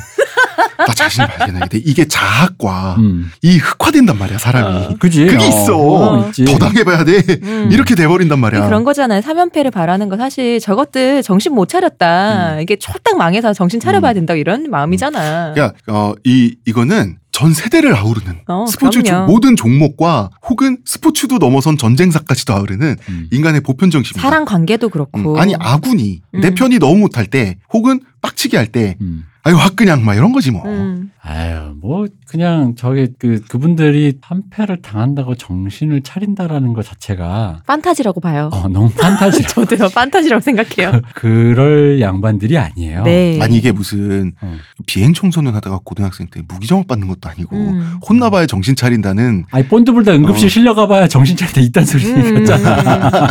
[0.78, 1.78] 나 자신을 발견하게 돼.
[1.86, 3.32] 이게 자학과 음.
[3.42, 4.98] 이 흑화된단 말이야, 사람이.
[5.00, 5.26] 그지.
[5.26, 5.78] 그게 어, 있어.
[5.78, 6.32] 어.
[6.32, 7.22] 더 당해봐야 돼.
[7.44, 7.70] 음.
[7.72, 8.66] 이렇게 돼버린단 말이야.
[8.66, 9.22] 그런 거잖아요.
[9.22, 12.60] 사면패를 바라는 거 사실 저것들 정신 못 차렸다.
[12.62, 14.16] 이게 쫄딱 망해서 정신 차려봐야 음.
[14.16, 15.56] 된다 이런 마음이잖아.
[15.58, 19.28] 야, 어, 이, 이거는 전 세대를 아우르는 어, 스포츠 그럼요.
[19.28, 23.28] 조- 모든 종목과 혹은 스포츠도 넘어선 전쟁사까지도 아우르는 음.
[23.30, 24.22] 인간의 보편 정신입니다.
[24.22, 25.34] 사랑 관계도 그렇고.
[25.34, 26.56] 음, 아니 아군이 내 음.
[26.56, 29.26] 편이 너무 못할 때 혹은 빡치게 할때 음.
[29.44, 30.64] 아유 화끈양 막 이런 거지 뭐.
[30.66, 31.12] 음.
[31.22, 38.50] 아유, 뭐, 그냥 저기 그, 그분들이 한패를 당한다고 정신을 차린다라는 것 자체가, 판타지라고 봐요.
[38.54, 39.48] 어, 너무 판타지라.
[39.50, 41.02] 저도요 판타지라고 생각해요.
[41.16, 43.04] 그럴 양반들이 아니에요.
[43.04, 43.40] 네.
[43.42, 44.56] 아니 이게 무슨 어.
[44.86, 48.00] 비행 청소년 하다가 고등학생 때 무기정학 받는 것도 아니고 음.
[48.08, 50.50] 혼나봐야 정신 차린다는 아니, 본드불다 응급실 어.
[50.50, 52.46] 실려가봐야 정신 차릴 때 있단 소리 음.
[52.46, 52.76] 같잖아.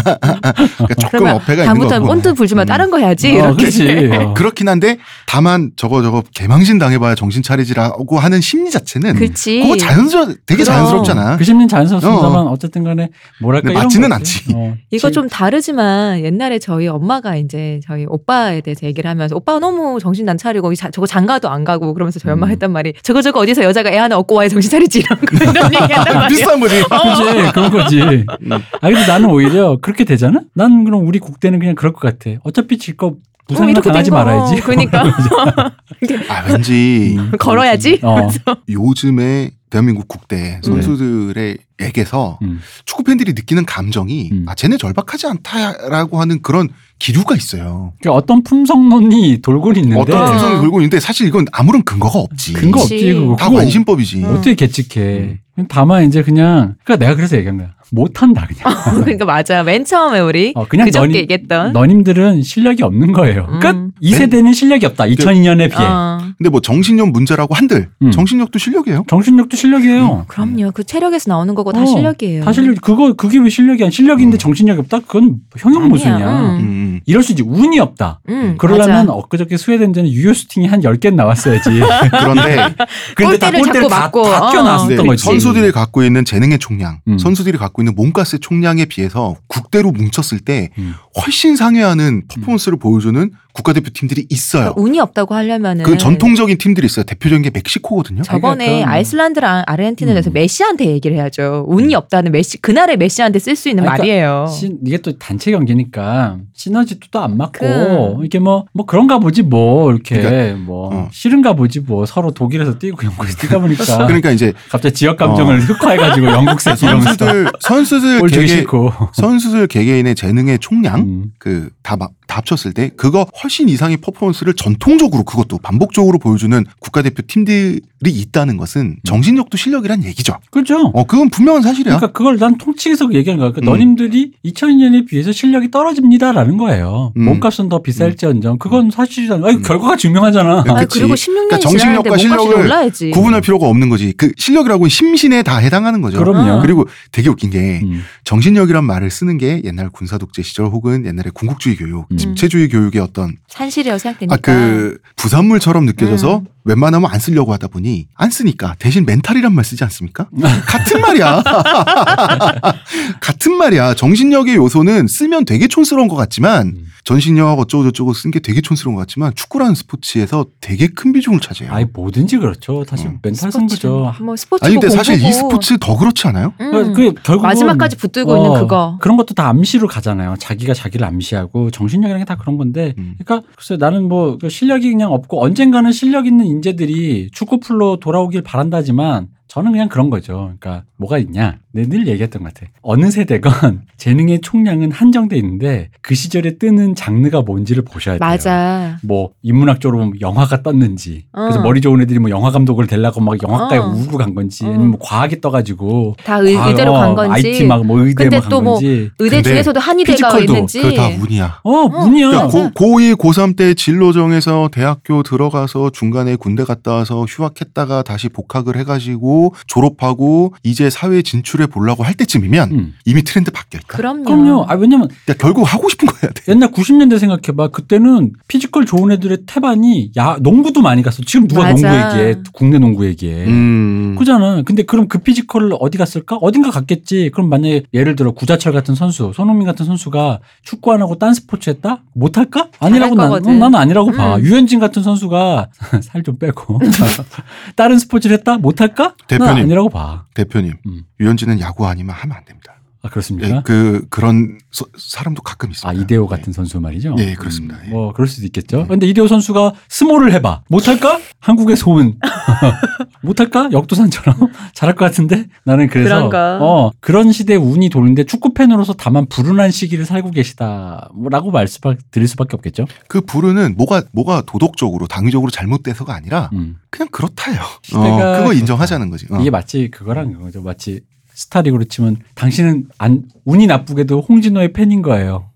[0.78, 2.06] 그러니까 조금 어폐가 있는 다음부터는 거고.
[2.06, 2.68] 본드 불지만 음.
[2.68, 3.30] 다른 거 해야지.
[3.40, 3.56] 어, 이렇게.
[3.56, 4.10] 그렇지.
[4.12, 4.34] 어.
[4.38, 4.83] 그렇긴 한데
[5.26, 9.60] 다만 저거 저거 개망신 당해봐야 정신 차리지라고 하는 심리 자체는 그렇지.
[9.62, 10.64] 그거 자연스러 되게 그럼.
[10.64, 11.36] 자연스럽잖아.
[11.36, 12.56] 그 심리는 자연스럽습니다만 어.
[12.56, 13.08] 쨌든 간에
[13.40, 14.12] 뭐랄까 근데 맞지는.
[14.12, 14.44] 않지.
[14.54, 19.58] 어, 이거 지- 좀 다르지만 옛날에 저희 엄마가 이제 저희 오빠에 대해서 얘기를 하면서 오빠가
[19.58, 22.52] 너무 정신 안 차리고 이 자- 저거 장가도 안 가고 그러면서 저희 엄마가 음.
[22.52, 25.74] 했단 말이 저거 저거 어디서 여자가 애 하나 얻고 와야 정신 차리지 이런 거 이런
[25.74, 26.28] 얘기 한단 말이야.
[26.28, 26.82] 비슷한 거지.
[26.82, 28.02] 그지 그런 거지.
[28.02, 30.40] 아 근데 나는 오히려 그렇게 되잖아.
[30.54, 32.36] 난 그럼 우리 국대는 그냥 그럴 것 같아.
[32.44, 33.14] 어차피 질거
[33.46, 34.10] 부상이나 이렇게 당하지.
[34.10, 34.60] 말아야지.
[34.62, 35.04] 그러니까
[36.28, 38.00] 아 왠지 음, 걸어야지.
[38.02, 38.28] 어.
[38.68, 42.60] 요즘에 대한민국 국대 선수들의 에게서 음.
[42.84, 44.44] 축구 팬들이 느끼는 감정이 음.
[44.48, 46.68] 아 쟤네 절박하지 않다라고 하는 그런
[47.00, 47.92] 기류가 있어요.
[48.00, 50.30] 그러니까 어떤 품성론이 돌고 있는데 어떤 아.
[50.30, 52.52] 풍성이 돌고 있는데 사실 이건 아무런 근거가 없지.
[52.52, 52.80] 근거.
[52.82, 53.36] 없지 그거.
[53.36, 54.18] 다 관심법이지.
[54.18, 54.24] 음.
[54.26, 55.40] 어떻게 계측해?
[55.68, 57.70] 다만 이제 그냥 그러니까 내가 그래서 얘기한 거야.
[57.90, 58.74] 못한다 그냥.
[59.04, 59.62] 그러니까 맞아.
[59.62, 61.72] 맨 처음에 우리 어, 그냥 그저께 너니- 얘기했던.
[61.72, 63.46] 너님들은 실력이 없는 거예요.
[63.50, 63.60] 음.
[63.60, 63.76] 끝.
[64.00, 65.04] 이 세대는 실력이 없다.
[65.04, 65.82] 2002년에 비해.
[65.84, 68.10] 어, 근데 뭐 정신력 문제라고 한들 음.
[68.10, 69.04] 정신력도 실력이에요.
[69.08, 70.24] 정신력도 실력이에요.
[70.28, 70.70] 그럼요.
[70.72, 72.44] 그 체력에서 나오는 거고 다 어, 실력이에요.
[72.44, 72.80] 다 실력.
[72.80, 73.90] 그거 그게 왜 실력이야?
[73.90, 74.38] 실력인데 음.
[74.38, 75.00] 정신력이 없다?
[75.00, 76.14] 그건 형용 모순이야.
[76.16, 76.40] 아니야.
[76.40, 76.58] 음.
[76.60, 77.00] 음.
[77.06, 77.42] 이럴 수 있지.
[77.46, 78.20] 운이 없다.
[78.28, 79.12] 음, 그러려면 맞아.
[79.12, 81.70] 엊그저께 스웨덴전에 유효스팅이 한 10개 나왔어야지.
[82.10, 82.74] 그런데
[83.14, 84.22] 근데 다 골대를 골대를 자꾸 다, 맞고.
[84.24, 84.50] 다 어.
[84.50, 85.24] 튀어나왔었던 근데 거지.
[85.24, 87.18] 선수들이 갖고 있는 재능의 총량, 음.
[87.18, 90.94] 선수들이 갖고 있는 몸가스의 총량에 비해서 국대로 뭉쳤을 때 음.
[91.20, 94.74] 훨씬 상회하는 퍼포먼스를 보여주는 국가대표 팀들이 있어요.
[94.74, 97.04] 그러니까 운이 없다고 하려면은 그 전통적인 팀들이 있어요.
[97.04, 98.22] 대표적인 게 멕시코거든요.
[98.22, 100.32] 저번에 그러니까 아이슬란드랑 아르헨티나에서 음.
[100.32, 101.64] 메시한테 얘기를 해야죠.
[101.68, 104.46] 운이 없다는 메시 그날의 메시한테 쓸 수 있는 그러니까 말이에요.
[104.50, 109.90] 시- 이게 또 단체 경기니까 시너지도 또 안 맞고 그- 이게 뭐뭐 그런가 보지 뭐
[109.92, 111.08] 이렇게 그러니까, 뭐 어.
[111.12, 116.26] 싫은가 보지 뭐 서로 독일에서 뛰고 영국에서 뛰다 보니까 그러니까 이제 갑자기 지역 감정을 흑화해가지고
[116.26, 118.64] 영국색 이러면서 선수들 선수들 개개
[119.12, 121.24] 선수들 개개인의 재능의 총량 음.
[121.38, 121.96] 그다
[122.26, 128.96] 다 합쳤을 때 그거 훨씬 이상의 퍼포먼스를 전통적으로 그것도 반복적으로 보여주는 국가대표 팀들이 있다는 것은
[129.04, 130.34] 정신력도 실력이란 얘기죠.
[130.50, 130.90] 그렇죠.
[130.94, 131.96] 어 그건 분명한 사실이야.
[131.96, 133.50] 그러니까 그걸 난 통칭해서 얘기한 거야.
[133.50, 133.72] 그러니까 음.
[133.72, 137.12] 너님들이 2002년에 비해서 실력이 떨어집니다라는 거예요.
[137.16, 137.24] 음.
[137.24, 139.46] 몸값은 더 비쌀지언정 그건 사실이잖아.
[139.46, 139.62] 아니, 음.
[139.62, 140.50] 결과가 증명하잖아.
[140.58, 141.00] 아, 아, 그치.
[141.00, 143.10] 그리고 16년이 그러니까 정신력과 실력을 올라야지.
[143.10, 144.12] 구분할 필요가 없는 거지.
[144.16, 146.18] 그 실력이라고 심신에 다 해당하는 거죠.
[146.18, 146.60] 그럼요.
[146.60, 148.02] 그리고 되게 웃긴 게 음.
[148.24, 152.13] 정신력이란 말을 쓰는 게 옛날 군사 독재 시절 혹은 옛날에 군국주의 교육, 음.
[152.16, 154.34] 집체주의 교육의 어떤 산실이라고 생각되니까.
[154.34, 156.44] 아 그 부산물처럼 느껴져서 음.
[156.64, 160.28] 웬만하면 안 쓰려고 하다 보니 안 쓰니까 대신 멘탈이란 말 쓰지 않습니까?
[160.66, 161.42] 같은 말이야.
[163.20, 163.94] 같은 말이야.
[163.94, 166.83] 정신력의 요소는 쓰면 되게 촌스러운 것 같지만 음.
[167.04, 171.72] 전신력 어쩌고 저쩌고 쓴 게 되게 촌스러운 것 같지만 축구라는 스포츠에서 되게 큰 비중을 차지해요.
[171.72, 172.82] 아니 뭐든지 그렇죠.
[172.84, 173.18] 사실 음.
[173.22, 173.52] 멘탈.
[173.52, 174.14] 승부죠.
[174.22, 175.22] 뭐 스포츠 아니 근데 뭐 사실.
[175.22, 176.54] 이 스포츠 더 그렇지 않아요?
[176.60, 176.94] 음.
[176.94, 178.96] 그 결국은 마지막까지 붙들고 어, 있는 그거.
[179.02, 180.36] 그런 것도 다 암시로 가잖아요.
[180.38, 182.94] 자기가 자기를 암시하고 정신력이라는 게 다 그런 건데.
[182.96, 183.16] 음.
[183.22, 189.28] 그러니까 글쎄 나는 뭐그 실력이 그냥 없고 언젠가는 실력 있는 인재들이 축구 풀로 돌아오길 바란다지만
[189.48, 190.54] 저는 그냥 그런 거죠.
[190.58, 191.58] 그러니까 뭐가 있냐?
[191.74, 192.66] 내가 늘 얘기했던 것 같아.
[192.82, 198.28] 어느 세대건 재능의 총량은 한정돼 있는데 그 시절에 뜨는 장르가 뭔지를 보셔야 돼요.
[198.28, 198.98] 맞아.
[199.02, 201.62] 뭐 인문학적으로 보면 영화가 떴는지 그래서 어.
[201.62, 203.86] 머리 좋은 애들이 뭐 영화 감독을 되려고 막 영화과에 어.
[203.88, 204.68] 우르르 간 건지 어.
[204.68, 207.48] 아니면 뭐 과학이 떠가지고 다 의, 과학, 의대로 간 어, 건지.
[207.48, 210.80] IT 막 뭐 의대 근데 막간 또뭐 건지 의대 중에서도 한의대가 피지컬도 있는지.
[210.80, 211.60] 그거 다 운이야.
[211.64, 211.88] 어 어.
[211.88, 212.48] 문이야 그러니까.
[212.48, 218.76] 고, 고2, 고3 때 진로 정해서 대학교 들어가서 중간에 군대 갔다 와서 휴학했다가 다시 복학을
[218.78, 221.22] 해가지고 졸업하고 이제 사회에
[221.64, 222.94] 진출해 보려고 할 때쯤이면 음.
[223.04, 223.96] 이미 트렌드 바뀌어 있다.
[223.96, 224.24] 그럼요.
[224.24, 226.42] 그럼요 아 왜냐면 그러니까 결국 하고 싶은 거 해야 돼.
[226.52, 231.88] 옛날 90년대 생각해봐 그때는 피지컬 좋은 애들의 태반이 야 농구도 많이 갔어 지금 누가 맞아.
[231.90, 234.16] 농구 얘기해 국내 농구 얘기해 음.
[234.18, 234.62] 그잖아.
[234.62, 236.36] 근데 그럼 그 피지컬을 어디 갔을까?
[236.36, 237.30] 어딘가 갔겠지.
[237.32, 241.70] 그럼 만약에 예를 들어 구자철 같은 선수, 손흥민 같은 선수가 축구 안 하고 딴 스포츠
[241.70, 242.02] 했다?
[242.14, 242.68] 못 할까?
[242.78, 243.32] 아니라고 난.
[243.32, 244.36] 어, 나는 아니라고 봐.
[244.36, 244.42] 음.
[244.42, 245.68] 류현진 같은 선수가
[246.02, 246.80] 살 좀 빼고
[247.76, 248.56] 다른 스포츠를 했다?
[248.56, 249.14] 못 할까?
[249.28, 249.64] 난 대표님.
[249.64, 250.24] 아니라고 봐.
[250.32, 251.02] 대표님, 음.
[251.20, 252.73] 유현진은 야구 아니면 하면 안 됩니다.
[253.04, 253.62] 아 예, 그렇습니까?
[253.62, 255.88] 그 그런 서- 사람도 가끔 있습니다.
[255.88, 256.28] 아 이대호 예.
[256.36, 257.14] 같은 선수 말이죠.
[257.18, 257.76] 예, 그렇습니다.
[257.86, 257.90] 예.
[257.90, 258.86] 뭐 그럴 수도 있겠죠.
[258.88, 260.62] 근데 이대호 선수가 스몰을 해봐.
[260.68, 261.20] 못할까?
[261.40, 262.18] 한국의 소은.
[263.22, 263.68] 못할까?
[263.72, 264.36] 역도산처럼
[264.74, 266.58] 잘할 것 같은데 나는 그래서 그런가?
[266.62, 271.80] 어 그런 시대 에 운이 도는데 축구 팬으로서 다만 불운한 시기를 살고 계시다라고 말씀
[272.10, 272.86] 드릴 수밖에 없겠죠.
[273.08, 276.76] 그 부르는 뭐가 뭐가 도덕적으로 당위적으로 잘못돼서가 아니라 음.
[276.90, 277.58] 그냥 그렇다요.
[277.82, 279.26] 시대가 어, 그거 인정하자는 거지.
[279.30, 279.38] 어.
[279.40, 280.62] 이게 마치 그거랑 그거죠.
[280.62, 281.00] 마치
[281.34, 285.50] 스타리그로 치면 당신은 안 운이 나쁘게도 홍진호의 팬인 거예요.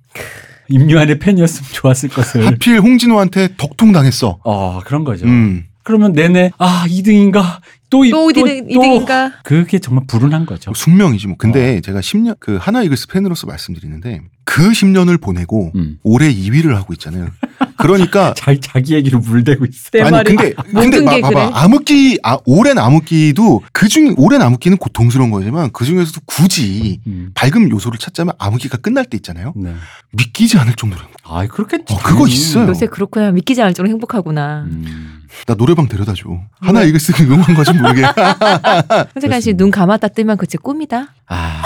[0.68, 2.47] 임요한의 팬이었으면 좋았을 것을.
[2.47, 4.39] 하필 홍진호한테 덕통 당했어.
[4.45, 5.24] 어 그런 거죠.
[5.26, 5.64] 음.
[5.83, 9.33] 그러면 내내 아 2등인가 또 이- 또 이등 이등인가?
[9.43, 10.72] 그게 정말 불운한 거죠.
[10.74, 11.35] 숙명이지 뭐.
[11.35, 11.37] 어.
[11.39, 15.99] 근데 제가 10년 그 하나 이글스 팬으로서 말씀드리는데 그 10년을 보내고 음.
[16.03, 17.29] 올해 2위를 하고 있잖아요.
[17.76, 19.90] 그러니까 자, 자기 얘기로 물대고 있어.
[19.92, 21.50] 내 아니 근데 근데 봐, 게 봐봐 그래.
[21.54, 27.30] 암흑기 아 오랜 암흑기도 그중 오랜 암흑기는 고통스러운 거지만 그 중에서도 굳이 음.
[27.34, 29.52] 밝은 요소를 찾자면 암흑기가 끝날 때 있잖아요.
[29.56, 29.74] 네.
[30.12, 31.02] 믿기지 않을 정도로.
[31.24, 31.92] 아, 그렇겠지.
[31.92, 32.26] 어, 그거.
[32.26, 32.68] 있어요.
[32.68, 33.30] 요새 그렇구나.
[33.32, 34.62] 믿기지 않을 정도로 행복하구나.
[34.70, 35.22] 음.
[35.46, 36.24] 나 노래방 데려다 줘.
[36.61, 38.02] 하나 이글스 응원 거지 모르게.
[39.14, 41.14] 현재관 씨눈 감았다 뜨면 그제 꿈이다.
[41.26, 41.62] 아,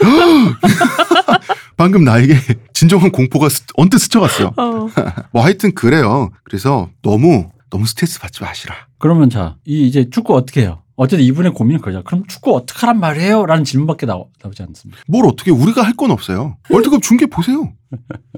[1.76, 2.36] 방금 나에게
[2.72, 4.52] 진정한 공포가 스- 언뜻 스쳐갔어.
[4.56, 4.88] 어.
[5.32, 6.30] 뭐 하여튼 그래요.
[6.44, 8.74] 그래서 너무 너무 스트레스 받지 마시라.
[8.98, 10.82] 그러면 자, 이 이제 축구 어떻게 해요?
[10.96, 12.02] 어쨌든 이분의 고민은 그거죠.
[12.02, 13.46] 그럼 축구 어떻게 하란 말이에요?
[13.46, 15.00] 라는 질문밖에 나오, 나오지 않습니다.
[15.06, 16.56] 뭘 어떻게 우리가 할 건 없어요.
[16.70, 17.72] 월드컵 중계 보세요.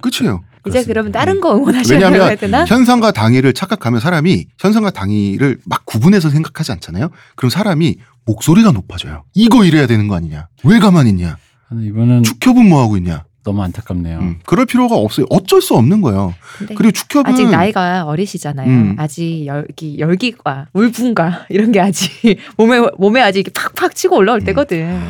[0.02, 0.42] 끝이에요.
[0.66, 0.88] 이제 그렇습니다.
[0.92, 2.66] 그러면 다른 거 응원하셔야 왜냐하면 해야 되나?
[2.66, 7.08] 현상과 당위를 착각하면 사람이 현상과 당위를 막 구분해서 생각하지 않잖아요.
[7.36, 9.24] 그럼 사람이 목소리가 높아져요.
[9.32, 10.48] 이거 이래야 되는 거 아니냐?
[10.64, 11.38] 왜 가만히 있냐?
[11.72, 13.24] 이분은 축협은 뭐 하고 있냐?
[13.42, 14.18] 너무 안타깝네요.
[14.18, 15.26] 음, 그럴 필요가 없어요.
[15.30, 16.34] 어쩔 수 없는 거예요.
[16.76, 18.68] 그리고 축협은 아직 나이가 어리시잖아요.
[18.68, 18.96] 음.
[18.98, 24.44] 아직 열기 열기과 울분과 이런 게 아직 몸에 몸에 아직 팍팍 치고 올라올 음.
[24.44, 25.00] 때거든.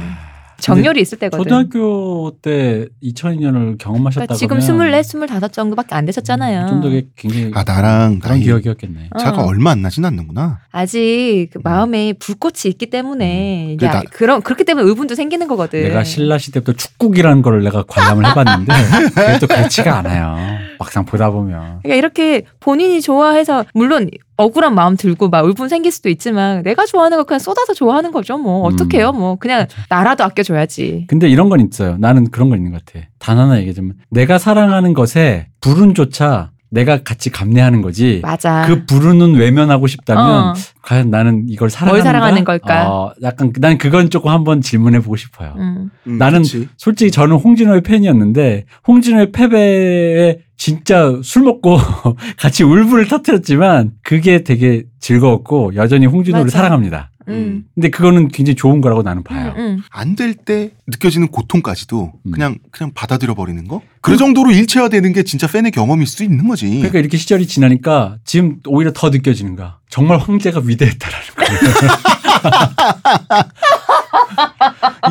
[0.60, 1.42] 정열이 있을 때거든.
[1.44, 6.68] 초등학교 때 2002년을 경험하셨다고 그러니까 지금 스물네, 스물다섯 정도밖에 안 되셨잖아요.
[6.68, 9.10] 좀 더 굉장히 아 나랑 그런 나이 기억이었겠네.
[9.18, 9.46] 차가 어.
[9.46, 10.60] 얼마 안 나진 않는구나.
[10.70, 15.82] 아직 그 마음에 불꽃이 있기 때문에 이제 그래, 나- 그런 그렇기 때문에 의분도 생기는 거거든.
[15.82, 18.72] 내가 신라 시대부터 축국이라는 걸 내가 관람을 해봤는데
[19.14, 20.36] 그게 또 그렇지가 않아요.
[20.80, 24.08] 막상 보다 보면 그러니까 이렇게 본인이 좋아해서 물론
[24.38, 28.38] 억울한 마음 들고 막 울분 생길 수도 있지만 내가 좋아하는 거 그냥 쏟아서 좋아하는 거죠.
[28.38, 28.72] 뭐 음.
[28.72, 29.12] 어떡해요?
[29.12, 31.04] 뭐 그냥 나라도 아껴 줘야지.
[31.06, 31.98] 근데 이런 건 있어요.
[31.98, 33.06] 나는 그런 거 있는 것 같아.
[33.18, 38.20] 단 하나 얘기하자면 내가 사랑하는 것에 불운조차 내가 같이 감내하는 거지.
[38.22, 38.64] 맞아.
[38.66, 40.54] 그 불운은 외면하고 싶다면 어.
[40.82, 42.04] 과연 나는 이걸 사랑하는가?
[42.04, 42.88] 뭘 사랑하는 걸까?
[42.90, 45.54] 어, 약간 난 그건 조금 한번 질문해 보고 싶어요.
[45.58, 45.90] 음.
[46.06, 46.68] 음, 나는 그치.
[46.76, 51.78] 솔직히 저는 홍진호의 팬이었는데 홍진호의 패배에 진짜 술 먹고
[52.38, 56.58] 같이 울분을 터뜨렸지만 그게 되게 즐거웠고 여전히 홍진호를 맞아.
[56.58, 57.09] 사랑합니다.
[57.28, 57.64] 음.
[57.74, 59.54] 근데 그거는 굉장히 좋은 거라고 나는 봐요.
[59.56, 59.82] 음, 음.
[59.90, 62.30] 안될 때 느껴지는 고통까지도 음.
[62.32, 63.82] 그냥 그냥 받아들여 버리는 거.
[64.00, 66.68] 그 정도로 일체화되는 게 진짜 팬의 경험일 수 있는 거지.
[66.68, 69.78] 그러니까 이렇게 시절이 지나니까 지금 오히려 더 느껴지는 거야.
[69.90, 71.60] 정말 황제가 위대했다라는 거예요.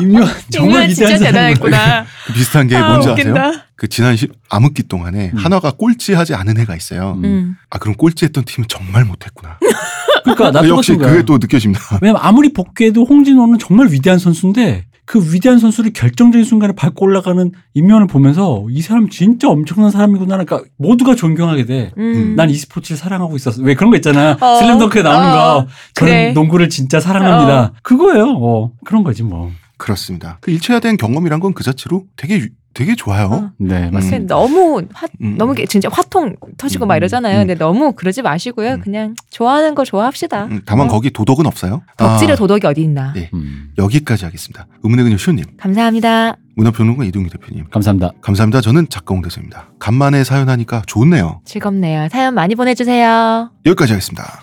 [0.00, 1.18] 임요한 정말 진짜.
[1.18, 2.04] 대단했구나.
[2.26, 3.46] 그 비슷한 게 아, 뭔지 웃긴다.
[3.48, 3.62] 아세요?
[3.76, 5.38] 그 지난 시, 암흑기 동안에 음.
[5.38, 7.14] 한화가 꼴찌하지 않은 해가 있어요.
[7.18, 7.24] 음.
[7.24, 7.56] 음.
[7.70, 9.58] 아 그럼 꼴찌했던 팀은 정말 못했구나.
[10.24, 10.96] 그러니까 나 역시.
[10.96, 11.98] 그게 또 느껴집니다.
[12.02, 18.06] 왜냐면 아무리 복귀해도 홍진호는 정말 위대한 선수인데 그 위대한 선수를 결정적인 순간에 밟고 올라가는 임면을
[18.06, 20.36] 보면서 이 사람 진짜 엄청난 사람이구나.
[20.36, 21.90] 그러니까 모두가 존경하게 돼.
[21.98, 22.34] 음.
[22.36, 23.60] 난 e스포츠를 사랑하고 있었어.
[23.62, 24.36] 왜 그런 거 있잖아.
[24.40, 25.66] 어, 슬램덩크에 나오는 어, 거.
[25.94, 26.32] 저는 그래.
[26.32, 27.72] 농구를 진짜 사랑합니다.
[27.82, 28.36] 그거예요.
[28.40, 29.50] 어, 그런 거지 뭐.
[29.78, 30.38] 그렇습니다.
[30.42, 33.26] 그 일체화된 경험이란 건 그 자체로 되게 유- 되게 좋아요.
[33.26, 33.50] 어.
[33.58, 33.94] 네, 음.
[33.94, 34.34] 맞습니다.
[34.34, 35.36] 너무 화, 음.
[35.36, 37.38] 너무 게- 진짜 화통 터지고 막 음, 이러잖아요.
[37.38, 37.46] 음.
[37.46, 38.74] 근데 너무 그러지 마시고요.
[38.74, 38.80] 음.
[38.80, 40.44] 그냥 좋아하는 거 좋아합시다.
[40.46, 40.90] 음, 다만 어.
[40.90, 41.82] 거기 도덕은 없어요.
[41.96, 43.12] 덕질의 아, 도덕이 어디 있나.
[43.12, 43.28] 네.
[43.34, 43.72] 음.
[43.76, 44.66] 여기까지 하겠습니다.
[44.82, 46.36] 의문의 근육 시호님, 감사합니다.
[46.56, 48.12] 문화평론가 이동규 대표님, 감사합니다.
[48.20, 48.60] 감사합니다.
[48.60, 49.70] 저는 작가 홍 대수입니다.
[49.78, 51.40] 간만에 사연하니까 좋네요.
[51.44, 52.08] 즐겁네요.
[52.10, 53.50] 사연 많이 보내주세요.
[53.66, 54.42] 여기까지 하겠습니다.